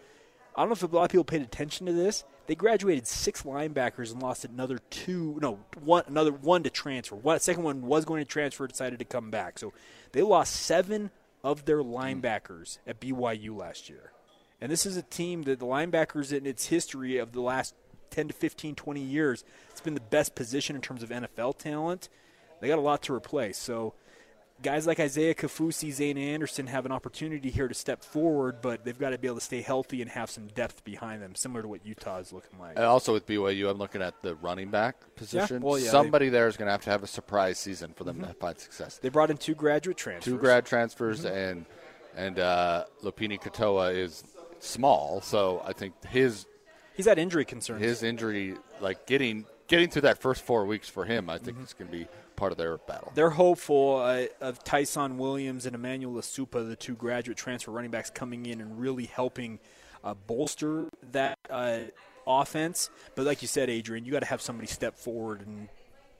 I 0.55 0.61
don't 0.61 0.69
know 0.69 0.73
if 0.73 0.83
a 0.83 0.87
lot 0.95 1.05
of 1.05 1.11
people 1.11 1.23
paid 1.23 1.41
attention 1.41 1.85
to 1.87 1.93
this. 1.93 2.23
They 2.47 2.55
graduated 2.55 3.05
six 3.07 3.43
linebackers 3.43 4.11
and 4.11 4.21
lost 4.23 4.45
another 4.45 4.79
two, 4.89 5.37
no, 5.41 5.59
one, 5.83 6.03
another 6.07 6.31
one 6.31 6.63
to 6.63 6.69
transfer. 6.69 7.15
One 7.15 7.39
second 7.39 7.63
one 7.63 7.81
was 7.83 8.05
going 8.05 8.21
to 8.23 8.25
transfer, 8.25 8.65
decided 8.67 8.99
to 8.99 9.05
come 9.05 9.29
back. 9.29 9.59
So 9.59 9.73
they 10.13 10.21
lost 10.23 10.55
seven 10.55 11.11
of 11.43 11.65
their 11.65 11.83
linebackers 11.83 12.77
at 12.87 12.99
BYU 12.99 13.55
last 13.57 13.89
year. 13.89 14.11
And 14.59 14.71
this 14.71 14.85
is 14.85 14.97
a 14.97 15.01
team 15.03 15.43
that 15.43 15.59
the 15.59 15.65
linebackers 15.65 16.31
in 16.35 16.45
its 16.45 16.67
history 16.67 17.17
of 17.17 17.31
the 17.31 17.41
last 17.41 17.75
10 18.11 18.29
to 18.29 18.33
15, 18.33 18.75
20 18.75 19.01
years, 19.01 19.43
it's 19.69 19.81
been 19.81 19.93
the 19.93 19.99
best 20.01 20.33
position 20.35 20.75
in 20.75 20.81
terms 20.81 21.03
of 21.03 21.09
NFL 21.09 21.57
talent. 21.57 22.09
They 22.59 22.67
got 22.67 22.79
a 22.79 22.81
lot 22.81 23.03
to 23.03 23.13
replace. 23.13 23.57
So 23.59 23.93
guys 24.63 24.87
like 24.87 24.99
Isaiah 24.99 25.35
Kaufusi, 25.35 25.91
Zayne 25.91 26.17
Anderson 26.17 26.65
have 26.65 26.87
an 26.87 26.91
opportunity 26.91 27.51
here 27.51 27.67
to 27.67 27.75
step 27.75 28.03
forward, 28.03 28.59
but 28.63 28.83
they've 28.83 28.97
got 28.97 29.11
to 29.11 29.19
be 29.19 29.27
able 29.27 29.37
to 29.37 29.43
stay 29.43 29.61
healthy 29.61 30.01
and 30.01 30.09
have 30.09 30.31
some 30.31 30.47
depth 30.47 30.83
behind 30.83 31.21
them, 31.21 31.35
similar 31.35 31.61
to 31.61 31.67
what 31.67 31.85
Utah 31.85 32.17
is 32.17 32.33
looking 32.33 32.57
like. 32.57 32.77
And 32.77 32.85
also 32.85 33.13
with 33.13 33.27
BYU, 33.27 33.69
I'm 33.69 33.77
looking 33.77 34.01
at 34.01 34.19
the 34.23 34.33
running 34.37 34.71
back 34.71 34.95
position. 35.15 35.61
well, 35.61 35.77
yeah, 35.77 35.83
they- 35.85 35.91
Somebody 35.91 36.29
there 36.29 36.47
is 36.47 36.57
going 36.57 36.65
to 36.67 36.71
have 36.71 36.81
to 36.85 36.89
have 36.89 37.03
a 37.03 37.07
surprise 37.07 37.59
season 37.59 37.93
for 37.95 38.05
them 38.05 38.19
to 38.21 38.33
find 38.33 38.57
success. 38.57 38.97
They 38.97 39.09
brought 39.09 39.29
in 39.29 39.37
two 39.37 39.53
graduate 39.53 39.97
transfers. 39.97 40.33
Two 40.33 40.39
grad 40.39 40.65
transfers 40.65 41.23
Mm-hmm. 41.25 41.35
and 41.37 41.65
and 42.15 42.39
uh, 42.39 42.85
Lopini 43.03 43.39
Katoa 43.39 43.93
is 43.95 44.23
small, 44.59 45.21
so 45.21 45.61
I 45.65 45.73
think 45.73 45.93
his 46.05 46.45
He's 46.95 47.05
had 47.05 47.19
injury 47.19 47.45
concerns. 47.45 47.81
his 47.81 48.01
injury, 48.03 48.55
like 48.81 49.05
getting 49.05 49.45
getting 49.67 49.89
through 49.89 50.03
that 50.03 50.17
first 50.17 50.41
four 50.43 50.65
weeks 50.65 50.87
for 50.89 51.05
him, 51.05 51.29
I 51.29 51.35
Mm-hmm. 51.35 51.45
think 51.45 51.57
is 51.63 51.73
going 51.73 51.91
to 51.91 51.97
be 51.97 52.07
part 52.35 52.51
of 52.51 52.57
their 52.57 52.77
battle. 52.77 53.11
They're 53.15 53.29
hopeful 53.31 53.97
uh, 53.97 54.25
of 54.41 54.63
Tyson 54.63 55.17
Williams 55.17 55.65
and 55.65 55.75
Emmanuel 55.75 56.13
Esukpa, 56.21 56.67
the 56.67 56.75
two 56.75 56.95
graduate 56.95 57.37
transfer 57.37 57.71
running 57.71 57.91
backs, 57.91 58.09
coming 58.09 58.45
in 58.45 58.61
and 58.61 58.79
really 58.79 59.05
helping 59.05 59.59
uh, 60.03 60.13
bolster 60.13 60.85
that 61.11 61.37
uh, 61.49 61.79
offense. 62.25 62.89
But 63.15 63.25
like 63.25 63.41
you 63.41 63.47
said, 63.47 63.69
Adrian, 63.69 64.05
you 64.05 64.11
got 64.11 64.19
to 64.19 64.25
have 64.27 64.41
somebody 64.41 64.67
step 64.67 64.97
forward 64.97 65.45
and 65.45 65.69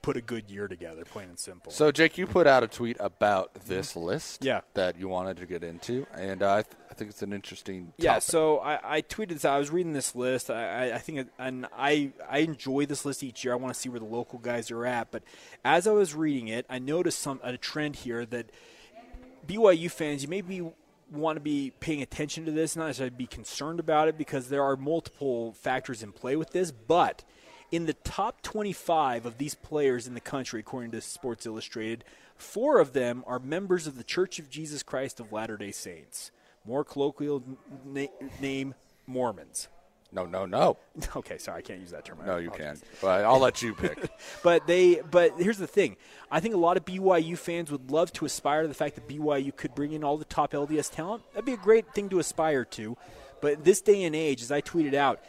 put 0.07 0.15
a 0.15 0.21
good 0.21 0.49
year 0.49 0.69
together, 0.69 1.03
plain 1.03 1.27
and 1.27 1.37
simple. 1.37 1.69
So, 1.69 1.91
Jake, 1.91 2.17
you 2.17 2.25
put 2.27 2.47
out 2.47 2.63
a 2.63 2.67
tweet 2.69 2.95
about 3.01 3.53
this 3.65 3.93
list 3.93 4.41
Yeah. 4.41 4.61
that 4.73 4.97
you 4.97 5.09
wanted 5.09 5.35
to 5.35 5.45
get 5.45 5.65
into, 5.65 6.07
and 6.13 6.41
uh, 6.41 6.53
I, 6.53 6.61
th- 6.61 6.75
I 6.89 6.93
think 6.93 7.09
it's 7.09 7.21
an 7.21 7.33
interesting 7.33 7.91
Yeah, 7.97 8.19
so 8.19 8.59
I, 8.59 8.79
I 8.99 9.01
tweeted 9.01 9.33
this. 9.33 9.43
I 9.43 9.57
was 9.57 9.69
reading 9.69 9.91
this 9.91 10.15
list. 10.15 10.49
I, 10.49 10.93
I, 10.93 10.97
think, 10.99 11.17
it, 11.17 11.27
and 11.37 11.67
I, 11.77 12.13
I 12.29 12.37
enjoy 12.37 12.85
this 12.85 13.03
list 13.03 13.21
each 13.21 13.43
year. 13.43 13.51
I 13.51 13.57
want 13.57 13.73
to 13.73 13.77
see 13.77 13.89
where 13.89 13.99
the 13.99 14.05
local 14.05 14.39
guys 14.39 14.71
are 14.71 14.85
at. 14.85 15.11
But 15.11 15.23
as 15.65 15.87
I 15.87 15.91
was 15.91 16.15
reading 16.15 16.47
it, 16.47 16.65
I 16.69 16.79
noticed 16.79 17.19
some 17.19 17.41
a 17.43 17.57
trend 17.57 17.97
here 17.97 18.25
that 18.27 18.49
BYU 19.45 19.91
fans, 19.91 20.23
you 20.23 20.29
maybe 20.29 20.71
want 21.11 21.35
to 21.35 21.41
be 21.41 21.73
paying 21.81 22.01
attention 22.01 22.45
to 22.45 22.51
this, 22.51 22.77
not 22.77 22.85
necessarily 22.85 23.13
be 23.13 23.27
concerned 23.27 23.81
about 23.81 24.07
it, 24.07 24.17
because 24.17 24.47
there 24.47 24.63
are 24.63 24.77
multiple 24.77 25.51
factors 25.51 26.01
in 26.01 26.13
play 26.13 26.37
with 26.37 26.51
this. 26.51 26.71
But 26.71 27.25
in 27.71 27.85
the 27.85 27.93
top 27.93 28.41
25 28.41 29.25
of 29.25 29.37
these 29.37 29.55
players 29.55 30.07
in 30.07 30.13
the 30.13 30.21
country, 30.21 30.59
according 30.61 30.91
to 30.91 31.01
Sports 31.01 31.45
Illustrated, 31.45 32.03
four 32.35 32.79
of 32.79 32.93
them 32.93 33.23
are 33.27 33.39
members 33.39 33.87
of 33.87 33.97
the 33.97 34.03
Church 34.03 34.39
of 34.39 34.49
Jesus 34.49 34.83
Christ 34.83 35.19
of 35.19 35.31
Latter 35.31 35.57
day 35.57 35.71
Saints. 35.71 36.31
More 36.65 36.83
colloquial 36.83 37.43
na- 37.85 38.07
name 38.41 38.73
Mormons. 39.05 39.67
no, 40.11 40.25
no, 40.25 40.45
no, 40.45 40.77
Okay, 41.15 41.37
sorry, 41.37 41.59
I 41.59 41.61
can't 41.61 41.79
use 41.81 41.91
that 41.91 42.05
term. 42.05 42.17
No, 42.25 42.37
you 42.37 42.47
apologize. 42.49 42.79
can. 42.79 42.87
But 43.01 43.25
I'll 43.25 43.39
let 43.39 43.61
you 43.61 43.73
pick. 43.73 44.09
But 44.43 44.65
they, 44.67 45.01
but 45.09 45.33
here's 45.37 45.57
the 45.57 45.67
thing. 45.67 45.97
I 46.31 46.39
think 46.39 46.53
a 46.53 46.57
lot 46.57 46.77
of 46.77 46.85
BYU 46.85 47.37
fans 47.37 47.71
would 47.71 47.91
love 47.91 48.11
to 48.13 48.25
aspire 48.25 48.61
to 48.63 48.67
the 48.67 48.73
fact 48.73 48.95
that 48.95 49.07
BYU 49.07 49.55
could 49.55 49.75
bring 49.75 49.91
in 49.93 50.03
all 50.03 50.17
the 50.17 50.25
top 50.25 50.51
LDS 50.53 50.91
talent. 50.93 51.23
That'd 51.33 51.45
be 51.45 51.53
a 51.53 51.57
great 51.57 51.93
thing 51.93 52.07
to 52.09 52.19
aspire 52.19 52.63
to. 52.65 52.95
But 53.41 53.63
this 53.63 53.81
day 53.81 54.03
and 54.03 54.15
age, 54.15 54.41
as 54.41 54.51
I 54.51 54.61
tweeted 54.61 54.93
out, 54.93 55.21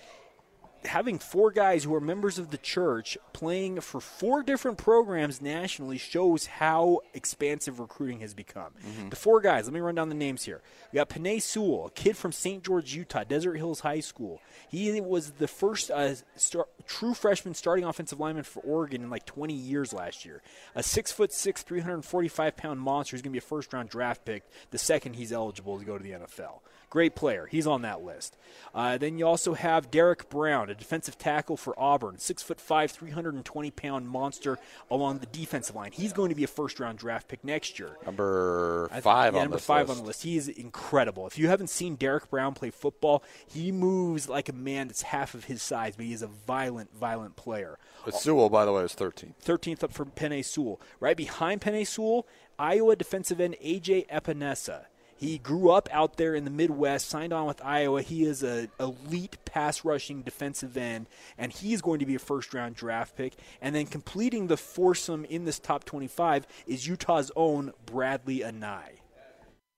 having 0.84 1.18
four 1.18 1.50
guys 1.50 1.84
who 1.84 1.94
are 1.94 2.00
members 2.00 2.38
of 2.38 2.50
the 2.50 2.58
church 2.58 3.18
playing 3.32 3.80
for 3.80 4.00
four 4.00 4.42
different 4.42 4.78
programs 4.78 5.40
nationally 5.42 5.98
shows 5.98 6.46
how 6.46 7.00
expansive 7.14 7.80
recruiting 7.80 8.20
has 8.20 8.32
become. 8.34 8.72
The 9.10 9.16
four 9.16 9.40
guys, 9.40 9.64
let 9.66 9.74
me 9.74 9.80
run 9.80 9.94
down 9.94 10.08
the 10.08 10.14
names 10.14 10.44
here. 10.44 10.62
We 10.92 10.96
got 10.96 11.08
Penei 11.08 11.42
Sewell, 11.42 11.86
a 11.86 11.90
kid 11.90 12.16
from 12.16 12.32
St. 12.32 12.62
George, 12.62 12.94
Utah, 12.94 13.24
Desert 13.24 13.56
Hills 13.56 13.80
High 13.80 14.00
School. 14.00 14.40
He 14.68 15.00
was 15.00 15.32
the 15.32 15.48
first 15.48 15.90
uh, 15.90 16.14
star- 16.36 16.68
true 16.86 17.14
freshman 17.14 17.54
starting 17.54 17.84
offensive 17.84 18.20
lineman 18.20 18.44
for 18.44 18.60
Oregon 18.60 19.02
in 19.02 19.10
like 19.10 19.26
20 19.26 19.52
years 19.54 19.92
last 19.92 20.24
year. 20.24 20.42
A 20.74 20.82
six 20.82 21.12
foot 21.12 21.32
six, 21.32 21.62
345 21.62 22.56
pound 22.56 22.80
monster 22.80 23.14
who's 23.14 23.22
going 23.22 23.32
to 23.32 23.34
be 23.34 23.38
a 23.38 23.40
first 23.40 23.72
round 23.72 23.88
draft 23.88 24.24
pick 24.24 24.44
the 24.70 24.78
second 24.78 25.14
he's 25.14 25.32
eligible 25.32 25.78
to 25.78 25.84
go 25.84 25.98
to 25.98 26.02
the 26.04 26.12
NFL. 26.12 26.60
Great 26.90 27.14
player. 27.14 27.46
He's 27.46 27.66
on 27.66 27.82
that 27.82 28.02
list. 28.02 28.36
Uh, 28.74 28.96
then 28.96 29.18
you 29.18 29.26
also 29.26 29.54
have 29.54 29.90
Derrick 29.90 30.30
Brown, 30.30 30.70
a 30.70 30.74
defensive 30.74 31.18
tackle 31.18 31.56
for 31.56 31.78
Auburn, 31.78 32.18
six 32.18 32.42
foot 32.42 32.60
five, 32.60 32.90
320 32.90 33.70
pound 33.72 34.08
monster 34.08 34.58
along 34.90 35.18
the 35.18 35.26
defensive 35.26 35.76
line. 35.76 35.92
He's 35.92 36.12
going 36.14 36.30
to 36.30 36.34
be 36.34 36.44
a 36.44 36.48
first 36.48 36.80
round 36.80 36.98
draft 36.98 37.28
pick 37.28 37.44
next 37.44 37.78
year. 37.78 37.96
Number 38.06 38.88
I 38.90 38.94
th- 38.94 39.04
five 39.04 39.34
yeah, 39.34 39.40
on 39.40 39.44
number 39.46 39.58
five 39.58 39.88
list. 39.88 39.98
on 39.98 40.04
the 40.04 40.06
list. 40.06 40.22
He 40.22 40.36
is 40.36 40.48
incredible. 40.48 41.26
If 41.26 41.38
you 41.38 41.48
haven't 41.48 41.68
seen 41.68 41.96
Derrick 41.96 42.30
Brown 42.30 42.54
play 42.54 42.70
football, 42.70 43.22
he 43.46 43.70
moves 43.70 44.28
like 44.28 44.48
a 44.48 44.54
man 44.54 44.88
that's 44.88 45.02
half 45.02 45.34
of 45.34 45.44
his 45.44 45.62
size, 45.62 45.94
but 45.94 46.06
he 46.06 46.12
is 46.14 46.22
a 46.22 46.28
violent, 46.28 46.94
violent 46.96 47.36
player. 47.36 47.78
But 48.04 48.14
Sewell, 48.14 48.48
by 48.48 48.64
the 48.64 48.72
way, 48.72 48.82
is 48.84 48.94
13th. 48.94 49.34
13th 49.44 49.84
up 49.84 49.92
for 49.92 50.06
Penei 50.06 50.44
Sewell. 50.44 50.80
Right 51.00 51.16
behind 51.16 51.60
Penei 51.60 51.86
Sewell, 51.86 52.26
Iowa 52.58 52.96
defensive 52.96 53.40
end 53.40 53.56
AJ 53.62 54.08
Epenesa. 54.08 54.86
He 55.18 55.38
grew 55.38 55.70
up 55.70 55.88
out 55.90 56.16
there 56.16 56.36
in 56.36 56.44
the 56.44 56.50
Midwest, 56.50 57.08
signed 57.08 57.32
on 57.32 57.46
with 57.46 57.60
Iowa. 57.64 58.02
He 58.02 58.24
is 58.24 58.44
an 58.44 58.70
elite 58.78 59.36
pass 59.44 59.84
rushing 59.84 60.22
defensive 60.22 60.76
end, 60.76 61.08
and 61.36 61.52
he 61.52 61.72
is 61.72 61.82
going 61.82 61.98
to 61.98 62.06
be 62.06 62.14
a 62.14 62.20
first 62.20 62.54
round 62.54 62.76
draft 62.76 63.16
pick. 63.16 63.34
And 63.60 63.74
then 63.74 63.86
completing 63.86 64.46
the 64.46 64.56
foursome 64.56 65.24
in 65.24 65.44
this 65.44 65.58
top 65.58 65.82
25 65.84 66.46
is 66.68 66.86
Utah's 66.86 67.32
own 67.34 67.72
Bradlee 67.84 68.44
Anae. 68.44 69.00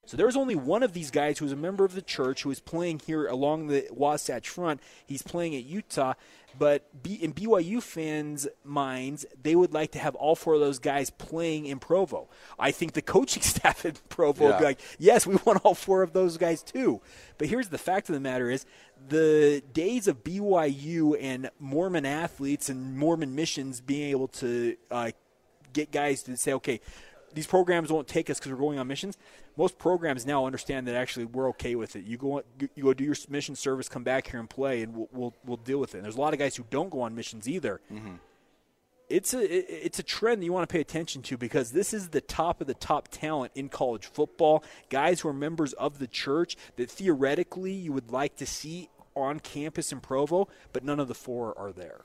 So 0.07 0.17
there's 0.17 0.37
only 0.37 0.57
one 0.57 0.83
of 0.83 0.93
these 0.93 1.11
guys 1.11 1.39
who's 1.39 1.53
a 1.53 1.57
member 1.57 1.85
of 1.85 1.95
the 1.95 2.03
church 2.03 2.43
who 2.43 2.51
is 2.51 2.59
playing 2.59 3.01
here 3.07 3.27
along 3.27 3.69
the 3.69 3.87
Wasatch 3.91 4.49
Front. 4.49 4.81
He's 5.07 5.23
playing 5.23 5.55
at 5.55 5.65
Utah, 5.65 6.15
but 6.59 6.89
in 7.05 7.33
BYU 7.33 7.83
fans' 7.83 8.49
minds, 8.65 9.25
they 9.41 9.55
would 9.55 9.73
like 9.73 9.93
to 9.93 9.99
have 9.99 10.15
all 10.17 10.35
four 10.35 10.55
of 10.55 10.61
those 10.61 10.79
guys 10.79 11.11
playing 11.11 11.67
in 11.67 11.79
Provo. 11.79 12.29
I 12.59 12.73
think 12.73 12.95
the 12.95 13.03
coaching 13.03 13.43
staff 13.45 13.85
in 13.85 13.95
Provo 14.09 14.47
would 14.47 14.59
be 14.59 14.65
like, 14.65 14.81
yes, 14.99 15.27
we 15.27 15.37
want 15.45 15.65
all 15.65 15.75
four 15.75 16.03
of 16.03 16.13
those 16.13 16.37
guys 16.39 16.63
too. 16.63 17.01
But 17.39 17.49
here's 17.49 17.69
the 17.69 17.79
fact 17.79 18.09
of 18.09 18.15
the 18.15 18.21
matter 18.21 18.51
is 18.51 18.67
the 19.09 19.63
days 19.73 20.09
of 20.09 20.25
BYU 20.25 21.17
and 21.21 21.51
Mormon 21.61 22.07
athletes 22.07 22.69
and 22.69 22.97
Mormon 22.97 23.35
missions 23.35 23.81
being 23.81 24.11
able 24.11 24.29
to 24.29 24.77
uh, 24.91 25.11
get 25.73 25.93
guys 25.93 26.23
to 26.25 26.37
say, 26.37 26.53
okay, 26.55 26.81
these 27.33 27.47
programs 27.47 27.93
won't 27.93 28.09
take 28.09 28.29
us 28.29 28.39
because 28.39 28.53
we're 28.53 28.59
going 28.59 28.79
on 28.79 28.89
missions. 28.89 29.17
Most 29.61 29.77
programs 29.77 30.25
now 30.25 30.47
understand 30.47 30.89
that 30.89 30.95
actually 30.95 31.27
we're 31.27 31.51
okay 31.51 31.75
with 31.75 31.95
it. 31.95 32.07
You 32.07 32.17
go, 32.17 32.43
you 32.75 32.83
go 32.83 32.95
do 32.95 33.05
your 33.05 33.15
mission 33.29 33.55
service, 33.55 33.91
come 33.91 34.03
back 34.03 34.27
here 34.31 34.41
and 34.41 34.49
play, 34.49 34.81
and 34.81 34.97
we'll 34.97 35.09
we'll, 35.13 35.35
we'll 35.45 35.57
deal 35.59 35.77
with 35.79 35.95
it. 35.95 35.99
And 35.99 36.05
there's 36.07 36.17
a 36.17 36.21
lot 36.21 36.33
of 36.33 36.39
guys 36.39 36.57
who 36.57 36.65
don't 36.71 36.89
go 36.89 37.03
on 37.03 37.15
missions 37.15 37.47
either. 37.47 37.83
It's 39.11 39.35
a 39.35 39.41
it- 39.41 39.67
it's 39.69 39.99
a 39.99 40.03
trend 40.03 40.41
that 40.41 40.47
you 40.47 40.53
want 40.55 40.67
to 40.67 40.73
pay 40.73 40.81
attention 40.81 41.21
to 41.25 41.37
because 41.37 41.73
this 41.73 41.93
is 41.93 42.09
the 42.09 42.23
top 42.23 42.63
of 42.63 42.69
the 42.69 42.75
top 42.75 43.09
talent 43.09 43.53
in 43.55 43.69
college 43.69 44.07
football. 44.07 44.65
Guys 44.89 45.21
who 45.21 45.29
are 45.29 45.35
members 45.35 45.75
of 45.75 45.99
the 45.99 46.07
church 46.07 46.57
that 46.77 46.91
theoretically 46.91 47.73
you 47.73 47.93
would 47.93 48.11
like 48.11 48.37
to 48.37 48.47
see 48.47 48.89
on 49.15 49.41
campus 49.41 49.93
in 49.93 50.01
Provo, 50.01 50.49
but 50.73 50.85
none 50.85 50.99
of 50.99 51.09
the 51.09 51.15
four 51.15 51.53
are 51.59 51.71
there. 51.73 52.01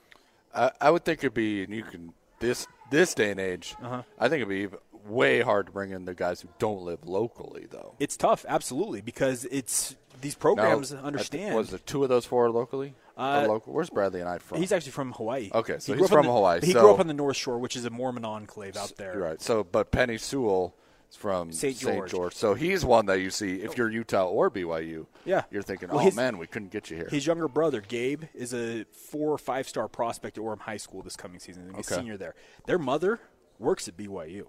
I, 0.54 0.72
I 0.78 0.90
would 0.90 1.06
think 1.06 1.20
it'd 1.20 1.32
be, 1.32 1.62
and 1.62 1.72
you 1.72 1.84
can 1.84 2.12
this 2.40 2.66
this 2.90 3.14
day 3.14 3.30
and 3.30 3.40
age. 3.40 3.74
Uh-huh. 3.82 4.02
I 4.18 4.28
think 4.28 4.42
it'd 4.42 4.70
be 4.70 4.76
way 5.06 5.40
hard 5.40 5.66
to 5.66 5.72
bring 5.72 5.90
in 5.90 6.04
the 6.04 6.14
guys 6.14 6.40
who 6.40 6.48
don't 6.58 6.82
live 6.82 7.04
locally, 7.04 7.66
though. 7.70 7.94
It's 7.98 8.16
tough, 8.16 8.44
absolutely, 8.48 9.00
because 9.00 9.44
it's 9.50 9.96
these 10.20 10.34
programs 10.34 10.90
think- 10.90 11.02
understand. 11.04 11.54
Was 11.54 11.70
the 11.70 11.78
two 11.78 12.02
of 12.02 12.08
those 12.08 12.24
four 12.26 12.50
locally? 12.50 12.94
Uh, 13.18 13.46
local? 13.48 13.72
Where's 13.72 13.88
Bradlee 13.90 14.22
Anae 14.24 14.40
from? 14.40 14.58
He's 14.58 14.72
actually 14.72 14.92
from 14.92 15.12
Hawaii. 15.12 15.50
Okay, 15.54 15.78
so 15.78 15.92
He 15.94 15.98
he's 15.98 15.98
grew 15.98 16.04
up 16.06 16.12
on 16.12 16.18
from 16.18 16.26
the- 16.26 16.32
Hawaii, 16.32 16.60
He 16.62 16.72
so- 16.72 16.80
grew 16.80 16.90
up 16.92 17.00
on 17.00 17.06
the 17.06 17.14
North 17.14 17.36
Shore, 17.36 17.58
which 17.58 17.76
is 17.76 17.84
a 17.84 17.90
Mormon 17.90 18.24
enclave 18.24 18.76
out 18.76 18.92
there. 18.96 19.18
Right. 19.18 19.40
So, 19.40 19.64
but 19.64 19.90
Penei 19.90 20.20
Sewell 20.20 20.74
is 21.10 21.16
from 21.16 21.50
St. 21.52 21.76
St. 21.76 22.08
George. 22.08 22.34
So 22.34 22.52
he's 22.54 22.84
one 22.84 23.06
that 23.06 23.20
you 23.20 23.30
see 23.30 23.62
if 23.62 23.78
you're 23.78 23.88
Utah 23.90 24.26
or 24.26 24.50
BYU. 24.50 25.06
Yeah. 25.24 25.44
You're 25.50 25.62
thinking, 25.62 25.88
Well, 25.88 26.00
oh 26.00 26.02
his- 26.02 26.14
man, 26.16 26.36
we 26.36 26.46
couldn't 26.46 26.72
get 26.72 26.90
you 26.90 26.96
here. 26.98 27.08
His 27.08 27.26
younger 27.26 27.48
brother, 27.48 27.80
Gabe, 27.80 28.24
is 28.34 28.52
a 28.52 28.84
four 28.92 29.32
or 29.32 29.38
five 29.38 29.66
star 29.68 29.88
prospect 29.88 30.36
at 30.36 30.44
Orem 30.44 30.60
High 30.60 30.76
School 30.78 31.00
this 31.02 31.16
coming 31.16 31.38
season. 31.40 31.72
He's 31.74 31.90
Okay. 31.90 32.00
senior 32.00 32.16
there. 32.18 32.34
Their 32.66 32.78
mother 32.78 33.20
works 33.58 33.88
at 33.88 33.96
BYU. 33.96 34.46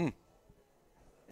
Hmm. 0.00 0.08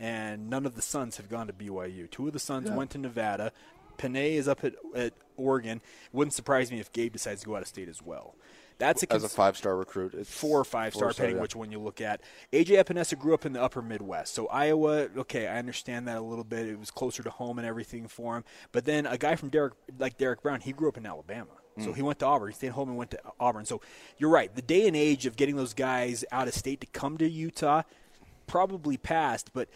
And 0.00 0.48
none 0.48 0.64
of 0.64 0.76
the 0.76 0.82
sons 0.82 1.16
have 1.16 1.28
gone 1.28 1.48
to 1.48 1.52
BYU. 1.52 2.10
Two 2.10 2.28
of 2.28 2.32
the 2.32 2.38
sons 2.38 2.70
went 2.70 2.90
to 2.90 2.98
Nevada. 2.98 3.52
Penei 3.98 4.34
is 4.34 4.46
up 4.46 4.62
at, 4.62 4.74
at 4.94 5.12
Oregon. 5.36 5.80
Wouldn't 6.12 6.34
surprise 6.34 6.70
me 6.70 6.78
if 6.78 6.92
Gabe 6.92 7.12
decides 7.12 7.40
to 7.40 7.46
go 7.46 7.56
out 7.56 7.62
of 7.62 7.68
state 7.68 7.88
as 7.88 8.00
well. 8.00 8.36
That's 8.78 9.02
a 9.02 9.12
As 9.12 9.24
a 9.24 9.28
five 9.28 9.56
star 9.56 9.76
recruit, 9.76 10.14
it's 10.14 10.32
four 10.32 10.60
or 10.60 10.64
five 10.64 10.94
star, 10.94 11.06
four-star, 11.06 11.24
depending 11.24 11.36
yeah. 11.36 11.42
which 11.42 11.56
one 11.56 11.72
you 11.72 11.80
look 11.80 12.00
at. 12.00 12.20
AJ 12.52 12.80
Epenesa 12.84 13.18
grew 13.18 13.34
up 13.34 13.44
in 13.44 13.52
the 13.52 13.60
upper 13.60 13.82
Midwest. 13.82 14.34
So 14.34 14.46
Iowa, 14.46 15.08
okay, 15.16 15.48
I 15.48 15.58
understand 15.58 16.06
that 16.06 16.18
a 16.18 16.20
little 16.20 16.44
bit. 16.44 16.68
It 16.68 16.78
was 16.78 16.92
closer 16.92 17.24
to 17.24 17.30
home 17.30 17.58
and 17.58 17.66
everything 17.66 18.06
for 18.06 18.36
him. 18.36 18.44
But 18.70 18.84
then 18.84 19.04
a 19.04 19.18
guy 19.18 19.34
from 19.34 19.48
Derrick, 19.48 19.74
like 19.98 20.16
Derrick 20.16 20.42
Brown, 20.42 20.60
he 20.60 20.72
grew 20.72 20.88
up 20.88 20.96
in 20.96 21.06
Alabama. 21.06 21.50
So 21.80 21.92
he 21.92 22.02
went 22.02 22.18
to 22.18 22.26
Auburn. 22.26 22.48
He 22.48 22.54
stayed 22.54 22.72
home 22.72 22.88
and 22.88 22.98
went 22.98 23.12
to 23.12 23.20
Auburn. 23.38 23.64
So 23.64 23.80
you're 24.16 24.30
right. 24.30 24.52
The 24.52 24.62
day 24.62 24.88
and 24.88 24.96
age 24.96 25.26
of 25.26 25.36
getting 25.36 25.54
those 25.54 25.74
guys 25.74 26.24
out 26.32 26.48
of 26.48 26.54
state 26.54 26.80
to 26.80 26.88
come 26.88 27.16
to 27.18 27.28
Utah 27.28 27.82
probably 28.48 28.96
passed, 28.96 29.52
but 29.52 29.68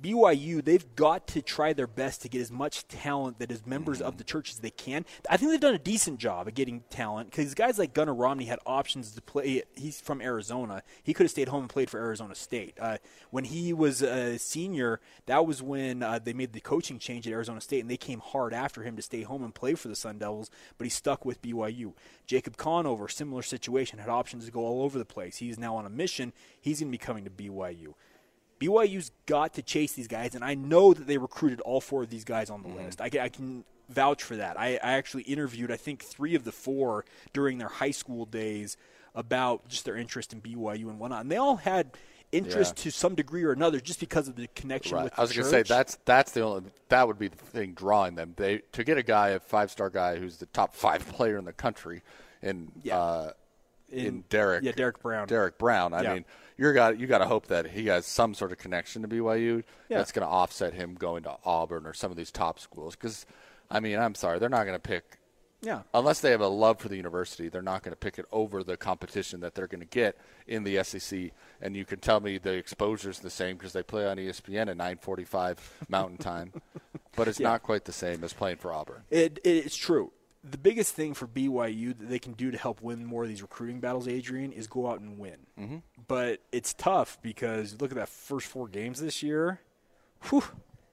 BYU, 0.00 0.64
they've 0.64 0.94
got 0.96 1.26
to 1.28 1.42
try 1.42 1.72
their 1.72 1.86
best 1.86 2.22
to 2.22 2.28
get 2.28 2.40
as 2.40 2.50
much 2.50 2.88
talent 2.88 3.38
that 3.38 3.50
as 3.50 3.66
members 3.66 4.00
of 4.00 4.16
the 4.16 4.24
church 4.24 4.50
as 4.50 4.58
they 4.58 4.70
can. 4.70 5.04
I 5.28 5.36
think 5.36 5.50
they've 5.50 5.60
done 5.60 5.74
a 5.74 5.78
decent 5.78 6.18
job 6.18 6.48
at 6.48 6.54
getting 6.54 6.82
talent 6.88 7.30
because 7.30 7.54
guys 7.54 7.78
like 7.78 7.92
Gunnar 7.92 8.14
Romney 8.14 8.46
had 8.46 8.58
options 8.64 9.12
to 9.12 9.20
play. 9.20 9.62
He's 9.74 10.00
from 10.00 10.22
Arizona. 10.22 10.82
He 11.02 11.12
could 11.12 11.24
have 11.24 11.30
stayed 11.30 11.48
home 11.48 11.62
and 11.62 11.70
played 11.70 11.90
for 11.90 11.98
Arizona 11.98 12.34
State. 12.34 12.74
Uh, 12.80 12.98
when 13.30 13.44
he 13.44 13.72
was 13.72 14.02
a 14.02 14.38
senior, 14.38 15.00
that 15.26 15.46
was 15.46 15.62
when 15.62 16.02
uh, 16.02 16.18
they 16.18 16.32
made 16.32 16.52
the 16.52 16.60
coaching 16.60 16.98
change 16.98 17.26
at 17.26 17.32
Arizona 17.32 17.60
State, 17.60 17.80
and 17.80 17.90
they 17.90 17.96
came 17.96 18.20
hard 18.20 18.54
after 18.54 18.82
him 18.82 18.96
to 18.96 19.02
stay 19.02 19.22
home 19.22 19.44
and 19.44 19.54
play 19.54 19.74
for 19.74 19.88
the 19.88 19.96
Sun 19.96 20.18
Devils, 20.18 20.50
but 20.78 20.84
he 20.84 20.90
stuck 20.90 21.24
with 21.24 21.42
BYU. 21.42 21.92
Jacob 22.26 22.56
Conover, 22.56 23.08
similar 23.08 23.42
situation, 23.42 23.98
had 23.98 24.08
options 24.08 24.46
to 24.46 24.50
go 24.50 24.60
all 24.60 24.82
over 24.82 24.98
the 24.98 25.04
place. 25.04 25.36
He's 25.36 25.58
now 25.58 25.76
on 25.76 25.84
a 25.84 25.90
mission. 25.90 26.32
He's 26.60 26.80
going 26.80 26.90
to 26.90 26.98
be 26.98 27.04
coming 27.04 27.24
to 27.24 27.30
BYU. 27.30 27.94
BYU's 28.66 29.10
got 29.26 29.54
to 29.54 29.62
chase 29.62 29.92
these 29.92 30.08
guys, 30.08 30.34
and 30.34 30.44
I 30.44 30.54
know 30.54 30.94
that 30.94 31.06
they 31.06 31.18
recruited 31.18 31.60
all 31.62 31.80
four 31.80 32.02
of 32.02 32.10
these 32.10 32.24
guys 32.24 32.50
on 32.50 32.62
the 32.62 32.68
list. 32.68 33.00
I, 33.00 33.10
ca- 33.10 33.20
I 33.20 33.28
can 33.28 33.64
vouch 33.88 34.22
for 34.22 34.36
that. 34.36 34.58
I, 34.58 34.74
I 34.82 34.92
actually 34.92 35.22
interviewed, 35.24 35.70
I 35.70 35.76
think, 35.76 36.02
three 36.02 36.34
of 36.34 36.44
the 36.44 36.52
four 36.52 37.04
during 37.32 37.58
their 37.58 37.68
high 37.68 37.90
school 37.90 38.24
days 38.26 38.76
about 39.14 39.68
just 39.68 39.84
their 39.84 39.96
interest 39.96 40.32
in 40.32 40.40
BYU 40.40 40.88
and 40.88 40.98
whatnot, 40.98 41.22
and 41.22 41.30
they 41.30 41.36
all 41.36 41.56
had 41.56 41.90
interest 42.30 42.78
Yeah. 42.78 42.84
to 42.84 42.90
some 42.90 43.14
degree 43.14 43.42
or 43.44 43.52
another 43.52 43.78
just 43.78 44.00
because 44.00 44.26
of 44.26 44.36
the 44.36 44.46
connection 44.54 44.96
Right. 44.96 45.04
with 45.04 45.12
the 45.14 45.18
I 45.18 45.22
was 45.22 45.32
gonna 45.34 45.48
say 45.50 45.62
that's 45.64 45.98
that's 46.06 46.32
the 46.32 46.40
only 46.40 46.70
that 46.88 47.06
would 47.06 47.18
be 47.18 47.28
the 47.28 47.36
thing 47.36 47.74
drawing 47.74 48.14
them. 48.14 48.32
They 48.38 48.62
to 48.72 48.84
get 48.84 48.96
a 48.96 49.02
guy, 49.02 49.30
a 49.30 49.38
five 49.40 49.70
star 49.70 49.90
guy 49.90 50.16
who's 50.16 50.38
the 50.38 50.46
top 50.46 50.74
five 50.74 51.06
player 51.12 51.36
in 51.36 51.44
the 51.44 51.52
country, 51.52 52.00
in 52.40 52.72
Yeah. 52.82 52.98
uh, 52.98 53.32
in, 53.90 54.06
In- 54.06 54.24
Derrick, 54.30 54.64
yeah, 54.64 54.72
Derrick 54.72 55.00
Brown. 55.02 55.26
Derrick 55.28 55.58
Brown. 55.58 55.92
I 55.92 56.00
Yeah. 56.04 56.14
mean, 56.14 56.24
you're 56.56 56.72
got 56.72 56.98
you 56.98 57.06
got 57.06 57.18
to 57.18 57.26
hope 57.26 57.46
that 57.48 57.68
he 57.72 57.86
has 57.86 58.06
some 58.06 58.34
sort 58.34 58.52
of 58.52 58.58
connection 58.58 59.02
to 59.02 59.08
BYU 59.08 59.64
Yeah. 59.88 59.98
that's 59.98 60.12
going 60.12 60.26
to 60.26 60.32
offset 60.32 60.74
him 60.74 60.94
going 60.94 61.22
to 61.24 61.36
Auburn 61.44 61.86
or 61.86 61.94
some 61.94 62.10
of 62.10 62.16
these 62.16 62.30
top 62.30 62.58
schools. 62.58 62.94
Because, 62.96 63.26
I 63.70 63.80
mean, 63.80 63.98
I'm 63.98 64.14
sorry, 64.14 64.38
they're 64.38 64.48
not 64.48 64.64
going 64.64 64.76
to 64.76 64.80
pick 64.80 65.18
yeah. 65.62 65.82
unless 65.94 66.20
they 66.20 66.30
have 66.32 66.40
a 66.40 66.48
love 66.48 66.78
for 66.80 66.88
the 66.88 66.96
university, 66.96 67.48
they're 67.48 67.62
not 67.62 67.82
going 67.84 67.92
to 67.92 67.96
pick 67.96 68.18
it 68.18 68.26
over 68.32 68.64
the 68.64 68.76
competition 68.76 69.40
that 69.40 69.54
they're 69.54 69.68
going 69.68 69.80
to 69.80 69.86
get 69.86 70.18
in 70.48 70.64
the 70.64 70.82
SEC. 70.82 71.30
And 71.60 71.76
you 71.76 71.84
can 71.84 72.00
tell 72.00 72.18
me 72.20 72.38
the 72.38 72.52
exposure 72.54 73.10
is 73.10 73.20
the 73.20 73.30
same 73.30 73.56
because 73.56 73.72
they 73.72 73.82
play 73.84 74.06
on 74.06 74.16
ESPN 74.16 74.68
at 74.68 74.76
9:45 74.76 75.58
Mountain 75.88 76.18
Time, 76.18 76.52
but 77.16 77.28
it's 77.28 77.38
Yeah. 77.40 77.48
not 77.50 77.62
quite 77.62 77.84
the 77.84 77.92
same 77.92 78.24
as 78.24 78.32
playing 78.32 78.56
for 78.56 78.72
Auburn. 78.72 79.02
It, 79.10 79.38
it's 79.44 79.76
true. 79.76 80.12
The 80.44 80.58
biggest 80.58 80.94
thing 80.94 81.14
for 81.14 81.26
BYU 81.26 81.96
that 81.98 82.08
they 82.08 82.18
can 82.18 82.32
do 82.32 82.50
to 82.50 82.58
help 82.58 82.82
win 82.82 83.04
more 83.04 83.22
of 83.22 83.28
these 83.28 83.42
recruiting 83.42 83.80
battles, 83.80 84.08
Adrian, 84.08 84.52
is 84.52 84.66
go 84.66 84.88
out 84.88 85.00
and 85.00 85.18
win. 85.18 85.36
Mm-hmm. 85.58 85.76
But 86.08 86.40
it's 86.50 86.74
tough 86.74 87.18
because 87.22 87.80
look 87.80 87.92
at 87.92 87.96
that 87.96 88.08
first 88.08 88.48
four 88.48 88.66
games 88.66 89.00
this 89.00 89.22
year. 89.22 89.60
Whew, 90.30 90.42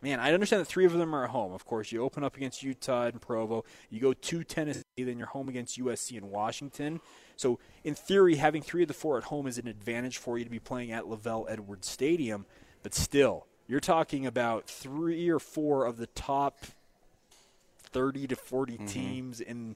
man, 0.02 0.20
I 0.20 0.34
understand 0.34 0.62
that 0.62 0.66
three 0.66 0.86
of 0.86 0.94
them 0.94 1.14
are 1.16 1.24
at 1.24 1.32
home. 1.32 1.54
Of 1.54 1.66
course, 1.66 1.92
you 1.92 2.04
open 2.04 2.24
up 2.24 2.38
against 2.38 2.64
Utah 2.64 3.06
and 3.06 3.20
Provo. 3.20 3.66
You 3.90 4.00
go 4.00 4.14
to 4.14 4.44
Tennessee, 4.44 4.84
then 4.98 5.18
you're 5.18 5.28
home 5.28 5.50
against 5.50 5.80
USC 5.80 6.18
and 6.18 6.30
Washington. 6.30 7.02
So, 7.36 7.60
in 7.84 7.96
theory, 7.96 8.36
having 8.36 8.62
three 8.62 8.84
of 8.84 8.88
the 8.88 8.94
four 8.94 9.18
at 9.18 9.26
home 9.26 9.48
is 9.48 9.58
an 9.58 9.68
advantage 9.68 10.18
for 10.18 10.38
you 10.38 10.44
to 10.44 10.50
be 10.50 10.60
playing 10.60 10.92
at 10.92 11.06
LaVell 11.06 11.46
Edwards 11.50 11.88
Stadium. 11.88 12.46
But 12.84 12.94
still, 12.94 13.48
you're 13.68 13.80
talking 13.80 14.26
about 14.26 14.68
three 14.68 15.30
or 15.30 15.40
four 15.40 15.86
of 15.86 15.98
the 15.98 16.08
top 16.08 16.66
30 17.92 18.28
to 18.28 18.36
40 18.36 18.78
teams 18.88 19.42
and 19.42 19.76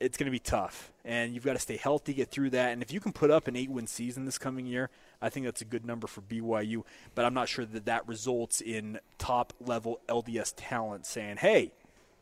it's 0.00 0.16
going 0.16 0.26
to 0.26 0.30
be 0.30 0.38
tough 0.38 0.92
and 1.04 1.34
you've 1.34 1.44
got 1.44 1.54
to 1.54 1.58
stay 1.58 1.76
healthy 1.76 2.14
get 2.14 2.30
through 2.30 2.50
that 2.50 2.72
and 2.72 2.82
if 2.82 2.92
you 2.92 3.00
can 3.00 3.12
put 3.12 3.30
up 3.30 3.48
an 3.48 3.56
eight 3.56 3.70
win 3.70 3.86
season 3.86 4.24
this 4.24 4.38
coming 4.38 4.64
year 4.66 4.90
i 5.20 5.28
think 5.28 5.44
that's 5.44 5.60
a 5.60 5.64
good 5.64 5.84
number 5.84 6.06
for 6.06 6.20
byu 6.20 6.82
but 7.16 7.24
i'm 7.24 7.34
not 7.34 7.48
sure 7.48 7.64
that 7.64 7.84
that 7.84 8.06
results 8.06 8.60
in 8.60 8.98
top 9.18 9.52
level 9.60 10.00
lds 10.08 10.52
talent 10.56 11.04
saying 11.04 11.36
hey 11.36 11.72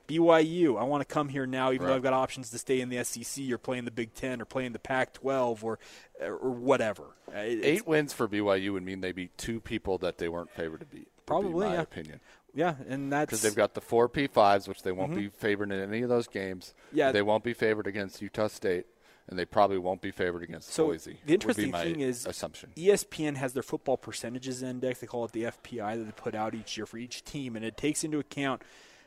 byu 0.09 0.81
i 0.81 0.85
want 0.85 1.07
to 1.07 1.13
come 1.15 1.29
here 1.29 1.47
now 1.47 1.71
even 1.71 1.87
though 1.87 1.95
i've 1.95 2.03
got 2.03 2.15
options 2.15 2.49
to 2.49 2.57
stay 2.59 2.81
in 2.81 2.89
the 2.89 3.03
sec 3.05 3.51
or 3.51 3.59
play 3.59 3.77
in 3.77 3.85
the 3.85 3.91
big 3.91 4.15
10 4.15 4.41
or 4.41 4.47
play 4.47 4.65
in 4.65 4.73
the 4.73 4.79
pac 4.79 5.13
12 5.13 5.63
or 5.63 5.79
or 6.23 6.51
whatever 6.51 7.05
Uh, 7.29 7.41
it's- 7.41 7.61
Eight 7.63 7.87
wins 7.87 8.13
for 8.15 8.27
BYU 8.27 8.73
would 8.73 8.85
mean 8.85 9.01
they 9.03 9.13
beat 9.13 9.37
two 9.37 9.61
people 9.61 9.99
that 9.99 10.17
they 10.17 10.29
weren't 10.31 10.51
favored 10.51 10.81
to 10.81 10.87
beat. 10.87 11.09
Probably, 11.27 11.67
my 11.67 11.75
yeah. 11.75 11.81
opinion. 11.83 12.21
Yeah, 12.57 12.75
and 12.89 13.13
that's 13.13 13.27
because 13.27 13.43
they've 13.43 13.55
got 13.55 13.75
the 13.75 13.81
four 13.83 14.09
P5s, 14.09 14.67
which 14.67 14.83
they 14.83 14.91
won't 14.91 15.15
be 15.15 15.29
favored 15.29 15.71
in 15.71 15.79
any 15.79 16.03
of 16.03 16.09
those 16.09 16.27
games. 16.27 16.75
Mm-hmm. 16.89 16.97
Yeah. 16.99 17.13
they 17.13 17.23
won't 17.23 17.45
be 17.45 17.53
favored 17.53 17.87
against 17.87 18.23
Utah 18.23 18.49
State, 18.49 18.87
and 19.29 19.39
they 19.39 19.45
probably 19.45 19.77
won't 19.77 20.01
be 20.01 20.11
favored 20.11 20.43
against 20.43 20.71
So 20.71 20.87
Boise. 20.87 21.19
the 21.27 21.35
interesting 21.35 21.67
would 21.67 21.69
be 21.69 21.73
my 21.73 21.85
thing 21.85 22.01
is, 22.01 22.25
assumption. 22.25 22.71
ESPN 22.75 23.37
has 23.37 23.53
their 23.53 23.63
football 23.63 23.99
percentages 23.99 24.63
index. 24.63 25.01
They 25.01 25.07
call 25.07 25.27
it 25.27 25.33
the 25.33 25.43
FPI 25.45 25.99
that 25.99 26.05
they 26.05 26.13
put 26.13 26.35
out 26.35 26.55
each 26.55 26.79
year 26.79 26.87
for 26.87 26.97
each 26.97 27.25
team, 27.25 27.57
and 27.57 27.65
it 27.65 27.77
takes 27.77 28.03
into 28.05 28.19
account 28.19 28.63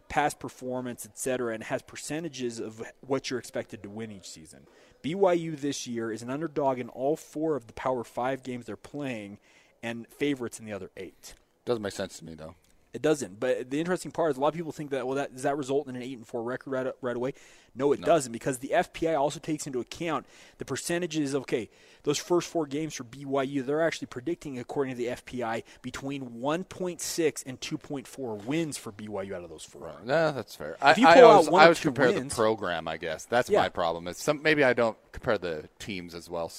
past 0.10 0.40
performance, 0.40 1.06
et 1.06 1.18
cetera, 1.18 1.54
and 1.54 1.64
has 1.64 1.82
percentages 1.82 2.60
of 2.60 2.84
what 3.02 3.30
you're 3.32 3.40
expected 3.40 3.82
to 3.82 3.90
win 3.90 4.12
each 4.12 4.30
season. 4.30 4.68
BYU 5.04 5.60
this 5.60 5.88
year 5.88 6.12
is 6.12 6.22
an 6.22 6.30
underdog 6.30 6.78
in 6.78 6.90
all 6.90 7.16
four 7.16 7.56
of 7.56 7.66
the 7.66 7.74
Power 7.74 8.04
Five 8.04 8.44
games 8.44 8.68
they're 8.68 8.76
playing, 8.76 9.40
and 9.82 10.08
favorites 10.08 10.60
in 10.60 10.66
the 10.66 10.74
other 10.74 10.92
eight. 10.98 11.34
Doesn't 11.66 11.82
make 11.82 11.94
sense 11.94 12.20
to 12.20 12.26
me 12.26 12.36
though. 12.36 12.54
It 12.92 13.04
doesn't. 13.04 13.40
But 13.40 13.70
the 13.70 13.80
interesting 13.80 14.12
part 14.12 14.32
is 14.32 14.38
a 14.38 14.40
lot 14.42 14.48
of 14.48 14.56
people 14.56 14.72
think 14.72 14.90
that 14.90 15.06
well, 15.06 15.16
that 15.18 15.34
does 15.34 15.44
that 15.44 15.58
result 15.58 15.88
in 15.88 15.96
an 15.96 16.02
eight 16.02 16.18
and 16.18 16.26
four 16.26 16.42
record 16.42 16.72
right, 16.72 16.88
right 17.02 17.16
away? 17.16 17.34
No, 17.76 17.92
it 17.92 18.02
doesn't 18.02 18.32
because 18.32 18.58
the 18.58 18.72
FPI 18.74 19.18
also 19.18 19.40
takes 19.40 19.68
into 19.68 19.80
account 19.80 20.26
the 20.58 20.66
percentages. 20.66 21.36
Okay, 21.36 21.70
those 22.02 22.18
first 22.18 22.48
four 22.50 22.66
games 22.66 22.96
for 22.96 23.04
BYU, 23.04 23.64
they're 23.64 23.84
actually 23.86 24.08
predicting 24.08 24.58
according 24.58 24.96
to 24.96 24.98
the 24.98 25.08
FPI 25.10 25.64
between 25.84 26.32
1.6 26.32 27.44
and 27.46 27.60
2.4 27.62 28.46
wins 28.46 28.78
for 28.78 28.92
BYU 28.92 29.34
out 29.36 29.44
of 29.44 29.50
those 29.52 29.64
four. 29.64 29.92
No, 30.04 30.32
that's 30.32 30.56
fair. 30.56 30.76
I, 30.82 30.96
you 30.96 31.08
I 31.08 31.14
pull 31.14 31.26
out 31.26 31.30
always, 31.32 31.50
one 31.50 31.62
I 31.62 31.64
always 31.66 31.80
compare 31.80 32.12
wins- 32.12 32.34
the 32.34 32.42
program. 32.42 32.88
I 32.88 32.98
guess 32.98 33.26
that's 33.26 33.50
Yeah. 33.52 33.62
my 33.62 33.70
problem. 33.70 34.08
Is 34.08 34.18
some 34.18 34.42
maybe 34.42 34.64
I 34.64 34.74
don't 34.74 34.98
compare 35.12 35.38
the 35.38 35.70
teams 35.78 36.16
as 36.16 36.28
well 36.28 36.52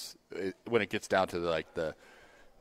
when 0.69 0.81
it 0.81 0.91
gets 0.91 1.09
down 1.09 1.27
to 1.29 1.41
the, 1.41 1.51
like 1.51 1.75
the 1.75 1.95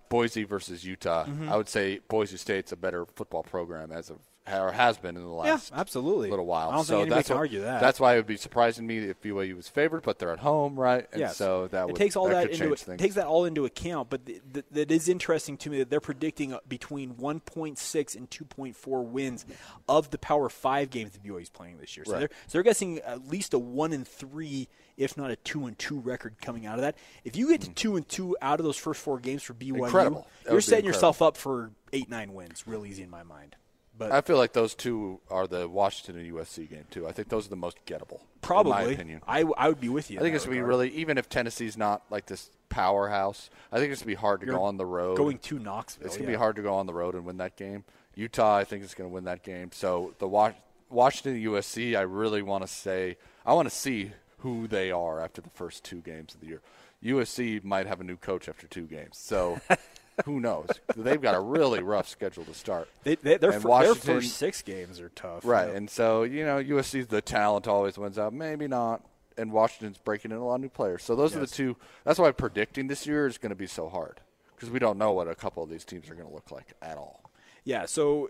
Boise 0.09 0.43
versus 0.43 0.83
Utah. 0.83 1.25
Mm-hmm. 1.25 1.49
I 1.49 1.55
would 1.55 1.69
say 1.69 1.99
Boise 2.07 2.37
State's 2.37 2.71
a 2.71 2.75
better 2.75 3.05
football 3.05 3.43
program 3.43 3.91
as 3.91 4.09
of 4.09 4.17
or 4.51 4.71
has 4.71 4.97
been 4.97 5.15
in 5.15 5.21
the 5.23 5.27
last 5.29 5.71
yeah, 5.71 5.79
absolutely. 5.79 6.29
little 6.29 6.45
while. 6.45 6.69
I 6.69 6.75
don't 6.75 6.83
so 6.85 6.93
think 6.93 7.01
anybody 7.03 7.17
that's 7.19 7.27
can 7.27 7.35
what- 7.35 7.39
argue 7.41 7.61
that. 7.61 7.81
That's 7.81 7.99
why 7.99 8.13
it 8.13 8.17
would 8.17 8.27
be 8.27 8.37
surprising 8.37 8.87
me 8.87 8.97
if 8.99 9.21
BYU 9.21 9.55
was 9.55 9.67
favored, 9.67 10.03
but 10.03 10.19
they're 10.19 10.31
at 10.31 10.39
home, 10.39 10.79
right? 10.79 11.07
And 11.11 11.19
Yes. 11.19 11.37
so 11.37 11.67
that 11.67 11.81
it 11.83 11.87
would, 11.87 11.95
takes 11.95 12.15
all 12.15 12.27
that, 12.29 12.51
that, 12.51 12.61
into 12.61 12.73
it, 12.73 12.97
takes 12.97 13.15
that 13.15 13.25
all 13.27 13.45
into 13.45 13.65
account. 13.65 14.09
But 14.09 14.25
th- 14.25 14.41
th- 14.53 14.65
that 14.71 14.91
is 14.91 15.07
interesting 15.09 15.57
to 15.57 15.69
me 15.69 15.77
that 15.79 15.89
they're 15.89 15.99
predicting 15.99 16.53
uh, 16.53 16.59
between 16.67 17.15
1.6 17.15 18.15
and 18.15 18.29
2.4 18.29 19.03
wins 19.05 19.45
of 19.87 20.09
the 20.11 20.17
Power 20.17 20.49
Five 20.49 20.89
games 20.89 21.11
that 21.11 21.23
BYU 21.23 21.41
is 21.41 21.49
playing 21.49 21.77
this 21.77 21.95
year. 21.97 22.05
So 22.05 22.13
Right. 22.13 22.19
they're 22.19 22.29
so 22.47 22.51
they're 22.53 22.63
guessing 22.63 22.99
at 22.99 23.27
least 23.27 23.53
a 23.53 23.59
one 23.59 23.93
and 23.93 24.07
three, 24.07 24.67
if 24.97 25.17
not 25.17 25.31
a 25.31 25.35
two 25.35 25.65
and 25.65 25.77
two 25.77 25.99
record 25.99 26.35
coming 26.41 26.65
out 26.65 26.75
of 26.75 26.81
that. 26.81 26.95
If 27.23 27.35
you 27.35 27.49
get 27.49 27.61
to 27.61 27.69
two 27.69 27.95
and 27.95 28.07
two 28.07 28.35
out 28.41 28.59
of 28.59 28.65
those 28.65 28.77
first 28.77 29.01
four 29.01 29.19
games 29.19 29.43
for 29.43 29.53
BYU. 29.53 29.85
Incredible. 29.85 30.27
That 30.43 30.51
you're 30.53 30.61
setting 30.61 30.85
yourself 30.85 31.21
up 31.21 31.37
for 31.37 31.71
eight 31.93 32.09
nine 32.09 32.33
wins, 32.33 32.63
real 32.67 32.85
easy 32.85 33.03
in 33.03 33.09
my 33.09 33.23
mind. 33.23 33.55
But 33.99 34.11
I 34.11 34.21
feel 34.21 34.37
like 34.37 34.53
those 34.53 34.73
two 34.73 35.19
are 35.29 35.45
the 35.45 35.67
Washington 35.67 36.23
and 36.23 36.33
USC 36.33 36.69
game 36.69 36.85
too. 36.89 37.07
I 37.07 37.11
think 37.11 37.29
those 37.29 37.45
are 37.45 37.49
the 37.49 37.55
most 37.55 37.77
gettable. 37.85 38.21
probably, 38.41 38.71
my 38.71 38.81
opinion. 38.83 39.21
I, 39.27 39.43
I 39.57 39.67
would 39.67 39.79
be 39.81 39.89
with 39.89 40.09
you. 40.09 40.19
I 40.19 40.23
think 40.23 40.35
it's 40.35 40.45
gonna 40.45 40.55
be 40.55 40.61
really 40.61 40.89
even 40.91 41.17
if 41.17 41.29
Tennessee's 41.29 41.77
not 41.77 42.01
like 42.09 42.25
this 42.25 42.49
powerhouse. 42.69 43.49
I 43.71 43.77
think 43.79 43.91
it's 43.91 44.01
gonna 44.01 44.07
be 44.07 44.15
hard 44.15 44.39
to 44.41 44.45
You're 44.47 44.55
go 44.55 44.63
on 44.63 44.77
the 44.77 44.85
road. 44.85 45.17
going 45.17 45.37
to 45.39 45.59
Knoxville. 45.59 46.05
it's 46.07 46.15
gonna 46.17 46.29
yeah. 46.29 46.35
be 46.37 46.39
hard 46.39 46.55
to 46.55 46.61
go 46.61 46.75
on 46.75 46.85
the 46.85 46.93
road 46.93 47.13
and 47.15 47.25
win 47.25 47.37
that 47.37 47.55
game. 47.57 47.83
Utah, 48.15 48.55
I 48.55 48.63
think 48.63 48.83
is 48.83 48.93
gonna 48.93 49.09
win 49.09 49.25
that 49.25 49.43
game. 49.43 49.71
So 49.73 50.13
the 50.19 50.27
Wa- 50.27 50.53
Washington 50.89 51.41
USC, 51.43 51.95
I 51.95 52.01
really 52.01 52.41
want 52.41 52.63
to 52.63 52.67
say 52.67 53.17
I 53.45 53.53
want 53.53 53.69
to 53.69 53.75
see 53.75 54.11
who 54.39 54.67
they 54.67 54.91
are 54.91 55.19
after 55.19 55.41
the 55.41 55.49
first 55.49 55.83
two 55.83 55.97
games 56.01 56.33
of 56.33 56.39
the 56.41 56.47
year. 56.47 56.61
USC 57.03 57.63
might 57.63 57.87
have 57.87 57.99
a 58.01 58.03
new 58.03 58.17
coach 58.17 58.47
after 58.49 58.67
two 58.67 58.83
games, 58.85 59.17
so 59.17 59.59
who 60.25 60.39
knows? 60.39 60.67
They've 60.95 61.21
got 61.21 61.35
a 61.35 61.39
really 61.39 61.81
rough 61.81 62.07
schedule 62.07 62.43
to 62.45 62.53
start. 62.53 62.87
They, 63.03 63.15
they, 63.15 63.37
their, 63.37 63.51
their 63.59 63.95
first 63.95 64.35
six 64.37 64.61
games 64.61 64.99
are 64.99 65.09
tough. 65.09 65.45
Right, 65.45 65.69
and 65.69 65.89
so 65.89 66.23
you 66.23 66.45
know 66.45 66.57
USC's 66.63 67.07
the 67.07 67.21
talent 67.21 67.67
always 67.67 67.97
wins 67.97 68.17
out. 68.19 68.33
Maybe 68.33 68.67
not, 68.67 69.01
and 69.37 69.51
Washington's 69.51 69.97
breaking 69.97 70.31
in 70.31 70.37
a 70.37 70.45
lot 70.45 70.55
of 70.55 70.61
new 70.61 70.69
players. 70.69 71.03
So 71.03 71.15
those 71.15 71.35
are 71.35 71.39
the 71.39 71.47
two. 71.47 71.77
That's 72.03 72.19
why 72.19 72.31
predicting 72.31 72.87
this 72.87 73.05
year 73.07 73.27
is 73.27 73.37
going 73.37 73.51
to 73.51 73.55
be 73.55 73.67
so 73.67 73.89
hard 73.89 74.19
because 74.55 74.69
we 74.69 74.79
don't 74.79 74.97
know 74.97 75.11
what 75.13 75.27
a 75.27 75.35
couple 75.35 75.63
of 75.63 75.69
these 75.69 75.85
teams 75.85 76.09
are 76.09 76.15
going 76.15 76.27
to 76.27 76.33
look 76.33 76.51
like 76.51 76.73
at 76.81 76.97
all. 76.97 77.31
Yeah, 77.63 77.85
so 77.85 78.29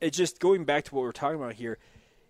it's 0.00 0.16
just 0.16 0.38
going 0.40 0.64
back 0.64 0.84
to 0.84 0.94
what 0.94 1.02
we're 1.02 1.12
talking 1.12 1.36
about 1.40 1.54
here, 1.54 1.78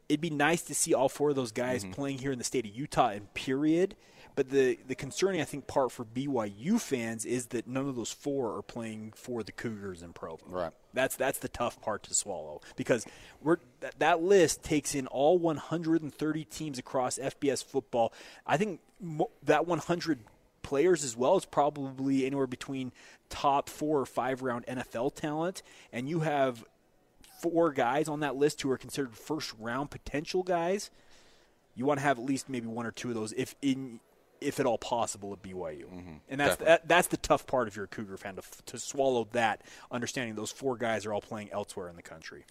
it'd 0.09 0.21
be 0.21 0.31
nice 0.31 0.63
to 0.63 0.75
see 0.75 0.93
all 0.95 1.09
four 1.09 1.31
of 1.31 1.37
those 1.37 1.53
guys 1.53 1.83
Mm-hmm. 1.83 1.93
playing 1.93 2.19
here 2.19 2.33
in 2.33 2.39
the 2.39 2.45
state 2.45 2.65
of 2.67 2.75
Utah 2.75 3.09
and 3.11 3.33
period. 3.35 3.97
But 4.35 4.51
the 4.51 4.79
the 4.87 4.95
concerning 4.95 5.41
I 5.41 5.45
think 5.45 5.67
part 5.67 5.93
for 5.93 6.05
BYU 6.05 6.81
fans 6.81 7.25
is 7.25 7.47
that 7.47 7.67
none 7.67 7.89
of 7.89 7.97
those 7.97 8.13
four 8.13 8.57
are 8.57 8.63
playing 8.63 9.13
for 9.17 9.43
the 9.43 9.53
Cougars 9.53 10.03
in 10.03 10.13
Provo. 10.13 10.45
Right. 10.47 10.73
That's 10.93 11.17
that's 11.17 11.39
the 11.39 11.49
tough 11.49 11.81
part 11.81 12.03
to 12.05 12.15
swallow 12.15 12.61
because 12.77 13.07
we're 13.43 13.59
that, 13.81 13.99
that 13.99 14.23
list 14.23 14.63
takes 14.63 14.95
in 14.95 15.07
all 15.07 15.39
130 15.39 16.45
teams 16.45 16.79
across 16.79 17.19
FBS 17.19 17.65
football. 17.65 18.13
I 18.47 18.57
think 18.57 18.81
mo- 19.01 19.31
that 19.43 19.67
100 19.67 20.21
players 20.63 21.05
as 21.05 21.17
well 21.17 21.37
is 21.37 21.45
probably 21.45 22.27
anywhere 22.27 22.47
between 22.47 22.93
top 23.29 23.69
four 23.69 24.01
or 24.01 24.07
five 24.07 24.43
round 24.43 24.67
NFL 24.67 25.15
talent, 25.15 25.63
and 25.93 26.09
you 26.09 26.21
have 26.21 26.65
four 27.41 27.73
guys 27.73 28.09
on 28.09 28.21
that 28.21 28.37
list 28.37 28.61
who 28.63 28.71
are 28.71 28.79
considered 28.79 29.17
first 29.17 29.55
round 29.59 29.91
potential 29.91 30.43
guys. 30.43 30.91
You 31.75 31.87
want 31.87 31.99
to 32.01 32.05
have 32.05 32.19
at 32.19 32.25
least 32.25 32.49
maybe 32.49 32.67
one 32.67 32.85
or 32.85 32.91
two 32.91 33.09
of 33.09 33.15
those, 33.15 33.33
if 33.33 33.55
in 33.63 34.01
if 34.41 34.61
at 34.61 34.67
all 34.67 34.79
possible, 34.79 35.33
at 35.33 35.43
BYU. 35.43 35.85
And 36.29 36.41
that's 36.41 36.57
that, 36.57 36.89
that's 36.89 37.09
the 37.09 37.17
tough 37.17 37.47
part 37.47 37.69
if 37.69 37.77
you're 37.77 37.85
a 37.85 37.89
Cougar 37.89 38.17
fan 38.17 38.37
to, 38.37 38.43
to 38.67 38.79
swallow 38.79 39.29
that, 39.33 39.63
understanding 39.91 40.35
those 40.35 40.51
four 40.51 40.77
guys 40.77 41.07
are 41.07 41.13
all 41.13 41.21
playing 41.21 41.51
elsewhere 41.53 41.89
in 41.89 41.97
the 41.97 42.03
country. 42.03 42.45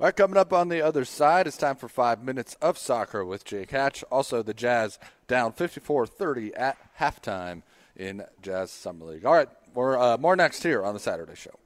All 0.00 0.06
right, 0.06 0.16
coming 0.16 0.36
up 0.36 0.52
on 0.52 0.68
the 0.68 0.82
other 0.82 1.04
side, 1.04 1.46
it's 1.46 1.56
time 1.56 1.76
for 1.76 1.88
five 1.88 2.22
minutes 2.22 2.56
of 2.60 2.78
soccer 2.78 3.24
with 3.24 3.44
Jake 3.44 3.70
Hatch. 3.70 4.04
Also, 4.10 4.42
the 4.42 4.54
Jazz 4.54 4.98
down 5.28 5.52
54-30 5.52 6.52
at 6.56 6.78
halftime 6.98 7.62
in 7.96 8.24
Jazz 8.42 8.70
Summer 8.70 9.06
League. 9.06 9.24
All 9.24 9.34
right, 9.34 9.48
we're 9.74 9.98
uh, 9.98 10.18
more 10.18 10.36
next 10.36 10.62
here 10.62 10.84
on 10.84 10.94
the 10.94 11.00
Saturday 11.00 11.34
Show. 11.34 11.58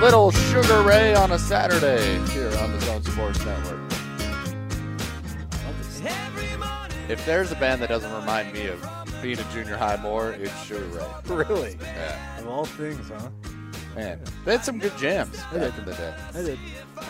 Little 0.00 0.30
Sugar 0.30 0.82
Ray 0.82 1.12
on 1.14 1.32
a 1.32 1.38
Saturday 1.38 2.18
here 2.30 2.56
on 2.58 2.70
the 2.70 2.80
Zone 2.82 3.02
Sports 3.02 3.44
Network. 3.44 3.80
If 7.08 7.24
there's 7.26 7.50
a 7.50 7.56
band 7.56 7.82
that 7.82 7.88
doesn't 7.88 8.12
remind 8.12 8.52
me 8.52 8.68
of 8.68 8.80
being 9.20 9.40
a 9.40 9.52
junior 9.52 9.76
high 9.76 9.96
more, 9.96 10.32
it's 10.32 10.62
Sugar 10.62 10.84
Ray. 10.86 11.04
Really? 11.34 11.76
Yeah. 11.80 12.38
Of 12.38 12.46
all 12.46 12.64
things, 12.64 13.08
huh? 13.08 13.30
Man, 13.96 14.20
they 14.44 14.52
had 14.52 14.64
some 14.64 14.78
good 14.78 14.96
jams 14.98 15.36
back 15.52 15.76
in 15.76 15.84
the 15.84 15.94
day. 15.94 16.14
I 16.32 16.42
did. 16.42 16.58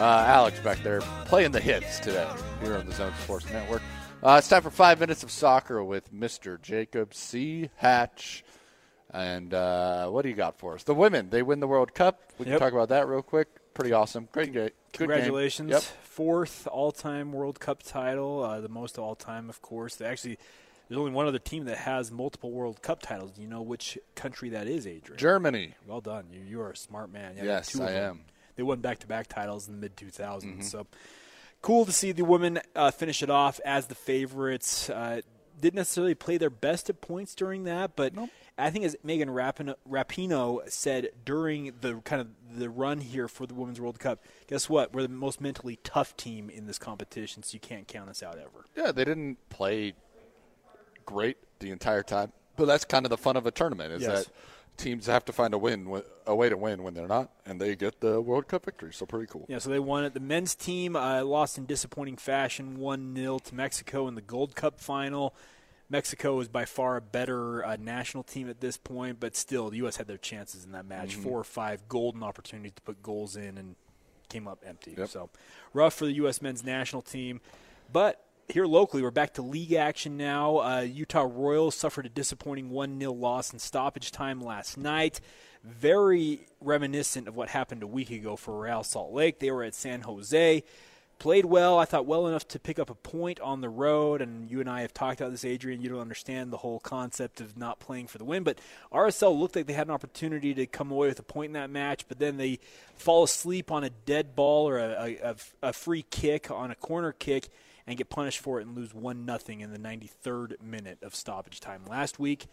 Uh, 0.01 0.25
Alex 0.27 0.59
back 0.61 0.83
there 0.83 1.01
playing 1.27 1.53
the 1.53 1.61
hits 1.61 1.99
today 2.01 2.27
here 2.63 2.75
on 2.77 2.87
the 2.87 2.95
Zone 2.95 3.13
Sports 3.23 3.45
Network. 3.53 3.83
Uh, 4.23 4.37
it's 4.39 4.49
time 4.49 4.63
for 4.63 4.71
five 4.71 4.99
minutes 4.99 5.23
of 5.23 5.31
soccer 5.31 5.85
with 5.85 6.13
Mr. 6.13 6.61
Jacob 6.61 7.13
C. 7.13 7.69
Hatch. 7.77 8.45
And 9.11 9.55
uh, 9.55 10.09
what 10.09 10.23
do 10.23 10.29
you 10.29 10.35
got 10.35 10.59
for 10.59 10.75
us? 10.75 10.83
The 10.83 10.95
women, 10.95 11.31
they 11.31 11.43
win 11.43 11.61
the 11.61 11.67
World 11.67 11.95
Cup. 11.95 12.21
We 12.39 12.45
can 12.45 12.59
talk 12.59 12.73
about 12.73 12.91
that 12.91 13.09
real 13.09 13.23
quick. 13.23 13.49
Pretty 13.73 13.93
awesome. 13.93 14.29
Great 14.33 14.53
game. 14.53 14.71
Congratulations. 14.93 15.71
Yep. 15.71 15.83
Fourth 15.83 16.67
all 16.67 16.93
time 16.93 17.33
World 17.33 17.61
Cup 17.61 17.83
title, 17.83 18.43
uh, 18.43 18.61
the 18.61 18.69
most 18.69 18.99
all 18.99 19.15
time, 19.15 19.49
of 19.49 19.63
course. 19.63 19.95
They 19.97 20.05
actually, 20.05 20.37
there's 20.89 20.99
only 20.99 21.13
one 21.13 21.27
other 21.27 21.39
team 21.39 21.65
that 21.67 21.79
has 21.79 22.11
multiple 22.11 22.51
World 22.51 22.83
Cup 22.83 23.01
titles. 23.01 23.31
Do 23.33 23.41
you 23.43 23.49
know 23.49 23.63
which 23.63 23.97
country 24.15 24.51
that 24.51 24.67
is, 24.67 24.87
Adrian? 24.87 25.19
Germany. 25.19 25.75
Well 25.87 26.01
done. 26.01 26.27
You, 26.33 26.41
you 26.41 26.61
are 26.61 26.73
a 26.73 26.77
smart 26.77 27.13
man. 27.13 27.37
Yeah, 27.37 27.45
Yes, 27.45 27.79
I 27.79 27.93
am. 27.93 28.15
Mm-hmm. 28.15 28.23
They 28.57 28.63
won 28.65 28.81
back 28.81 28.99
to 29.01 29.07
back 29.07 29.29
titles 29.29 29.69
in 29.69 29.75
the 29.75 29.81
mid 29.81 29.97
2000s. 29.97 30.65
So 30.65 30.87
cool 31.63 31.87
to 31.87 31.93
see 31.93 32.11
the 32.11 32.25
women 32.25 32.59
uh, 32.75 32.91
finish 32.91 33.23
it 33.23 33.31
off 33.31 33.61
as 33.65 33.87
the 33.87 33.95
favorites. 33.95 34.91
Uh, 34.91 35.21
didn't 35.61 35.77
necessarily 35.77 36.15
play 36.15 36.37
their 36.39 36.51
best 36.51 36.89
at 36.91 37.01
points 37.01 37.35
during 37.35 37.65
that, 37.65 37.97
but 37.97 38.13
I 38.57 38.71
think 38.71 38.85
as 38.85 38.97
Megan 39.03 39.29
Rapinoe, 39.29 39.75
Rapinoe 39.89 40.69
said 40.71 41.11
during 41.25 41.73
the 41.81 41.97
kind 42.05 42.21
of 42.21 42.29
the 42.59 42.69
run 42.71 42.99
here 43.01 43.29
for 43.29 43.47
the 43.47 43.55
Women's 43.55 43.81
World 43.81 43.99
Cup, 43.99 44.23
guess 44.47 44.69
what? 44.69 44.93
We're 44.93 45.03
the 45.03 45.09
most 45.09 45.41
mentally 45.41 45.79
tough 45.85 46.17
team 46.17 46.51
in 46.51 46.67
this 46.67 46.79
competition, 46.79 47.43
so 47.43 47.55
you 47.55 47.61
can't 47.61 47.87
count 47.87 48.09
us 48.11 48.23
out 48.23 48.37
ever. 48.39 48.65
Yeah, 48.77 48.93
they 48.93 49.05
didn't 49.05 49.39
play 49.51 49.95
great 51.05 51.37
the 51.61 51.71
entire 51.71 52.03
time, 52.03 52.33
but 52.57 52.67
that's 52.67 52.85
kind 52.85 53.07
of 53.07 53.11
the 53.11 53.17
fun 53.19 53.37
of 53.37 53.47
a 53.47 53.51
tournament 53.51 53.93
is 53.93 54.03
Yes. 54.03 54.25
that 54.25 54.33
teams 54.79 55.07
have 55.07 55.25
to 55.27 55.33
find 55.33 55.53
a 55.53 55.59
win, 55.59 56.03
a 56.27 56.35
way 56.35 56.49
to 56.49 56.57
win 56.57 56.83
when 56.83 56.95
they're 56.95 57.09
not, 57.09 57.31
and 57.45 57.61
they 57.61 57.77
get 57.77 58.01
the 58.01 58.21
World 58.21 58.49
Cup 58.49 58.65
victory. 58.65 58.93
So 58.93 59.05
pretty 59.05 59.27
cool. 59.27 59.45
Yeah, 59.49 59.59
so 59.59 59.69
they 59.69 59.79
won 59.79 60.05
it. 60.05 60.15
The 60.15 60.21
men's 60.21 60.55
team 60.55 60.97
uh, 60.97 61.23
lost 61.25 61.59
in 61.59 61.67
disappointing 61.67 62.17
fashion, 62.17 62.79
1 62.79 63.15
0 63.15 63.39
to 63.41 63.55
Mexico 63.55 64.09
in 64.09 64.15
the 64.15 64.23
Gold 64.23 64.55
Cup 64.55 64.81
final. 64.81 65.35
Mexico 65.91 66.39
is 66.41 66.49
by 66.49 66.65
far 66.65 66.97
a 66.97 67.01
better 67.01 67.65
uh, 67.65 67.77
national 67.81 68.23
team 68.23 68.49
at 68.49 68.61
this 68.61 68.77
point, 68.77 69.19
but 69.21 69.35
still, 69.35 69.71
the 69.71 69.79
U.S. 69.79 69.97
had 69.97 70.07
their 70.07 70.19
chances 70.19 70.65
in 70.65 70.73
that 70.73 70.87
match. 70.87 71.15
Four 71.15 71.41
or 71.41 71.45
five 71.45 71.89
golden 71.89 72.23
opportunities 72.23 72.73
to 72.77 72.83
put 72.83 73.03
goals 73.03 73.37
in 73.37 73.57
and 73.57 73.75
came 74.29 74.47
up 74.47 74.63
empty. 74.67 74.95
Yep. 74.97 75.09
So 75.09 75.31
rough 75.73 75.95
for 75.95 76.05
the 76.05 76.13
U.S. 76.13 76.43
men's 76.43 76.63
national 76.63 77.03
team. 77.03 77.41
But 77.91 78.23
here 78.49 78.67
locally, 78.67 79.03
we're 79.03 79.11
back 79.11 79.35
to 79.35 79.43
league 79.43 79.75
action 79.75 80.17
now. 80.17 80.59
Uh, 80.59 80.81
Utah 80.81 81.29
Royals 81.31 81.75
suffered 81.75 82.07
a 82.07 82.09
disappointing 82.09 82.71
1 82.71 82.99
0 82.99 83.13
loss 83.13 83.53
in 83.53 83.59
stoppage 83.59 84.11
time 84.11 84.41
last 84.41 84.79
night. 84.79 85.21
Very 85.63 86.47
reminiscent 86.61 87.29
of 87.29 87.37
what 87.37 87.51
happened 87.51 87.83
a 87.83 87.87
week 87.87 88.11
ago 88.11 88.37
for 88.37 88.59
Real 88.59 88.83
Salt 88.83 89.13
Lake. 89.13 89.39
They 89.39 89.51
were 89.51 89.65
at 89.65 89.75
San 89.75 90.01
Jose. 90.03 90.65
Played 91.19 91.47
well, 91.47 91.79
I 91.79 91.85
thought 91.85 92.07
well 92.07 92.29
enough 92.29 92.47
to 92.49 92.61
pick 92.61 92.79
up 92.79 92.89
a 92.89 92.95
point 92.95 93.41
on 93.41 93.61
the 93.61 93.69
road. 93.69 94.23
And 94.23 94.49
you 94.49 94.61
and 94.61 94.71
I 94.71 94.81
have 94.81 94.95
talked 94.95 95.21
about 95.21 95.33
this, 95.33 95.45
Adrian. 95.45 95.83
You 95.83 95.91
don't 95.91 96.01
understand 96.01 96.51
the 96.51 96.59
whole 96.59 96.79
concept 96.79 97.41
of 97.41 97.59
not 97.59 97.81
playing 97.81 98.07
for 98.07 98.19
the 98.19 98.25
win. 98.25 98.45
But 98.45 98.61
RSL 98.93 99.39
looked 99.39 99.57
like 99.57 99.67
they 99.67 99.73
had 99.73 99.89
an 99.89 99.93
opportunity 99.93 100.55
to 100.55 100.65
come 100.65 100.91
away 100.91 101.09
with 101.09 101.19
a 101.19 101.25
point 101.25 101.51
in 101.51 101.55
that 101.55 101.71
match, 101.71 102.07
but 102.09 102.21
then 102.21 102.37
they 102.37 102.61
fall 102.97 103.25
asleep 103.25 103.71
on 103.73 103.83
a 103.83 103.91
dead 103.91 104.37
ball 104.37 104.69
or 104.69 104.79
a, 104.79 105.19
a, 105.23 105.37
a 105.61 105.73
free 105.73 106.05
kick 106.09 106.53
on 106.53 106.71
a 106.71 106.77
corner 106.77 107.13
kick 107.13 107.49
and 107.89 107.97
get 107.97 108.11
punished 108.11 108.39
for 108.39 108.61
it 108.61 108.67
and 108.67 108.77
lose 108.77 108.95
1 108.95 109.25
nothing 109.25 109.63
in 109.63 109.73
the 109.73 109.79
93rd 109.79 110.61
minute 110.61 110.99
of 111.03 111.15
stoppage 111.15 111.59
time 111.59 111.85
last 111.89 112.19
week. 112.19 112.47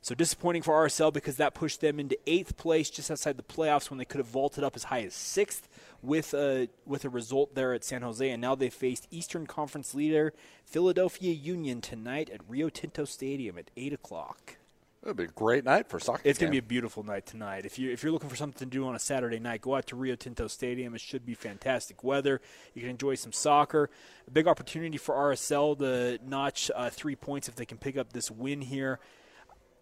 So 0.00 0.14
disappointing 0.14 0.62
for 0.62 0.74
RSL 0.86 1.12
because 1.12 1.36
that 1.38 1.54
pushed 1.54 1.80
them 1.80 1.98
into 1.98 2.16
eighth 2.28 2.56
place, 2.56 2.88
just 2.88 3.10
outside 3.10 3.36
the 3.36 3.42
playoffs, 3.42 3.90
when 3.90 3.98
they 3.98 4.04
could 4.04 4.18
have 4.18 4.28
vaulted 4.28 4.62
up 4.62 4.76
as 4.76 4.84
high 4.84 5.02
as 5.02 5.14
sixth 5.14 5.68
with 6.00 6.32
a 6.32 6.68
with 6.84 7.04
a 7.04 7.08
result 7.08 7.56
there 7.56 7.72
at 7.72 7.82
San 7.82 8.02
Jose. 8.02 8.30
And 8.30 8.40
now 8.40 8.54
they 8.54 8.70
faced 8.70 9.08
Eastern 9.10 9.48
Conference 9.48 9.92
leader 9.92 10.32
Philadelphia 10.64 11.32
Union 11.32 11.80
tonight 11.80 12.30
at 12.30 12.48
Rio 12.48 12.68
Tinto 12.68 13.04
Stadium 13.04 13.58
at 13.58 13.72
eight 13.76 13.92
o'clock. 13.92 14.58
It'll 15.06 15.14
be 15.14 15.22
a 15.22 15.28
great 15.28 15.64
night 15.64 15.88
for 15.88 16.00
soccer. 16.00 16.20
It's 16.24 16.36
going 16.36 16.48
to 16.48 16.52
be 16.52 16.58
a 16.58 16.62
beautiful 16.62 17.04
night 17.04 17.26
tonight. 17.26 17.64
If 17.64 17.78
you 17.78 17.92
if 17.92 18.02
you're 18.02 18.10
looking 18.10 18.28
for 18.28 18.34
something 18.34 18.68
to 18.68 18.76
do 18.76 18.84
on 18.88 18.96
a 18.96 18.98
Saturday 18.98 19.38
night, 19.38 19.60
go 19.60 19.76
out 19.76 19.86
to 19.86 19.96
Rio 19.96 20.16
Tinto 20.16 20.48
Stadium. 20.48 20.96
It 20.96 21.00
should 21.00 21.24
be 21.24 21.34
fantastic 21.34 22.02
weather. 22.02 22.40
You 22.74 22.80
can 22.80 22.90
enjoy 22.90 23.14
some 23.14 23.32
soccer. 23.32 23.88
A 24.26 24.30
big 24.32 24.48
opportunity 24.48 24.98
for 24.98 25.14
RSL 25.14 25.78
to 25.78 26.18
notch 26.28 26.72
uh, 26.74 26.90
three 26.90 27.14
points 27.14 27.48
if 27.48 27.54
they 27.54 27.64
can 27.64 27.78
pick 27.78 27.96
up 27.96 28.12
this 28.12 28.32
win 28.32 28.60
here. 28.60 28.98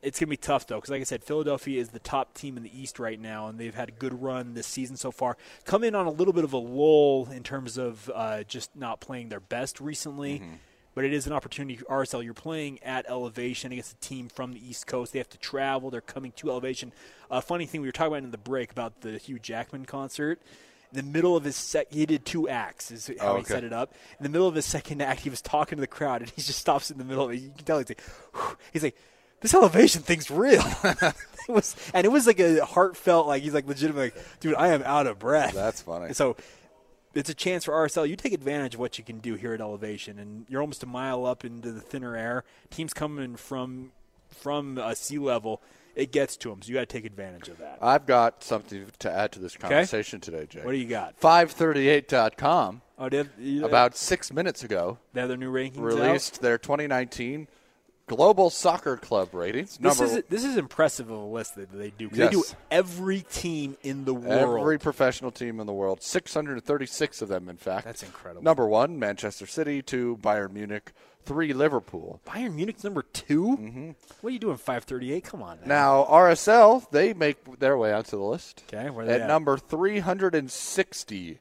It's 0.03 0.21
going 0.21 0.27
to 0.27 0.31
be 0.31 0.37
tough 0.37 0.67
though, 0.67 0.75
because 0.75 0.91
like 0.91 1.01
I 1.01 1.05
said, 1.05 1.25
Philadelphia 1.25 1.81
is 1.81 1.89
the 1.89 2.01
top 2.01 2.35
team 2.35 2.59
in 2.59 2.63
the 2.63 2.79
East 2.79 2.99
right 2.99 3.19
now, 3.19 3.49
and 3.49 3.59
they've 3.59 3.75
had 3.75 3.89
a 3.89 3.93
good 3.93 4.21
run 4.21 4.53
this 4.53 4.67
season 4.67 4.99
so 4.99 5.11
far. 5.11 5.39
Come 5.65 5.85
in 5.85 5.95
on 5.95 6.05
a 6.05 6.11
little 6.11 6.35
bit 6.35 6.45
of 6.45 6.53
a 6.53 6.59
lull 6.59 7.31
in 7.33 7.43
terms 7.43 7.79
of 7.79 8.11
uh, 8.15 8.43
just 8.43 8.77
not 8.77 9.01
playing 9.01 9.31
their 9.31 9.41
best 9.41 9.81
recently 9.81 10.43
but 10.95 11.05
it 11.05 11.13
is 11.13 11.27
an 11.27 11.33
opportunity 11.33 11.77
for 11.77 11.85
RSL. 11.87 12.25
You're 12.25 12.35
playing 12.35 12.83
at 12.83 13.07
elevation 13.09 13.73
against 13.73 13.93
a 13.93 13.97
team 13.97 14.29
from 14.29 14.53
the 14.53 14.67
East 14.69 14.87
Coast. 14.87 15.13
They 15.13 15.19
have 15.19 15.29
to 15.31 15.39
travel. 15.39 15.91
They're 15.91 16.01
coming 16.01 16.33
to 16.37 16.51
elevation. 16.51 16.93
A 17.31 17.43
funny 17.43 17.67
thing 17.67 17.81
we 17.81 17.89
were 17.89 17.93
talking 17.93 18.13
about 18.13 18.25
in 18.25 18.31
the 18.31 18.39
break 18.39 18.71
about 18.71 19.01
the 19.01 19.19
Hugh 19.19 19.39
Jackman 19.39 19.85
concert. 19.87 20.41
In 20.93 20.97
the 20.97 21.13
middle 21.13 21.37
of 21.37 21.43
his 21.43 21.57
sec, 21.57 21.89
he 21.91 22.07
did 22.07 22.25
two 22.25 22.49
acts. 22.49 22.93
Is 22.93 23.11
how 23.19 23.33
Oh, 23.35 23.39
he 23.39 23.45
set 23.45 23.65
it 23.65 23.73
up. 23.73 23.95
In 24.21 24.23
the 24.23 24.29
middle 24.29 24.47
of 24.47 24.55
his 24.55 24.65
second 24.65 25.03
act, 25.03 25.21
he 25.23 25.31
was 25.31 25.43
talking 25.43 25.77
to 25.77 25.81
the 25.81 25.89
crowd, 25.89 26.23
and 26.23 26.31
he 26.31 26.41
just 26.43 26.61
stops 26.61 26.91
in 26.91 26.99
the 26.99 27.05
middle 27.05 27.25
of 27.25 27.33
it. 27.33 27.37
You 27.41 27.51
can 27.57 27.65
tell 27.65 27.79
he's 27.79 27.89
like, 27.89 28.01
"Whew." 28.33 28.57
he's 28.73 28.83
like, 28.85 28.97
this 29.41 29.53
elevation 29.55 30.03
thing's 30.03 30.31
real. 30.31 30.63
it 30.85 31.15
was, 31.49 31.75
and 31.93 32.05
it 32.07 32.11
was 32.11 32.27
like 32.29 32.39
a 32.39 32.65
heartfelt, 32.65 33.27
like 33.27 33.43
he's 33.43 33.53
like 33.53 33.67
legitimate, 33.67 34.15
like, 34.15 34.25
dude, 34.41 34.55
I 34.55 34.69
am 34.69 34.83
out 34.85 35.07
of 35.09 35.19
breath. 35.19 35.53
That's 35.53 35.83
funny. 35.83 36.15
So 36.15 36.37
it's 37.15 37.31
a 37.31 37.35
chance 37.35 37.65
for 37.65 37.73
RSL. 37.73 38.09
You 38.09 38.17
take 38.17 38.33
advantage 38.33 38.75
of 38.75 38.81
what 38.81 38.99
you 38.99 39.05
can 39.05 39.19
do 39.19 39.35
here 39.35 39.55
at 39.55 39.61
elevation, 39.61 40.19
and 40.19 40.47
you're 40.49 40.61
almost 40.61 40.83
a 40.83 40.87
mile 40.87 41.25
up 41.27 41.45
into 41.45 41.73
the 41.73 41.81
thinner 41.81 42.17
air. 42.17 42.45
Teams 42.71 42.93
coming 42.93 43.37
from 43.37 43.93
from 44.31 44.79
uh, 44.79 44.95
sea 44.95 45.19
level, 45.19 45.63
it 45.95 46.11
gets 46.11 46.37
to 46.39 46.49
them. 46.51 46.61
So 46.61 46.69
you 46.69 46.75
got 46.75 46.81
to 46.81 46.87
take 46.87 47.05
advantage 47.05 47.49
of 47.49 47.59
that. 47.59 47.79
I've 47.81 48.05
got 48.05 48.43
something 48.43 48.85
to 48.99 49.11
add 49.11 49.31
to 49.33 49.39
this 49.39 49.57
conversation 49.57 50.21
today, 50.21 50.47
Jay. 50.51 50.61
What 50.65 50.73
do 50.73 50.79
you 50.79 50.89
got? 50.89 51.19
538.com, 51.21 52.83
Oh, 52.99 53.09
have, 53.11 53.29
you- 53.39 53.65
about 53.65 53.97
six 53.97 54.33
minutes 54.33 54.65
ago, 54.65 54.99
they 55.13 55.21
have 55.21 55.29
their 55.29 55.39
new 55.39 55.53
rankings 55.53 55.79
out? 55.79 55.85
released 55.85 56.43
their 56.43 56.59
2019 56.59 57.47
Global 58.07 58.51
Soccer 58.51 58.97
Club 58.99 59.33
ratings. 59.33 59.79
This 59.79 59.99
Number 59.99 60.05
is 60.19 60.23
this 60.29 60.45
is 60.45 60.57
impressive 60.59 61.11
of 61.11 61.19
a 61.19 61.25
list 61.25 61.55
that 61.57 61.73
they 61.73 61.91
do. 61.91 62.09
'cause 62.11 62.19
They 62.19 62.29
do 62.29 62.45
every 62.71 63.23
team 63.23 63.77
in 63.83 64.05
the 64.05 64.13
world. 64.13 64.59
Every 64.61 64.79
professional 64.79 65.31
team 65.31 65.59
in 65.59 65.67
the 65.67 65.73
world, 65.73 66.03
636 66.03 67.23
of 67.23 67.29
them, 67.29 67.49
in 67.49 67.57
fact. 67.57 67.87
That's 67.87 68.03
incredible. 68.03 68.43
Number 68.43 68.67
one, 68.67 68.99
Manchester 68.99 69.47
City. 69.47 69.81
Two, 69.81 70.19
Bayern 70.21 70.53
Munich. 70.53 70.93
Three, 71.25 71.55
Liverpool. 71.55 72.21
Bayern 72.27 72.55
Munich's 72.55 72.85
number 72.85 73.01
2 73.01 73.57
Mm-hmm. 73.57 73.91
What 74.21 74.29
are 74.29 74.33
you 74.33 74.39
doing? 74.39 74.59
Five 74.59 74.85
thirty-eight. 74.85 75.25
Come 75.25 75.43
on. 75.43 75.61
Now, 75.65 76.05
RSL, 76.05 76.87
they 76.91 77.15
make 77.15 77.59
their 77.59 77.79
way 77.79 77.95
onto 77.95 78.19
the 78.19 78.23
list. 78.23 78.63
Okay, 78.69 78.91
where 78.91 79.07
they 79.07 79.15
at, 79.15 79.21
at? 79.23 79.29
number 79.29 79.57
360. 79.57 81.41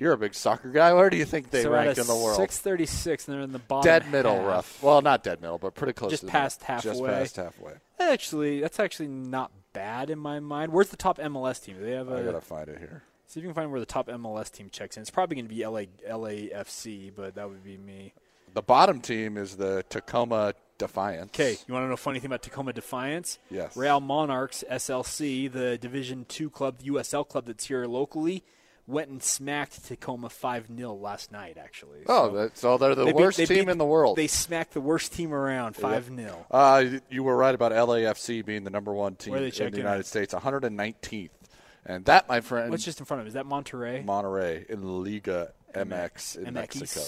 You're 0.00 0.14
a 0.14 0.18
big 0.18 0.34
soccer 0.34 0.70
guy. 0.70 0.94
Where 0.94 1.10
do 1.10 1.18
you 1.18 1.26
think 1.26 1.50
they 1.50 1.62
so 1.64 1.70
rank 1.70 1.98
in 1.98 2.06
the 2.06 2.14
world? 2.16 2.36
Six 2.36 2.58
thirty-six, 2.58 3.28
and 3.28 3.36
they're 3.36 3.44
in 3.44 3.52
the 3.52 3.58
bottom. 3.58 3.86
dead 3.86 4.10
middle, 4.10 4.36
half. 4.36 4.46
rough. 4.46 4.82
Well, 4.82 5.02
not 5.02 5.22
dead 5.22 5.42
middle, 5.42 5.58
but 5.58 5.74
pretty 5.74 5.92
close. 5.92 6.10
Just 6.10 6.22
to 6.22 6.26
the 6.26 6.32
past 6.32 6.62
middle. 6.62 6.76
Just 6.80 6.86
halfway. 7.00 7.10
past 7.10 7.36
halfway. 7.36 7.72
Actually, 8.00 8.60
that's 8.62 8.80
actually 8.80 9.08
not 9.08 9.52
bad 9.74 10.08
in 10.08 10.18
my 10.18 10.40
mind. 10.40 10.72
Where's 10.72 10.88
the 10.88 10.96
top 10.96 11.18
MLS 11.18 11.62
team? 11.62 11.76
Do 11.76 11.84
they 11.84 11.92
have 11.92 12.10
I 12.10 12.20
a? 12.20 12.24
gotta 12.24 12.40
find 12.40 12.68
it 12.70 12.78
here. 12.78 13.02
See 13.26 13.40
if 13.40 13.44
you 13.44 13.50
can 13.50 13.54
find 13.54 13.70
where 13.70 13.78
the 13.78 13.84
top 13.86 14.08
MLS 14.08 14.50
team 14.50 14.70
checks 14.72 14.96
in. 14.96 15.02
It's 15.02 15.10
probably 15.10 15.36
going 15.36 15.48
to 15.48 15.54
be 15.54 15.64
LA 15.64 15.82
LAFC, 16.08 17.12
but 17.14 17.34
that 17.36 17.48
would 17.48 17.62
be 17.62 17.76
me. 17.76 18.12
The 18.54 18.62
bottom 18.62 19.00
team 19.00 19.36
is 19.36 19.56
the 19.56 19.84
Tacoma 19.88 20.54
Defiance. 20.78 21.30
Okay, 21.34 21.56
you 21.68 21.74
want 21.74 21.84
to 21.84 21.88
know 21.88 21.94
a 21.94 21.98
funny 21.98 22.18
thing 22.18 22.26
about 22.26 22.42
Tacoma 22.42 22.72
Defiance? 22.72 23.38
Yes. 23.50 23.76
Real 23.76 24.00
Monarchs 24.00 24.64
SLC, 24.68 25.52
the 25.52 25.76
Division 25.78 26.24
Two 26.26 26.48
club, 26.50 26.78
the 26.78 26.90
USL 26.90 27.28
club 27.28 27.44
that's 27.44 27.66
here 27.66 27.84
locally, 27.84 28.42
went 28.90 29.08
and 29.10 29.22
smacked 29.22 29.84
Tacoma 29.86 30.28
five 30.28 30.66
0 30.74 30.94
last 30.94 31.32
night. 31.32 31.56
Actually. 31.58 32.00
Oh, 32.06 32.28
So 32.30 32.36
that's, 32.36 32.60
so 32.60 32.78
they're 32.78 32.94
the 32.94 33.04
they 33.06 33.12
beat- 33.12 33.20
worst 33.20 33.38
they 33.38 33.46
team 33.46 33.64
beat- 33.66 33.68
in 33.72 33.78
the 33.78 33.84
world. 33.86 34.16
They 34.16 34.26
smacked 34.26 34.72
the 34.74 34.80
worst 34.80 35.12
team 35.12 35.32
around 35.32 35.76
five 35.76 36.06
0 36.14 36.46
Uh, 36.50 36.84
you 37.08 37.22
were 37.22 37.36
right 37.36 37.54
about 37.54 37.72
LAFC 37.72 38.44
being 38.44 38.64
the 38.64 38.70
number 38.70 38.92
one 38.92 39.14
team 39.16 39.32
Where 39.32 39.42
are 39.42 39.50
they 39.50 39.64
in 39.64 39.72
the 39.72 39.78
United 39.78 40.00
at? 40.00 40.06
States, 40.06 40.34
119th, 40.34 41.30
and 41.86 42.04
that, 42.06 42.28
my 42.28 42.40
friend, 42.40 42.70
What's 42.70 42.84
just 42.84 42.98
in 43.00 43.06
front 43.06 43.20
of 43.20 43.24
him? 43.26 43.28
Is 43.28 43.34
that 43.34 43.46
Monterrey? 43.46 44.04
Monterrey 44.04 44.66
in 44.68 45.02
Liga 45.04 45.52
MX 45.74 46.36
in 46.36 46.44
MX. 46.46 46.52
Mexico. 46.54 47.00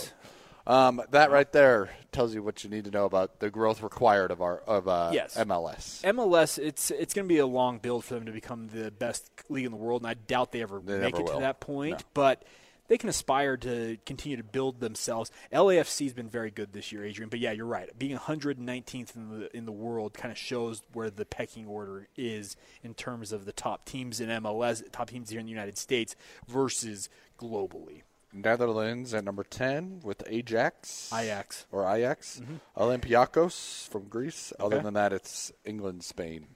Um, 0.67 1.03
that 1.11 1.31
right 1.31 1.51
there 1.53 1.91
tells 2.13 2.35
you 2.35 2.43
what 2.43 2.63
you 2.63 2.71
need 2.71 2.85
to 2.85 2.91
know 2.91 3.05
about 3.05 3.41
the 3.41 3.51
growth 3.51 3.83
required 3.83 4.31
of 4.31 4.41
our 4.41 4.59
of 4.61 4.87
uh, 4.87 5.11
Yes. 5.13 5.37
MLS. 5.37 6.03
MLS, 6.05 6.59
it's 6.59 6.91
it's 6.91 7.15
going 7.15 7.27
to 7.27 7.33
be 7.33 7.39
a 7.39 7.47
long 7.47 7.79
build 7.79 8.05
for 8.05 8.15
them 8.15 8.27
to 8.27 8.33
become 8.33 8.69
the 8.69 8.91
best 8.91 9.31
league 9.49 9.65
in 9.65 9.73
the 9.73 9.77
world, 9.77 10.03
and 10.03 10.09
I 10.09 10.15
doubt 10.15 10.53
they 10.53 10.63
ever 10.63 10.81
They 10.81 10.99
make 10.99 11.19
it 11.19 11.27
to 11.27 11.39
that 11.41 11.61
point. 11.61 11.99
No. 11.99 12.05
But 12.15 12.45
they 12.89 12.99
can 12.99 13.09
aspire 13.09 13.57
to 13.57 13.97
continue 14.05 14.37
to 14.37 14.45
build 14.45 14.81
themselves. 14.81 15.31
LAFC 15.53 16.05
has 16.05 16.13
been 16.13 16.29
very 16.29 16.51
good 16.51 16.73
this 16.73 16.93
year, 16.93 17.05
Adrian. 17.05 17.31
But 17.31 17.39
yeah, 17.41 17.53
you're 17.53 17.65
right. 17.65 17.89
Being 17.99 18.19
119th 18.19 19.17
in 19.17 19.41
the 19.41 19.57
in 19.57 19.65
the 19.65 19.73
world 19.73 20.15
kind 20.15 20.31
of 20.31 20.39
shows 20.39 20.83
where 20.93 21.11
the 21.11 21.25
pecking 21.25 21.67
order 21.67 22.09
is 22.17 22.57
in 22.83 22.95
terms 22.95 23.33
of 23.33 23.47
the 23.47 23.53
top 23.53 23.87
teams 23.87 24.21
in 24.21 24.29
MLS, 24.29 24.83
top 24.93 25.11
teams 25.11 25.31
here 25.31 25.41
in 25.41 25.47
the 25.47 25.51
United 25.53 25.79
States 25.79 26.15
versus 26.47 27.09
globally. 27.39 28.03
Netherlands 28.33 29.13
at 29.15 29.25
number 29.25 29.45
10 29.45 30.01
with 30.03 30.23
Ajax. 30.27 31.11
Ajax. 31.13 31.67
Or 31.71 31.87
Ajax. 31.89 32.41
Olympiacos 32.77 33.89
from 33.89 34.05
Greece. 34.09 34.53
Other 34.59 34.77
Mm-hmm. 34.77 34.85
Than 34.85 34.95
that, 34.95 35.13
it's 35.13 35.53
England, 35.65 36.03
Spain, 36.05 36.47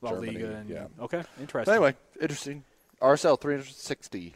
La 0.00 0.10
Germany. 0.10 0.32
Liga 0.32 0.54
and 0.56 0.70
yeah. 0.70 0.86
okay, 1.00 1.18
But 1.36 1.40
interesting. 1.40 1.74
anyway, 1.74 1.94
interesting. 2.20 2.64
RSL 3.02 3.40
360. 3.40 4.34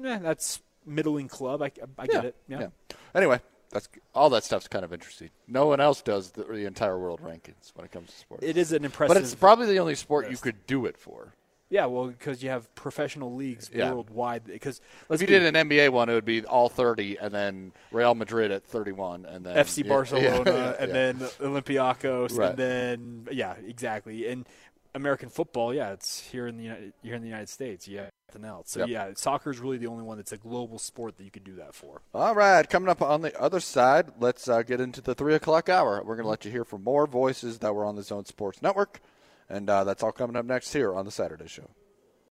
Yeah, 0.00 0.18
that's 0.18 0.60
middling 0.86 1.28
club. 1.28 1.62
I, 1.62 1.70
I 1.98 2.06
get 2.06 2.24
it. 2.26 2.36
Yeah. 2.48 2.68
Anyway, 3.14 3.40
that's 3.70 3.88
all 4.14 4.30
that 4.30 4.44
stuff's 4.44 4.68
kind 4.68 4.84
of 4.84 4.92
interesting. 4.92 5.30
No 5.48 5.66
one 5.66 5.80
else 5.80 6.02
does 6.02 6.32
the, 6.32 6.44
the 6.44 6.66
entire 6.66 6.98
world 6.98 7.20
rankings 7.22 7.72
when 7.74 7.84
it 7.84 7.90
comes 7.92 8.10
to 8.10 8.16
sports. 8.16 8.44
It 8.44 8.56
is 8.56 8.72
an 8.72 8.84
impressive. 8.84 9.14
but 9.14 9.22
it's 9.22 9.34
probably 9.34 9.66
the 9.66 9.78
only 9.78 9.94
sport 9.94 10.30
you 10.30 10.36
could 10.36 10.66
do 10.66 10.84
it 10.86 10.96
for. 10.98 11.32
Yeah, 11.74 11.86
well, 11.86 12.06
because 12.06 12.40
you 12.40 12.50
have 12.50 12.72
professional 12.76 13.34
leagues 13.34 13.68
Yeah. 13.74 13.90
worldwide. 13.92 14.44
Because 14.44 14.80
If 15.10 15.20
you 15.20 15.26
be- 15.26 15.32
did 15.32 15.42
an 15.54 15.56
NBA 15.68 15.88
one, 15.88 16.08
it 16.08 16.14
would 16.14 16.24
be 16.24 16.44
all 16.44 16.68
30, 16.68 17.16
and 17.18 17.34
then 17.34 17.72
Real 17.90 18.14
Madrid 18.14 18.52
at 18.52 18.62
31, 18.62 19.24
and 19.26 19.44
then 19.44 19.56
FC 19.56 19.82
yeah, 19.82 19.88
Barcelona, 19.88 20.44
yeah, 20.46 20.76
and 20.78 20.92
then 20.92 21.18
Olympiacos, 21.40 22.38
Right. 22.38 22.50
and 22.50 22.56
then 22.58 23.28
yeah, 23.32 23.54
exactly. 23.66 24.28
And 24.28 24.46
American 24.94 25.28
football, 25.30 25.74
yeah, 25.74 25.90
it's 25.92 26.20
here 26.20 26.46
in 26.46 26.56
the 26.58 26.62
United, 26.62 26.92
here 27.02 27.16
in 27.16 27.22
the 27.22 27.26
United 27.28 27.48
States. 27.48 27.88
Yeah, 27.88 28.10
nothing 28.28 28.44
else. 28.48 28.70
So 28.70 28.78
Yep. 28.80 28.88
yeah, 28.90 29.10
soccer 29.16 29.50
is 29.50 29.58
really 29.58 29.78
the 29.78 29.88
only 29.88 30.04
one 30.04 30.16
that's 30.18 30.30
a 30.30 30.36
global 30.36 30.78
sport 30.78 31.16
that 31.16 31.24
you 31.24 31.32
could 31.32 31.42
do 31.42 31.56
that 31.56 31.74
for. 31.74 32.02
All 32.14 32.36
right, 32.36 32.70
coming 32.70 32.88
up 32.88 33.02
on 33.02 33.22
the 33.22 33.36
other 33.40 33.58
side, 33.58 34.12
let's 34.20 34.46
uh, 34.46 34.62
get 34.62 34.80
into 34.80 35.00
the 35.00 35.16
three 35.16 35.34
o'clock 35.34 35.68
hour. 35.68 35.96
We're 36.04 36.14
going 36.14 36.24
to 36.26 36.30
let 36.30 36.44
you 36.44 36.52
hear 36.52 36.64
from 36.64 36.84
more 36.84 37.08
voices 37.08 37.58
that 37.58 37.74
were 37.74 37.84
on 37.84 37.96
the 37.96 38.04
Zone 38.04 38.26
Sports 38.26 38.62
Network, 38.62 39.00
and 39.48 39.68
uh, 39.68 39.84
that's 39.84 40.02
all 40.02 40.12
coming 40.12 40.36
up 40.36 40.44
next 40.44 40.72
here 40.72 40.94
on 40.94 41.04
the 41.04 41.10
Saturday 41.10 41.48
Show. 41.48 41.70